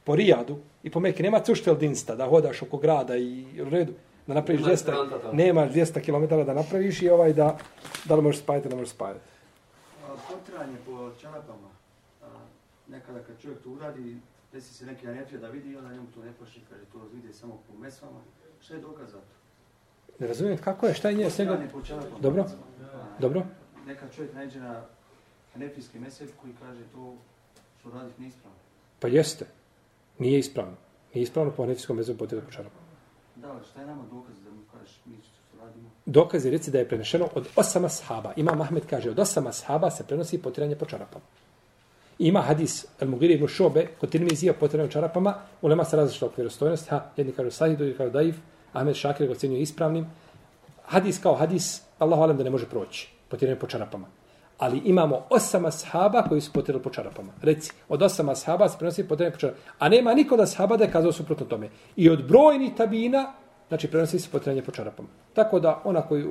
Po 0.05 0.17
Rijadu 0.17 0.59
i 0.83 0.91
po 0.91 1.01
Mekke 1.01 1.23
nema 1.23 1.41
cušteldinsta 1.41 2.17
da 2.17 2.27
hodaš 2.27 2.63
oko 2.63 2.77
grada 2.77 3.17
i 3.17 3.47
u 3.63 3.71
redu 3.71 3.93
da 4.27 4.35
napraviš 4.35 4.63
200, 4.63 5.33
nema 5.33 5.69
200 5.69 6.05
km 6.05 6.47
da 6.47 6.55
napraviš 6.55 7.03
i 7.03 7.09
ovaj 7.09 7.33
da, 7.33 7.57
da 8.05 8.15
li 8.15 8.23
možeš 8.23 8.43
spajati, 8.43 8.69
da 8.69 8.77
možeš 8.77 8.95
spajati. 8.95 9.21
Potranje 10.29 10.77
po 10.87 11.11
čarapama, 11.21 11.71
nekada 12.89 13.21
kad 13.21 13.41
čovjek 13.43 13.63
to 13.63 13.71
uradi, 13.71 14.17
desi 14.53 14.75
se 14.75 14.87
neki 14.87 15.09
anefija 15.09 15.41
da 15.41 15.49
vidi, 15.49 15.77
onda 15.77 15.93
njemu 15.93 16.07
to 16.15 16.23
ne 16.23 16.33
pošli, 16.33 16.63
kaže 16.71 16.85
to 16.93 16.99
vidi 17.15 17.33
samo 17.33 17.61
po 17.69 17.79
mesvama. 17.79 18.21
Šta 18.61 18.75
je 18.75 18.81
dokaz 18.81 19.11
za 19.11 19.19
to? 19.19 19.42
Ne 20.23 20.29
razumijem 20.29 20.59
kako 20.59 20.87
je, 20.87 20.95
šta 20.95 21.09
je 21.09 21.15
nje 21.15 21.31
s 21.31 21.39
njega? 21.39 21.61
po 21.73 21.83
čarapama. 21.83 22.19
Dobro, 22.21 22.45
dobro. 23.19 23.43
Neka 23.87 24.07
čovjek 24.17 24.35
najde 24.35 24.61
na 24.61 24.83
anefijski 25.55 25.99
mesec 25.99 26.31
koji 26.41 26.53
kaže 26.61 26.81
to 26.95 27.15
što 27.81 27.91
radiš 27.91 28.13
neispravno. 28.19 28.59
Pa 29.01 29.09
jeste. 29.09 29.45
Nije 30.19 30.39
ispravno. 30.39 30.77
Nije 31.15 31.23
ispravno 31.23 31.53
po 31.53 31.63
hanefijskom 31.63 31.97
vezu 31.97 32.17
potjeti 32.19 32.47
po 32.47 32.53
čarapama. 32.53 32.87
Da, 33.37 33.51
ali 33.51 33.61
šta 33.71 33.81
je 33.81 33.87
nama 33.87 34.03
dokaz 34.13 34.35
da 34.45 34.51
mu 34.51 34.63
kažeš 34.73 35.01
mi 35.05 35.17
što 35.17 35.65
radimo? 35.65 35.91
Dokaz 36.07 36.45
je 36.45 36.51
reci 36.51 36.71
da 36.71 36.79
je 36.79 36.89
prenešeno 36.89 37.29
od 37.35 37.49
osama 37.57 37.89
sahaba. 37.89 38.33
Ima 38.37 38.55
Mahmed 38.55 38.87
kaže 38.91 39.11
od 39.11 39.19
osama 39.19 39.53
sahaba 39.53 39.91
se 39.91 40.05
prenosi 40.07 40.43
potiranje 40.43 40.77
po 40.77 40.87
čarapama. 40.87 41.25
Ima 42.19 42.41
hadis 42.41 42.87
El 43.01 43.09
Mugiri 43.09 43.35
ibn 43.35 43.47
Šobe 43.47 43.87
kod 44.01 44.11
Tirmizija 44.11 44.53
potiranje 44.53 44.89
po 44.89 44.93
čarapama. 44.93 45.35
Ulema 45.63 45.85
se 45.85 45.97
različita 45.97 46.27
oko 46.27 46.35
vjerostojnosti. 46.37 46.91
Ha, 46.91 47.11
jedni 47.17 47.33
kažu 47.33 47.51
sahih, 47.51 47.79
drugi 47.79 47.97
kažu 47.97 48.11
daif. 48.11 48.37
Ahmed 48.73 48.97
Šakir 48.97 49.27
ga 49.27 49.33
ocjenjuje 49.33 49.63
ispravnim. 49.63 50.07
Hadis 50.85 51.19
kao 51.23 51.35
hadis, 51.35 51.83
Allahu 51.99 52.23
alem 52.23 52.37
da 52.37 52.45
ne 52.45 52.51
može 52.51 52.67
proći. 52.67 53.09
Potiranje 53.29 53.59
po 53.59 53.67
čarapama. 53.67 54.07
Ali 54.59 54.79
imamo 54.85 55.27
osama 55.31 55.71
sahaba 55.71 56.23
koji 56.23 56.41
su 56.41 56.53
potirali 56.53 56.83
po 56.83 56.91
čarapama. 56.91 57.33
Reci, 57.43 57.73
od 57.89 58.03
osama 58.03 58.35
sahaba 58.35 58.69
se 58.69 58.79
prenosi 58.79 59.09
potiranje 59.09 59.33
po 59.33 59.39
čarapama. 59.39 59.65
A 59.79 59.89
nema 59.89 60.15
niko 60.15 60.37
da 60.37 60.47
sahaba 60.47 60.77
da 60.77 60.85
je 60.85 60.93
kazao 60.93 61.13
suprotno 61.13 61.47
tome. 61.47 61.69
I 61.97 62.11
od 62.11 62.29
brojnih 62.29 62.75
tabina, 62.77 63.33
znači 63.69 63.91
prenosi 63.91 64.19
se 64.19 64.31
potiranje 64.31 64.63
po 64.63 64.73
čarapama. 64.73 65.09
Tako 65.35 65.61
da 65.61 65.81
ona 65.85 66.03
koji 66.03 66.27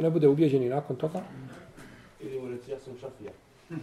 ne 0.00 0.10
bude 0.10 0.28
ubjeđeni 0.28 0.68
nakon 0.68 0.96
toga, 0.96 1.20
Ili 2.20 2.40
mu 2.40 2.48
reci, 2.48 2.70
ja 2.70 2.78
sam 2.78 2.94
šafija. 3.00 3.32
Je 3.70 3.76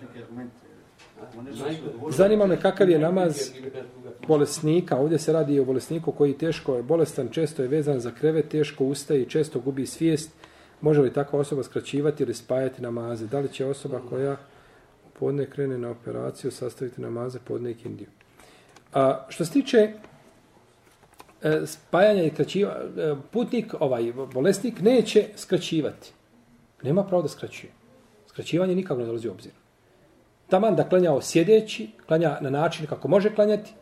čekaj 0.00 0.22
argument. 0.22 0.52
Zanima 2.10 2.46
me 2.46 2.60
kakav 2.60 2.90
je 2.90 2.98
namaz 2.98 3.50
bolesnika. 4.28 4.96
Ovdje 4.96 5.18
se 5.18 5.32
radi 5.32 5.60
o 5.60 5.64
bolesniku 5.64 6.12
koji 6.12 6.38
teško 6.38 6.76
je 6.76 6.82
bolestan, 6.82 7.28
često 7.28 7.62
je 7.62 7.68
vezan 7.68 8.00
za 8.00 8.10
krevet, 8.10 8.48
teško 8.48 8.84
ustaje 8.84 9.22
i 9.22 9.28
često 9.28 9.60
gubi 9.60 9.86
svijest. 9.86 10.30
Može 10.80 11.00
li 11.00 11.12
takva 11.12 11.38
osoba 11.38 11.62
skraćivati 11.62 12.22
ili 12.22 12.34
spajati 12.34 12.82
namaze? 12.82 13.26
Da 13.26 13.38
li 13.38 13.48
će 13.48 13.66
osoba 13.66 14.00
koja 14.08 14.36
podne 15.18 15.46
krene 15.46 15.78
na 15.78 15.90
operaciju 15.90 16.50
sastaviti 16.50 17.00
namaze 17.00 17.38
podne 17.44 17.70
i 17.70 17.74
kindiju? 17.74 18.08
A, 18.92 19.26
što 19.28 19.44
se 19.44 19.52
tiče 19.52 19.92
e, 21.42 21.66
spajanja 21.66 22.22
i 22.22 22.30
kraćiva, 22.30 22.70
e, 22.70 23.14
putnik, 23.30 23.74
ovaj 23.80 24.12
bolesnik, 24.32 24.80
neće 24.80 25.24
skraćivati. 25.36 26.12
Nema 26.82 27.04
pravo 27.04 27.22
da 27.22 27.28
skraćuje. 27.28 27.72
Skraćivanje 28.26 28.74
nikako 28.74 29.00
ne 29.00 29.06
dolazi 29.06 29.28
u 29.28 29.30
obzir. 29.30 29.52
Taman 30.48 30.76
da 30.76 30.88
klanjao 30.88 31.20
sjedeći, 31.20 31.88
klanja 32.06 32.38
na 32.40 32.50
način 32.50 32.86
kako 32.86 33.08
može 33.08 33.34
klanjati, 33.34 33.72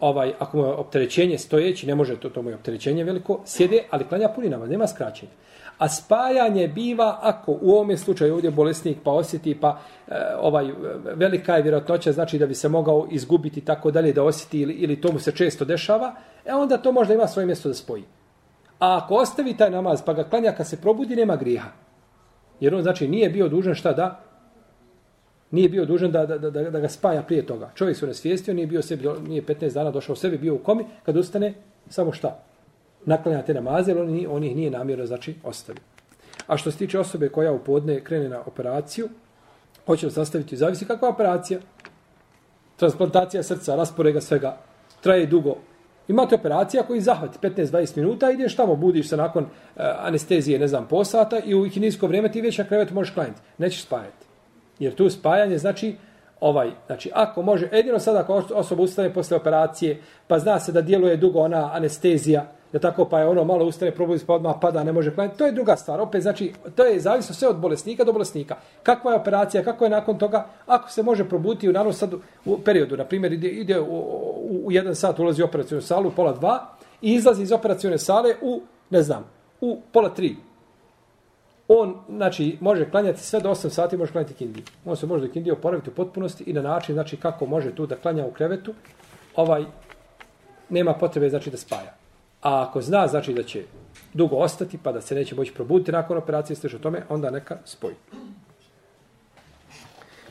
ovaj, 0.00 0.32
ako 0.38 0.56
mu 0.56 0.64
je 0.64 0.72
opterećenje 0.72 1.38
stojeći, 1.38 1.86
ne 1.86 1.94
može, 1.94 2.16
to, 2.16 2.28
to 2.28 2.42
mu 2.42 2.50
je 2.50 2.54
opterećenje 2.54 3.04
veliko, 3.04 3.40
sjede, 3.44 3.84
ali 3.90 4.04
klanja 4.04 4.28
puni 4.28 4.48
namaz, 4.48 4.70
nema 4.70 4.86
skraćenja. 4.86 5.32
A 5.78 5.88
spajanje 5.88 6.68
biva 6.68 7.18
ako 7.22 7.58
u 7.60 7.70
ovome 7.70 7.96
slučaju 7.96 8.34
ovdje 8.34 8.50
bolesnik 8.50 8.98
pa 9.04 9.10
osjeti, 9.10 9.60
pa 9.60 9.80
e, 10.08 10.14
ovaj 10.40 10.72
velika 11.14 11.56
je 11.56 11.62
vjerojatnoća, 11.62 12.12
znači 12.12 12.38
da 12.38 12.46
bi 12.46 12.54
se 12.54 12.68
mogao 12.68 13.06
izgubiti 13.10 13.60
tako 13.60 13.90
dalje 13.90 14.12
da 14.12 14.22
osjeti 14.22 14.60
ili, 14.60 14.74
ili 14.74 15.00
to 15.00 15.12
mu 15.12 15.18
se 15.18 15.32
često 15.32 15.64
dešava, 15.64 16.14
e 16.44 16.52
onda 16.52 16.78
to 16.78 16.92
možda 16.92 17.14
ima 17.14 17.26
svoje 17.26 17.46
mjesto 17.46 17.68
da 17.68 17.74
spoji. 17.74 18.02
A 18.78 18.96
ako 18.96 19.14
ostavi 19.14 19.56
taj 19.56 19.70
namaz 19.70 20.02
pa 20.06 20.12
ga 20.12 20.24
klanja 20.24 20.52
kad 20.52 20.68
se 20.68 20.80
probudi, 20.80 21.16
nema 21.16 21.36
griha. 21.36 21.68
Jer 22.60 22.74
on 22.74 22.82
znači 22.82 23.08
nije 23.08 23.30
bio 23.30 23.48
dužan 23.48 23.74
šta 23.74 23.92
da 23.92 24.27
nije 25.50 25.68
bio 25.68 25.84
dužan 25.84 26.12
da, 26.12 26.26
da, 26.26 26.38
da, 26.38 26.50
da, 26.50 26.70
da 26.70 26.80
ga 26.80 26.88
spaja 26.88 27.22
prije 27.22 27.46
toga. 27.46 27.70
Čovjek 27.74 27.96
se 27.96 28.06
nesvijestio, 28.06 28.54
nije 28.54 28.66
bio 28.66 28.82
sebi, 28.82 29.08
nije 29.28 29.42
15 29.42 29.74
dana 29.74 29.90
došao 29.90 30.16
sebi, 30.16 30.38
bio 30.38 30.54
u 30.54 30.58
komi, 30.58 30.84
kad 31.06 31.16
ustane, 31.16 31.54
samo 31.90 32.12
šta? 32.12 32.42
Naklanja 33.04 33.42
te 33.42 33.54
namaze, 33.54 33.92
ali 33.92 34.00
on, 34.00 34.36
on 34.36 34.44
ih 34.44 34.56
nije 34.56 34.70
namjerno, 34.70 35.06
znači, 35.06 35.34
ostavio. 35.44 35.82
A 36.46 36.56
što 36.56 36.70
se 36.70 36.78
tiče 36.78 36.98
osobe 36.98 37.28
koja 37.28 37.52
u 37.52 37.58
podne 37.58 38.00
krene 38.04 38.28
na 38.28 38.40
operaciju, 38.46 39.08
hoće 39.86 40.06
li 40.06 40.12
sastaviti, 40.12 40.56
zavisi 40.56 40.84
kakva 40.84 41.08
operacija, 41.08 41.60
transplantacija 42.76 43.42
srca, 43.42 43.76
rasporega 43.76 44.20
svega, 44.20 44.56
traje 45.00 45.26
dugo. 45.26 45.56
Imate 46.08 46.34
operacija 46.34 46.82
koji 46.82 47.00
zahvati 47.00 47.38
15-20 47.42 47.96
minuta, 47.96 48.30
ideš 48.30 48.56
tamo, 48.56 48.76
budiš 48.76 49.08
se 49.08 49.16
nakon 49.16 49.44
uh, 49.44 49.48
anestezije, 49.98 50.58
ne 50.58 50.68
znam, 50.68 50.86
po 50.88 51.04
sata 51.04 51.38
i 51.38 51.54
u 51.54 51.66
ikinijsko 51.66 52.06
vrijeme 52.06 52.32
ti 52.32 52.40
već 52.40 52.58
na 52.58 52.64
krevetu 52.64 52.94
možeš 52.94 53.14
klanjati. 53.14 53.40
Nećeš 53.58 53.82
spajati. 53.84 54.27
Jer 54.78 54.94
tu 54.94 55.10
spajanje 55.10 55.58
znači 55.58 55.96
ovaj, 56.40 56.70
znači 56.86 57.10
ako 57.14 57.42
može, 57.42 57.68
jedino 57.72 57.98
sada 57.98 58.18
ako 58.18 58.42
osoba 58.54 58.82
ustane 58.82 59.14
posle 59.14 59.36
operacije, 59.36 60.02
pa 60.26 60.38
zna 60.38 60.60
se 60.60 60.72
da 60.72 60.80
djeluje 60.80 61.16
dugo 61.16 61.40
ona 61.40 61.70
anestezija, 61.74 62.46
da 62.72 62.78
tako 62.78 63.04
pa 63.04 63.20
je 63.20 63.26
ono 63.26 63.44
malo 63.44 63.64
ustane, 63.64 63.90
probudi 63.90 64.24
pa 64.26 64.34
odmah 64.34 64.56
pada, 64.60 64.84
ne 64.84 64.92
može 64.92 65.14
klanjati, 65.14 65.38
to 65.38 65.46
je 65.46 65.52
druga 65.52 65.76
stvar. 65.76 66.00
Opet 66.00 66.22
znači, 66.22 66.52
to 66.76 66.84
je 66.84 67.00
zavisno 67.00 67.34
sve 67.34 67.48
od 67.48 67.56
bolesnika 67.56 68.04
do 68.04 68.12
bolesnika. 68.12 68.56
Kakva 68.82 69.12
je 69.12 69.18
operacija, 69.18 69.64
kako 69.64 69.84
je 69.84 69.90
nakon 69.90 70.18
toga, 70.18 70.46
ako 70.66 70.90
se 70.90 71.02
može 71.02 71.28
probuditi 71.28 71.68
u 71.68 71.72
naravno 71.72 71.92
sad 71.92 72.14
u 72.44 72.58
periodu, 72.58 72.96
na 72.96 73.04
primjer 73.04 73.32
ide, 73.32 73.48
ide 73.48 73.80
u, 73.80 73.84
u, 73.84 74.60
u 74.64 74.72
jedan 74.72 74.94
sat 74.94 75.18
ulazi 75.18 75.42
u 75.42 75.44
operacijonu 75.44 75.82
salu, 75.82 76.10
pola 76.16 76.32
dva, 76.32 76.66
i 77.02 77.14
izlazi 77.14 77.42
iz 77.42 77.52
operacijone 77.52 77.98
sale 77.98 78.34
u, 78.42 78.62
ne 78.90 79.02
znam, 79.02 79.24
u 79.60 79.78
pola 79.92 80.14
tri, 80.14 80.36
on, 81.68 81.96
znači, 82.08 82.58
može 82.60 82.90
klanjati 82.90 83.20
sve 83.20 83.40
do 83.40 83.50
8 83.50 83.68
sati, 83.68 83.96
može 83.96 84.12
klanjati 84.12 84.34
kindiju. 84.34 84.64
On 84.84 84.96
se 84.96 85.06
može 85.06 85.26
do 85.26 85.32
kindije 85.32 85.52
oporaviti 85.52 85.90
u 85.90 85.94
potpunosti 85.94 86.44
i 86.46 86.52
na 86.52 86.62
način, 86.62 86.94
znači, 86.94 87.16
kako 87.16 87.46
može 87.46 87.74
tu 87.74 87.86
da 87.86 87.96
klanja 87.96 88.26
u 88.26 88.30
krevetu, 88.30 88.74
ovaj, 89.36 89.64
nema 90.68 90.94
potrebe, 90.94 91.30
znači, 91.30 91.50
da 91.50 91.56
spaja. 91.56 91.94
A 92.42 92.62
ako 92.62 92.82
zna, 92.82 93.06
znači, 93.06 93.34
da 93.34 93.42
će 93.42 93.62
dugo 94.14 94.36
ostati, 94.36 94.78
pa 94.82 94.92
da 94.92 95.00
se 95.00 95.14
neće 95.14 95.34
moći 95.34 95.54
probuditi 95.54 95.92
nakon 95.92 96.16
operacije, 96.16 96.56
sliš 96.56 96.74
o 96.74 96.78
tome, 96.78 97.02
onda 97.08 97.30
neka 97.30 97.58
spoji. 97.64 97.94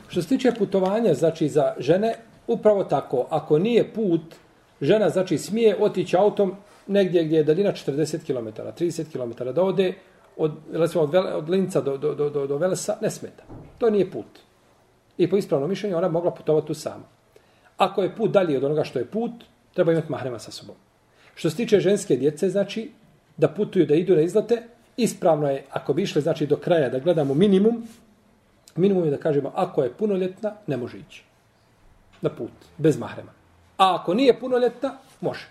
Što 0.08 0.22
se 0.22 0.28
tiče 0.28 0.52
putovanja, 0.58 1.14
znači, 1.14 1.48
za 1.48 1.74
žene, 1.78 2.14
upravo 2.46 2.84
tako, 2.84 3.26
ako 3.30 3.58
nije 3.58 3.92
put, 3.94 4.34
žena, 4.80 5.08
znači, 5.10 5.38
smije 5.38 5.76
otići 5.80 6.16
autom 6.16 6.54
negdje 6.86 7.24
gdje 7.24 7.36
je 7.36 7.44
daljina 7.44 7.72
40 7.72 8.26
km, 8.26 8.62
30 8.84 9.12
km, 9.12 9.44
da 9.54 9.62
ode 9.62 9.94
od, 10.38 10.52
recimo, 10.72 11.04
od, 11.04 11.14
od 11.14 11.50
Linca 11.50 11.80
do, 11.80 11.96
do, 11.96 12.14
do, 12.14 12.30
do, 12.30 12.46
do 12.46 12.56
Velesa, 12.56 12.96
ne 13.00 13.10
smeta. 13.10 13.42
To 13.78 13.90
nije 13.90 14.10
put. 14.10 14.26
I 15.18 15.30
po 15.30 15.36
ispravnom 15.36 15.70
mišljenju 15.70 15.96
ona 15.96 16.08
mogla 16.08 16.30
putovati 16.30 16.66
tu 16.66 16.74
sama. 16.74 17.04
Ako 17.76 18.02
je 18.02 18.16
put 18.16 18.30
dalje 18.30 18.56
od 18.56 18.64
onoga 18.64 18.84
što 18.84 18.98
je 18.98 19.04
put, 19.04 19.32
treba 19.74 19.92
imati 19.92 20.12
mahrema 20.12 20.38
sa 20.38 20.50
sobom. 20.50 20.76
Što 21.34 21.50
se 21.50 21.56
tiče 21.56 21.80
ženske 21.80 22.16
djece, 22.16 22.50
znači, 22.50 22.90
da 23.36 23.48
putuju, 23.48 23.86
da 23.86 23.94
idu 23.94 24.16
na 24.16 24.20
izlete, 24.20 24.62
ispravno 24.96 25.50
je, 25.50 25.64
ako 25.70 25.92
bi 25.92 26.02
išle, 26.02 26.22
znači, 26.22 26.46
do 26.46 26.56
kraja, 26.56 26.88
da 26.88 26.98
gledamo 26.98 27.34
minimum, 27.34 27.86
minimum 28.76 29.04
je 29.04 29.10
da 29.10 29.16
kažemo, 29.16 29.52
ako 29.54 29.82
je 29.82 29.92
punoljetna, 29.92 30.54
ne 30.66 30.76
može 30.76 30.98
ići 30.98 31.24
na 32.20 32.30
put, 32.30 32.50
bez 32.78 32.98
mahrema. 32.98 33.30
A 33.76 33.94
ako 33.94 34.14
nije 34.14 34.40
punoljetna, 34.40 34.98
može. 35.20 35.46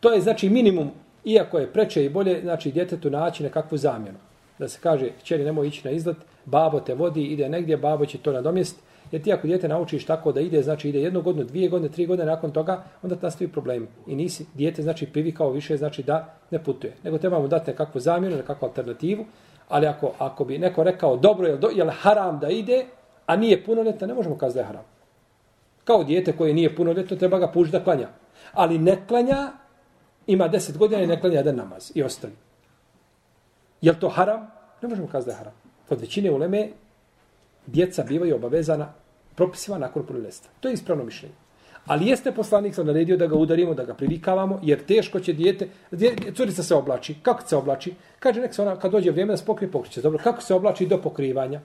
To 0.00 0.12
je, 0.12 0.20
znači, 0.20 0.48
minimum, 0.48 0.90
iako 1.26 1.58
je 1.58 1.72
preče 1.72 2.04
i 2.04 2.08
bolje, 2.08 2.40
znači, 2.40 2.72
djetetu 2.72 3.10
naći 3.10 3.42
nekakvu 3.42 3.78
zamjenu. 3.78 4.18
Da 4.58 4.68
se 4.68 4.78
kaže, 4.82 5.10
kćeri, 5.20 5.44
nemoj 5.44 5.66
ići 5.66 5.80
na 5.84 5.90
izlet, 5.90 6.16
babo 6.44 6.80
te 6.80 6.94
vodi, 6.94 7.24
ide 7.24 7.48
negdje, 7.48 7.76
babo 7.76 8.06
će 8.06 8.18
to 8.18 8.32
nadomjestiti. 8.32 8.82
Jer 9.12 9.22
ti 9.22 9.32
ako 9.32 9.46
djete 9.46 9.68
naučiš 9.68 10.06
tako 10.06 10.32
da 10.32 10.40
ide, 10.40 10.62
znači 10.62 10.88
ide 10.88 11.00
jednu 11.00 11.22
godinu, 11.22 11.44
dvije 11.44 11.68
godine, 11.68 11.88
tri 11.88 12.06
godine 12.06 12.26
nakon 12.26 12.50
toga, 12.50 12.84
onda 13.02 13.16
nastaju 13.22 13.52
problemi. 13.52 13.86
I 14.06 14.16
nisi, 14.16 14.46
djete 14.54 14.82
znači 14.82 15.06
privikao 15.06 15.50
više, 15.50 15.76
znači 15.76 16.02
da 16.02 16.34
ne 16.50 16.64
putuje. 16.64 16.92
Nego 17.02 17.18
trebamo 17.18 17.48
dati 17.48 17.70
nekakvu 17.70 18.00
zamjenu, 18.00 18.36
nekakvu 18.36 18.66
alternativu, 18.66 19.24
ali 19.68 19.86
ako, 19.86 20.12
ako 20.18 20.44
bi 20.44 20.58
neko 20.58 20.82
rekao, 20.84 21.16
dobro, 21.16 21.46
je, 21.46 21.56
do, 21.56 21.68
je 21.68 21.84
li 21.84 21.92
haram 21.94 22.38
da 22.38 22.48
ide, 22.48 22.84
a 23.26 23.36
nije 23.36 23.64
punoljetna, 23.64 24.06
ne 24.06 24.14
možemo 24.14 24.38
kazati 24.38 24.54
da 24.54 24.60
je 24.60 24.66
haram. 24.66 24.84
Kao 25.84 26.04
dijete 26.04 26.32
koje 26.36 26.54
nije 26.54 26.76
punoljetno, 26.76 27.16
treba 27.16 27.38
ga 27.38 27.48
pušiti 27.48 27.78
da 27.78 27.84
klanja. 27.84 28.08
Ali 28.52 28.78
ne 28.78 29.06
klanja, 29.08 29.52
ima 30.26 30.48
10 30.48 30.76
godina 30.76 31.02
i 31.02 31.06
ne 31.06 31.20
klanja 31.20 31.36
jedan 31.36 31.56
namaz 31.56 31.92
i 31.94 32.02
ostali. 32.02 32.32
Je 33.80 33.92
li 33.92 34.00
to 34.00 34.08
haram? 34.08 34.50
Ne 34.82 34.88
možemo 34.88 35.08
kazati 35.08 35.26
da 35.26 35.32
je 35.32 35.38
haram. 35.38 35.54
Kod 35.88 36.00
većine 36.00 36.30
uleme 36.30 36.68
djeca 37.66 38.02
bivaju 38.02 38.36
obavezana 38.36 38.92
propisima 39.34 39.78
nakon 39.78 40.06
punoljetstva. 40.06 40.50
To 40.60 40.68
je 40.68 40.74
ispravno 40.74 41.04
mišljenje. 41.04 41.34
Ali 41.86 42.06
jeste 42.06 42.32
poslanik 42.32 42.74
sam 42.74 42.86
naredio 42.86 43.16
da 43.16 43.26
ga 43.26 43.36
udarimo, 43.36 43.74
da 43.74 43.84
ga 43.84 43.94
privikavamo, 43.94 44.60
jer 44.62 44.84
teško 44.84 45.20
će 45.20 45.32
dijete, 45.32 45.68
dje, 45.90 46.16
curica 46.36 46.62
se 46.62 46.74
oblači. 46.74 47.14
Kako 47.22 47.48
se 47.48 47.56
oblači? 47.56 47.94
Kaže, 48.18 48.40
nek 48.40 48.54
se 48.54 48.62
ona, 48.62 48.76
kad 48.76 48.92
dođe 48.92 49.10
vrijeme 49.10 49.32
da 49.32 49.36
se 49.36 49.44
pokrije, 49.44 49.70
pokriće. 49.70 50.02
Dobro, 50.02 50.20
kako 50.22 50.42
se 50.42 50.54
oblači 50.54 50.86
do 50.86 50.98
pokrivanja? 51.02 51.60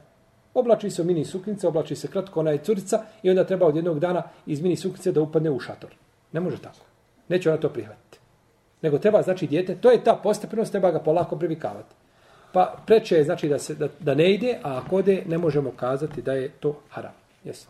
Oblači 0.53 0.89
se 0.89 1.01
u 1.01 1.05
mini 1.05 1.25
suknice, 1.25 1.67
oblači 1.67 1.95
se 1.95 2.07
kratko, 2.07 2.39
ona 2.39 2.51
je 2.51 2.63
curica 2.63 3.03
i 3.23 3.29
onda 3.29 3.43
treba 3.43 3.65
od 3.65 3.75
jednog 3.75 3.99
dana 3.99 4.23
iz 4.45 4.61
mini 4.61 4.75
suknice 4.75 5.11
da 5.11 5.21
upadne 5.21 5.49
u 5.51 5.59
šator. 5.59 5.89
Ne 6.31 6.39
može 6.39 6.57
tako. 6.57 6.85
Neće 7.29 7.49
ona 7.49 7.59
to 7.59 7.69
prihvatiti. 7.69 8.20
Nego 8.81 8.97
treba, 8.97 9.21
znači, 9.21 9.47
dijete, 9.47 9.75
to 9.75 9.91
je 9.91 10.03
ta 10.03 10.19
postepenost, 10.23 10.71
treba 10.71 10.91
ga 10.91 10.99
polako 10.99 11.35
privikavati. 11.35 11.95
Pa 12.51 12.75
preče 12.85 13.15
je, 13.15 13.23
znači, 13.23 13.49
da, 13.49 13.59
se, 13.59 13.75
da, 13.75 13.87
da 13.99 14.15
ne 14.15 14.33
ide, 14.33 14.57
a 14.63 14.77
ako 14.77 14.95
ode, 14.95 15.23
ne 15.27 15.37
možemo 15.37 15.71
kazati 15.71 16.21
da 16.21 16.33
je 16.33 16.49
to 16.49 16.79
haram. 16.89 17.13
Jesi. 17.43 17.67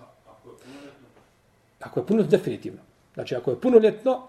Ako 1.80 2.00
je 2.00 2.06
puno, 2.06 2.24
definitivno. 2.24 2.80
Znači, 3.14 3.36
ako 3.36 3.52
je 3.52 3.62
punoljetno, 3.62 4.22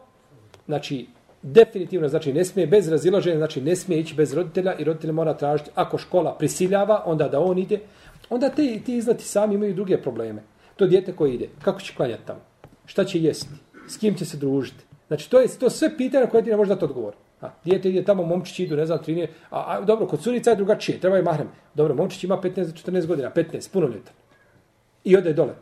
znači, 0.67 1.07
definitivno, 1.43 2.09
znači, 2.09 2.33
ne 2.33 2.45
smije 2.45 2.67
bez 2.67 2.89
razilaženja, 2.89 3.37
znači, 3.37 3.61
ne 3.61 3.77
smije 3.77 4.01
ići 4.01 4.15
bez 4.15 4.35
roditelja 4.35 4.75
i 4.79 4.85
roditelj 4.85 5.13
mora 5.13 5.35
tražiti, 5.35 5.71
ako 5.75 5.99
škola 5.99 6.35
prisiljava, 6.39 7.03
onda 7.07 7.29
da 7.29 7.41
on 7.41 7.59
ide, 7.59 7.81
onda 8.31 8.49
te, 8.49 8.81
ti 8.85 8.97
izlati 8.97 9.25
sami 9.25 9.55
imaju 9.55 9.75
druge 9.75 10.03
probleme. 10.03 10.43
To 10.77 10.87
dijete 10.87 11.13
koje 11.13 11.35
ide, 11.35 11.49
kako 11.63 11.81
će 11.81 11.95
klanjati 11.95 12.27
tamo? 12.27 12.41
Šta 12.87 13.05
će 13.05 13.21
jesti? 13.21 13.55
S 13.89 13.97
kim 13.97 14.15
će 14.15 14.25
se 14.25 14.37
družiti? 14.37 14.85
Znači, 15.13 15.31
to 15.31 15.41
je 15.41 15.49
to 15.59 15.71
sve 15.71 15.97
pitanje 15.97 16.27
koje 16.27 16.45
ti 16.45 16.51
ne 16.51 16.57
može 16.57 16.69
dati 16.69 16.85
odgovor. 16.85 17.15
A, 17.41 17.51
dijete 17.65 17.89
ide 17.91 18.05
tamo, 18.05 18.23
momčići 18.23 18.65
idu, 18.65 18.77
ne 18.77 18.87
znam, 18.87 18.99
13, 18.99 19.27
a, 19.51 19.65
a 19.67 19.81
dobro, 19.81 20.07
kod 20.07 20.21
curica 20.21 20.51
je 20.51 20.57
drugačije, 20.57 21.01
treba 21.01 21.17
je 21.17 21.23
mahrem. 21.23 21.49
Dobro, 21.75 21.95
momčić 21.95 22.25
ima 22.25 22.37
15-14 22.37 23.07
godina, 23.07 23.31
15, 23.31 23.73
puno 23.73 23.87
ljeta. 23.87 24.13
I 25.05 25.17
ode 25.17 25.33
dole. 25.33 25.55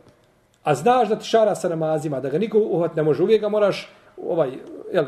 A 0.63 0.75
znaš 0.75 1.09
da 1.09 1.15
ti 1.15 1.25
šara 1.25 1.55
sa 1.55 1.69
namazima, 1.69 2.19
da 2.19 2.29
ga 2.29 2.37
niko 2.37 2.59
uhvat 2.59 2.95
ne 2.95 3.03
može, 3.03 3.23
uvijek 3.23 3.41
ga 3.41 3.49
moraš 3.49 3.89
ovaj, 4.23 4.51
jel, 4.93 5.05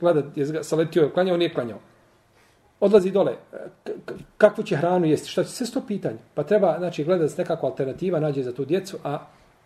gledat, 0.00 0.36
je 0.36 0.64
saletio, 0.64 1.10
klanjao, 1.14 1.36
nije 1.36 1.54
klanjao. 1.54 1.78
Odlazi 2.80 3.10
dole, 3.10 3.36
kakvu 4.36 4.64
će 4.64 4.76
hranu 4.76 5.06
jesti, 5.06 5.28
šta 5.28 5.44
će, 5.44 5.50
sve 5.50 5.66
sto 5.66 5.82
pitanje. 5.86 6.18
Pa 6.34 6.42
treba, 6.42 6.74
znači, 6.78 7.04
gledati 7.04 7.34
nekakva 7.38 7.68
alternativa, 7.68 8.20
nađe 8.20 8.42
za 8.42 8.52
tu 8.52 8.64
djecu, 8.64 8.98
a 9.04 9.18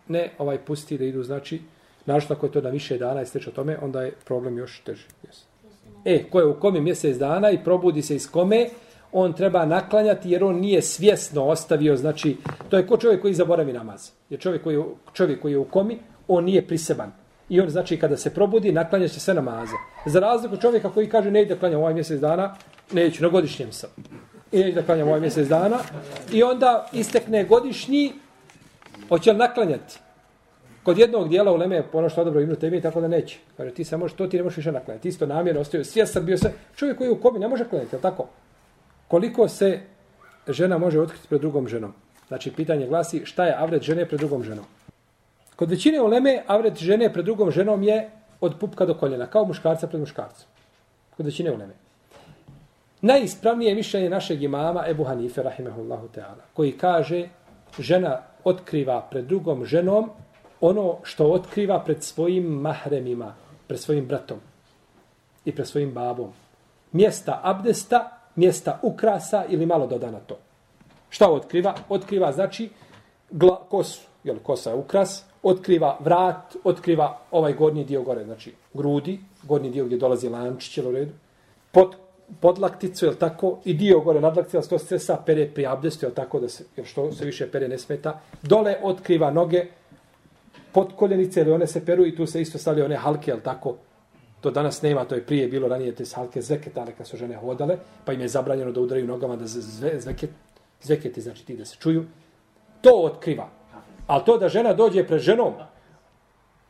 ne 0.07 0.31
ovaj 0.37 0.57
pusti 0.65 0.97
da 0.97 1.05
idu, 1.05 1.23
znači, 1.23 1.61
našto 2.05 2.33
ako 2.33 2.45
je 2.45 2.51
to 2.51 2.61
na 2.61 2.69
više 2.69 2.97
dana 2.97 3.21
i 3.21 3.25
sliče 3.25 3.51
tome, 3.51 3.77
onda 3.81 4.01
je 4.01 4.11
problem 4.25 4.57
još 4.57 4.81
teži. 4.85 5.05
Yes. 5.23 5.43
E, 6.05 6.23
ko 6.29 6.39
je 6.39 6.45
u 6.45 6.59
komi 6.59 6.81
mjesec 6.81 7.17
dana 7.17 7.51
i 7.51 7.63
probudi 7.63 8.01
se 8.01 8.15
iz 8.15 8.31
kome, 8.31 8.69
on 9.11 9.33
treba 9.33 9.65
naklanjati 9.65 10.31
jer 10.31 10.43
on 10.43 10.55
nije 10.55 10.81
svjesno 10.81 11.45
ostavio, 11.45 11.95
znači, 11.95 12.37
to 12.69 12.77
je 12.77 12.87
ko 12.87 12.97
čovjek 12.97 13.21
koji 13.21 13.33
zaboravi 13.33 13.73
namaz. 13.73 14.09
Jer 14.29 14.39
čovjek 14.39 14.63
koji, 14.63 14.83
čovjek 15.13 15.41
koji 15.41 15.51
je 15.51 15.57
u 15.57 15.65
komi, 15.65 15.99
on 16.27 16.43
nije 16.43 16.67
priseban. 16.67 17.11
I 17.49 17.61
on, 17.61 17.69
znači, 17.69 17.97
kada 17.99 18.17
se 18.17 18.33
probudi, 18.33 18.71
naklanja 18.71 19.07
će 19.07 19.19
sve 19.19 19.33
namaze. 19.33 19.73
Za 20.05 20.19
razliku 20.19 20.57
čovjeka 20.57 20.89
koji 20.89 21.09
kaže, 21.09 21.31
ne 21.31 21.41
ide 21.41 21.53
da 21.53 21.59
klanjam 21.59 21.81
ovaj 21.81 21.93
mjesec 21.93 22.19
dana, 22.19 22.55
neću, 22.91 23.23
na 23.23 23.29
godišnjem 23.29 23.71
sam. 23.71 23.89
I 24.51 24.59
neću 24.59 24.75
da 24.75 24.83
klanjam 24.83 25.07
ovaj 25.07 25.19
mjesec 25.19 25.47
dana. 25.47 25.77
I 26.31 26.43
onda 26.43 26.89
istekne 26.93 27.43
godišnji, 27.43 28.13
hoće 29.09 29.31
li 29.31 29.37
naklanjati? 29.37 29.99
Kod 30.83 30.97
jednog 30.97 31.29
dijela 31.29 31.51
u 31.51 31.55
Leme 31.55 31.75
je 31.75 31.83
ono 31.93 32.09
što 32.09 32.21
odobro 32.21 32.41
ibnu 32.41 32.55
Temije, 32.55 32.81
tako 32.81 33.01
da 33.01 33.07
neće. 33.07 33.39
Kaže, 33.57 33.71
ti 33.71 33.83
samo 33.83 34.07
što 34.07 34.27
ti 34.27 34.37
ne 34.37 34.43
možeš 34.43 34.57
više 34.57 34.71
naklanjati. 34.71 35.07
Isto 35.07 35.25
namjerno 35.25 35.61
ostaje, 35.61 35.83
svjestan 35.83 36.25
bio 36.25 36.37
se, 36.37 36.51
čovjek 36.75 36.97
koji 36.97 37.07
je 37.07 37.11
u 37.11 37.21
komi 37.21 37.39
ne 37.39 37.47
može 37.47 37.69
klanjati, 37.69 37.95
je 37.95 38.01
tako? 38.01 38.27
Koliko 39.07 39.47
se 39.47 39.79
žena 40.47 40.77
može 40.77 40.99
otkriti 40.99 41.27
pred 41.27 41.41
drugom 41.41 41.67
ženom? 41.67 41.93
Znači, 42.27 42.51
pitanje 42.51 42.87
glasi, 42.87 43.25
šta 43.25 43.45
je 43.45 43.55
avret 43.57 43.83
žene 43.83 44.05
pred 44.05 44.19
drugom 44.19 44.43
ženom? 44.43 44.65
Kod 45.55 45.69
većine 45.69 46.01
u 46.01 46.07
Leme, 46.07 46.43
avret 46.47 46.77
žene 46.77 47.13
pred 47.13 47.25
drugom 47.25 47.51
ženom 47.51 47.83
je 47.83 48.09
od 48.41 48.55
pupka 48.59 48.85
do 48.85 48.93
koljena, 48.93 49.27
kao 49.27 49.45
muškarca 49.45 49.87
pred 49.87 49.99
muškarcem. 49.99 50.47
Kod 51.17 51.25
većine 51.25 51.51
u 51.51 51.57
Leme. 51.57 51.73
Najispravnije 53.01 53.75
mišljenje 53.75 54.09
našeg 54.09 54.43
imama 54.43 54.83
Ebu 54.87 55.03
Hanife, 55.03 55.43
rahimehullahu 55.43 56.07
teala, 56.07 56.43
koji 56.53 56.71
kaže, 56.71 57.27
žena 57.79 58.21
otkriva 58.43 59.07
pred 59.11 59.25
drugom 59.25 59.65
ženom 59.65 60.09
ono 60.65 60.97
što 61.03 61.25
otkriva 61.31 61.79
pred 61.79 62.03
svojim 62.03 62.43
mahremima, 62.43 63.33
pred 63.67 63.79
svojim 63.79 64.05
bratom 64.05 64.37
i 65.45 65.51
pred 65.51 65.67
svojim 65.67 65.91
babom. 65.91 66.29
Mjesta 66.91 67.39
abdesta, 67.43 68.19
mjesta 68.35 68.79
ukrasa 68.81 69.45
ili 69.49 69.65
malo 69.65 69.87
dodana 69.87 70.19
to. 70.19 70.37
Šta 71.09 71.31
otkriva? 71.31 71.75
Otkriva 71.89 72.31
znači 72.31 72.69
gla, 73.29 73.57
kosu, 73.69 74.01
jel 74.23 74.37
kosa 74.43 74.69
je 74.69 74.75
ukras, 74.75 75.25
otkriva 75.43 75.97
vrat, 75.99 76.55
otkriva 76.63 77.19
ovaj 77.31 77.53
gornji 77.53 77.83
dio 77.83 78.01
gore, 78.01 78.23
znači 78.23 78.53
grudi, 78.73 79.19
gornji 79.43 79.69
dio 79.69 79.85
gdje 79.85 79.97
dolazi 79.97 80.29
lančić, 80.29 80.77
jel 80.77 80.87
u 80.87 80.91
redu, 80.91 81.11
pod, 81.71 81.95
podlakticu, 82.39 83.05
jel 83.05 83.15
tako, 83.15 83.57
i 83.65 83.73
dio 83.73 83.99
gore 83.99 84.21
nadlaktica, 84.21 84.61
to 84.61 84.79
se 84.79 84.99
sa 84.99 85.17
pere 85.25 85.47
pri 85.47 85.65
abdestu, 85.65 86.05
jel 86.05 86.13
tako, 86.13 86.39
da 86.39 86.49
se, 86.49 86.63
jel 86.75 86.85
što 86.85 87.11
se 87.11 87.25
više 87.25 87.51
pere 87.51 87.67
ne 87.67 87.77
smeta, 87.77 88.19
dole 88.41 88.77
otkriva 88.83 89.31
noge, 89.31 89.65
potkoljenice, 90.73 91.41
ili 91.41 91.51
one 91.51 91.67
se 91.67 91.85
peru 91.85 92.05
i 92.05 92.15
tu 92.15 92.25
se 92.25 92.41
isto 92.41 92.57
stavljaju 92.57 92.85
one 92.85 92.95
halke, 92.95 93.31
jel 93.31 93.39
tako? 93.43 93.75
To 94.41 94.51
danas 94.51 94.81
nema, 94.81 95.05
to 95.05 95.15
je 95.15 95.25
prije 95.25 95.47
bilo 95.47 95.67
ranije 95.67 95.95
te 95.95 96.03
halke 96.15 96.41
zveketa, 96.41 96.85
neka 96.85 97.05
su 97.05 97.17
žene 97.17 97.35
hodale, 97.35 97.77
pa 98.05 98.13
im 98.13 98.21
je 98.21 98.27
zabranjeno 98.27 98.71
da 98.71 98.81
udaraju 98.81 99.07
nogama 99.07 99.35
da 99.35 99.47
zve, 99.47 99.99
zveket, 99.99 100.29
zveketi, 100.81 101.21
znači 101.21 101.45
ti 101.45 101.57
da 101.57 101.65
se 101.65 101.77
čuju. 101.79 102.05
To 102.81 103.01
otkriva. 103.03 103.49
Ali 104.07 104.23
to 104.25 104.37
da 104.37 104.49
žena 104.49 104.73
dođe 104.73 105.07
pred 105.07 105.19
ženom, 105.19 105.53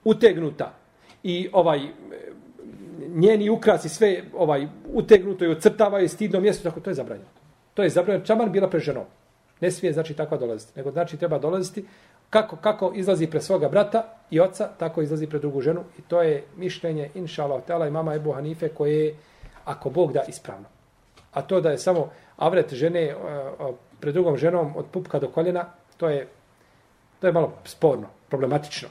utegnuta, 0.03 0.73
i 1.23 1.49
ovaj 1.53 1.79
njeni 3.07 3.49
ukrasi 3.49 3.89
sve 3.89 4.23
ovaj 4.33 4.67
utegnuto 4.93 5.45
i 5.45 5.47
ocrtavaju 5.47 6.09
stidno 6.09 6.39
mjesto, 6.39 6.69
tako 6.69 6.79
to 6.79 6.89
je 6.89 6.93
zabranjeno. 6.93 7.29
To 7.73 7.83
je 7.83 7.89
zabranjeno, 7.89 8.25
čaman 8.25 8.51
bila 8.51 8.69
pred 8.69 8.83
ženom. 8.83 9.03
Ne 9.61 9.71
smije 9.71 9.93
znači 9.93 10.13
takva 10.13 10.37
dolaziti, 10.37 10.71
nego 10.75 10.91
znači 10.91 11.17
treba 11.17 11.39
dolaziti 11.39 11.85
kako, 12.33 12.55
kako 12.55 12.91
izlazi 12.95 13.27
pre 13.27 13.41
svoga 13.41 13.69
brata 13.69 14.03
i 14.31 14.39
oca, 14.39 14.69
tako 14.77 15.01
izlazi 15.01 15.27
pre 15.27 15.39
drugu 15.39 15.61
ženu. 15.61 15.83
I 15.97 16.01
to 16.01 16.21
je 16.21 16.43
mišljenje, 16.57 17.09
inša 17.15 17.43
Allah, 17.43 17.61
tela 17.67 17.87
i 17.87 17.91
mama 17.91 18.15
Ebu 18.15 18.31
Hanife, 18.33 18.69
koje 18.69 19.05
je, 19.05 19.15
ako 19.65 19.89
Bog 19.89 20.13
da, 20.13 20.23
ispravno. 20.27 20.65
A 21.33 21.41
to 21.41 21.61
da 21.61 21.71
je 21.71 21.77
samo 21.77 22.09
avret 22.37 22.73
žene 22.73 23.01
eh, 23.01 23.15
pred 23.99 24.13
drugom 24.13 24.37
ženom 24.37 24.73
od 24.75 24.85
pupka 24.91 25.19
do 25.19 25.29
koljena, 25.29 25.65
to 25.97 26.09
je, 26.09 26.27
to 27.21 27.27
je 27.27 27.33
malo 27.33 27.53
sporno, 27.63 28.09
problematično. 28.29 28.89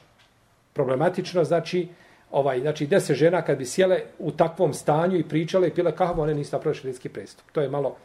Problematično 0.73 1.45
znači, 1.45 1.89
ovaj, 2.31 2.61
znači 2.61 2.87
deset 2.87 3.17
žena 3.17 3.43
kad 3.43 3.59
bi 3.59 3.67
sjele 3.67 4.01
u 4.19 4.31
takvom 4.31 4.75
stanju 4.75 5.19
i 5.19 5.29
pričale 5.29 5.69
i 5.69 5.75
pile 5.75 5.97
kahvu, 5.97 6.23
one 6.23 6.35
nisu 6.35 6.57
napravili 6.57 6.81
šarijski 6.81 7.09
prestup. 7.09 7.51
To 7.53 7.61
je 7.61 7.69
malo, 7.69 7.97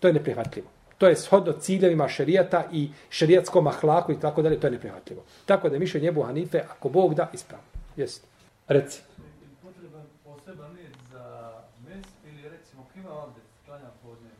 to 0.00 0.08
je 0.08 0.14
neprihvatljivo 0.14 0.81
to 0.98 1.08
je 1.08 1.16
shodno 1.16 1.52
ciljevima 1.52 2.08
šerijata 2.08 2.64
i 2.72 2.90
šerijatskom 3.10 3.66
ahlaku 3.66 4.12
i 4.12 4.20
tako 4.20 4.42
dalje, 4.42 4.60
to 4.60 4.66
je 4.66 4.70
neprihvatljivo. 4.70 5.22
Tako 5.46 5.68
da 5.68 5.74
je 5.74 5.80
mišljenje 5.80 6.08
Ebu 6.08 6.22
Hanife, 6.22 6.62
ako 6.70 6.88
Bog 6.88 7.14
da, 7.14 7.30
ispravno. 7.32 7.66
Jesi. 7.96 8.20
Reci. 8.68 9.02
Potreban 9.62 10.06
poseban 10.24 10.76
je 10.76 10.90
za 11.12 11.52
mes 11.88 12.06
ili 12.26 12.48
recimo 12.48 12.86
kima 12.94 13.22
abdest, 13.22 13.46
klanja 13.66 13.90
podne. 14.02 14.30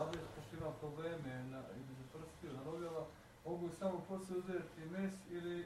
Abdest, 0.00 0.24
pošto 0.36 0.56
ima 0.56 0.70
probleme 0.80 1.44
na, 1.50 1.60
između 1.80 2.04
prstiju, 2.12 2.50
na 2.52 2.72
nogama, 2.72 3.00
mogu 3.44 3.68
samo 3.78 4.04
posle 4.08 4.36
uzeti 4.36 4.80
mes 4.92 5.12
ili... 5.30 5.64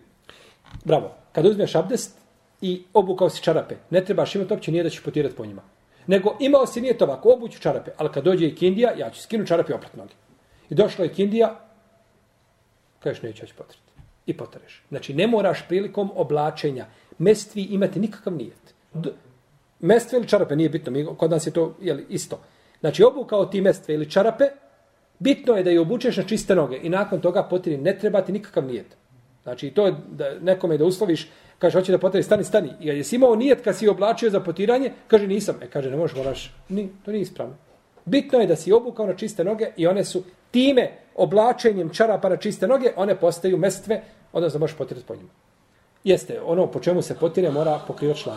Bravo. 0.85 1.15
Kada 1.33 1.49
uzmeš 1.49 1.75
abdest 1.75 2.19
i 2.61 2.85
obukao 2.95 3.31
si 3.31 3.43
čarape, 3.43 3.75
ne 3.91 4.05
trebaš 4.05 4.35
imati 4.35 4.55
opće 4.55 4.73
nije 4.73 4.83
da 4.83 4.91
ćeš 4.91 5.03
potirati 5.03 5.37
po 5.37 5.47
njima. 5.47 5.63
Nego 6.07 6.37
imao 6.41 6.67
si 6.67 6.81
nije 6.81 6.99
to 6.99 7.05
ovako, 7.05 7.33
obuću 7.33 7.61
čarape, 7.61 7.91
ali 7.97 8.13
kad 8.13 8.25
dođe 8.25 8.47
i 8.47 8.55
kindija, 8.55 8.93
ja 8.99 9.11
ću 9.11 9.23
skinu 9.23 9.47
čarape 9.47 9.73
i 9.73 9.75
oprat 9.75 9.97
noge. 9.97 10.15
I 10.71 10.75
došla 10.75 11.05
je 11.05 11.13
kindija, 11.13 11.61
kažeš 12.99 13.23
neću, 13.23 13.43
ja 13.43 13.47
ću 13.47 13.55
potrati. 13.55 13.81
I 14.27 14.37
potreš. 14.37 14.83
Znači, 14.89 15.15
ne 15.15 15.27
moraš 15.27 15.69
prilikom 15.69 16.11
oblačenja 16.15 16.87
mestvi 17.19 17.63
imati 17.63 18.01
nikakav 18.01 18.33
nijet. 18.33 18.75
D 18.95 19.11
mestve 19.81 20.19
ili 20.19 20.29
čarape, 20.29 20.57
nije 20.57 20.69
bitno, 20.69 20.93
mi, 20.93 21.07
kod 21.17 21.31
nas 21.31 21.47
je 21.47 21.53
to 21.53 21.75
jeli, 21.81 22.07
isto. 22.09 22.41
Znači, 22.81 23.05
obukao 23.05 23.47
ti 23.47 23.61
mestve 23.61 23.95
ili 23.95 24.11
čarape, 24.11 24.45
bitno 25.19 25.55
je 25.55 25.63
da 25.63 25.71
je 25.71 25.81
obučeš 25.81 26.17
na 26.17 26.23
čiste 26.23 26.55
noge 26.55 26.81
i 26.83 26.89
nakon 26.89 27.21
toga 27.21 27.43
potiri 27.43 27.77
ne 27.77 27.99
treba 27.99 28.23
ti 28.23 28.33
nikakav 28.33 28.65
nijet. 28.65 28.97
Znači, 29.43 29.71
to 29.71 29.87
je 29.87 29.95
da 30.11 30.39
nekome 30.41 30.79
da 30.79 30.85
usloviš, 30.85 31.29
kaže, 31.59 31.79
hoće 31.79 31.93
da 31.93 31.99
potari, 31.99 32.23
stani, 32.23 32.45
stani. 32.45 32.71
I 32.81 32.87
jesi 32.87 33.17
imao 33.17 33.37
nijet 33.37 33.65
kad 33.65 33.77
si 33.77 33.89
oblačio 33.89 34.31
za 34.31 34.41
potiranje, 34.41 34.93
kaže, 35.07 35.27
nisam. 35.27 35.57
E, 35.63 35.67
kaže, 35.71 35.91
ne 35.91 35.97
možeš, 35.97 36.17
moraš, 36.17 36.55
ni, 36.69 36.89
to 37.05 37.11
nije 37.11 37.23
ispravno. 37.23 37.55
Bitno 38.05 38.39
je 38.39 38.47
da 38.47 38.57
si 38.57 38.73
obukao 38.73 39.07
na 39.07 39.15
čiste 39.15 39.45
noge 39.45 39.71
i 39.77 39.87
one 39.87 40.05
su 40.05 40.23
time 40.51 40.91
oblačenjem 41.15 41.91
čarapa 41.91 42.29
na 42.29 42.37
čiste 42.37 42.69
noge, 42.69 42.93
one 42.97 43.15
postaju 43.21 43.59
mestve, 43.59 44.03
odnosno 44.33 44.61
možeš 44.61 44.77
potirati 44.77 45.07
po 45.07 45.17
njima. 45.17 45.29
Jeste, 46.05 46.41
ono 46.45 46.67
po 46.67 46.81
čemu 46.81 47.03
se 47.03 47.15
potire 47.15 47.51
mora 47.51 47.81
pokrivač 47.87 48.23
član. 48.23 48.33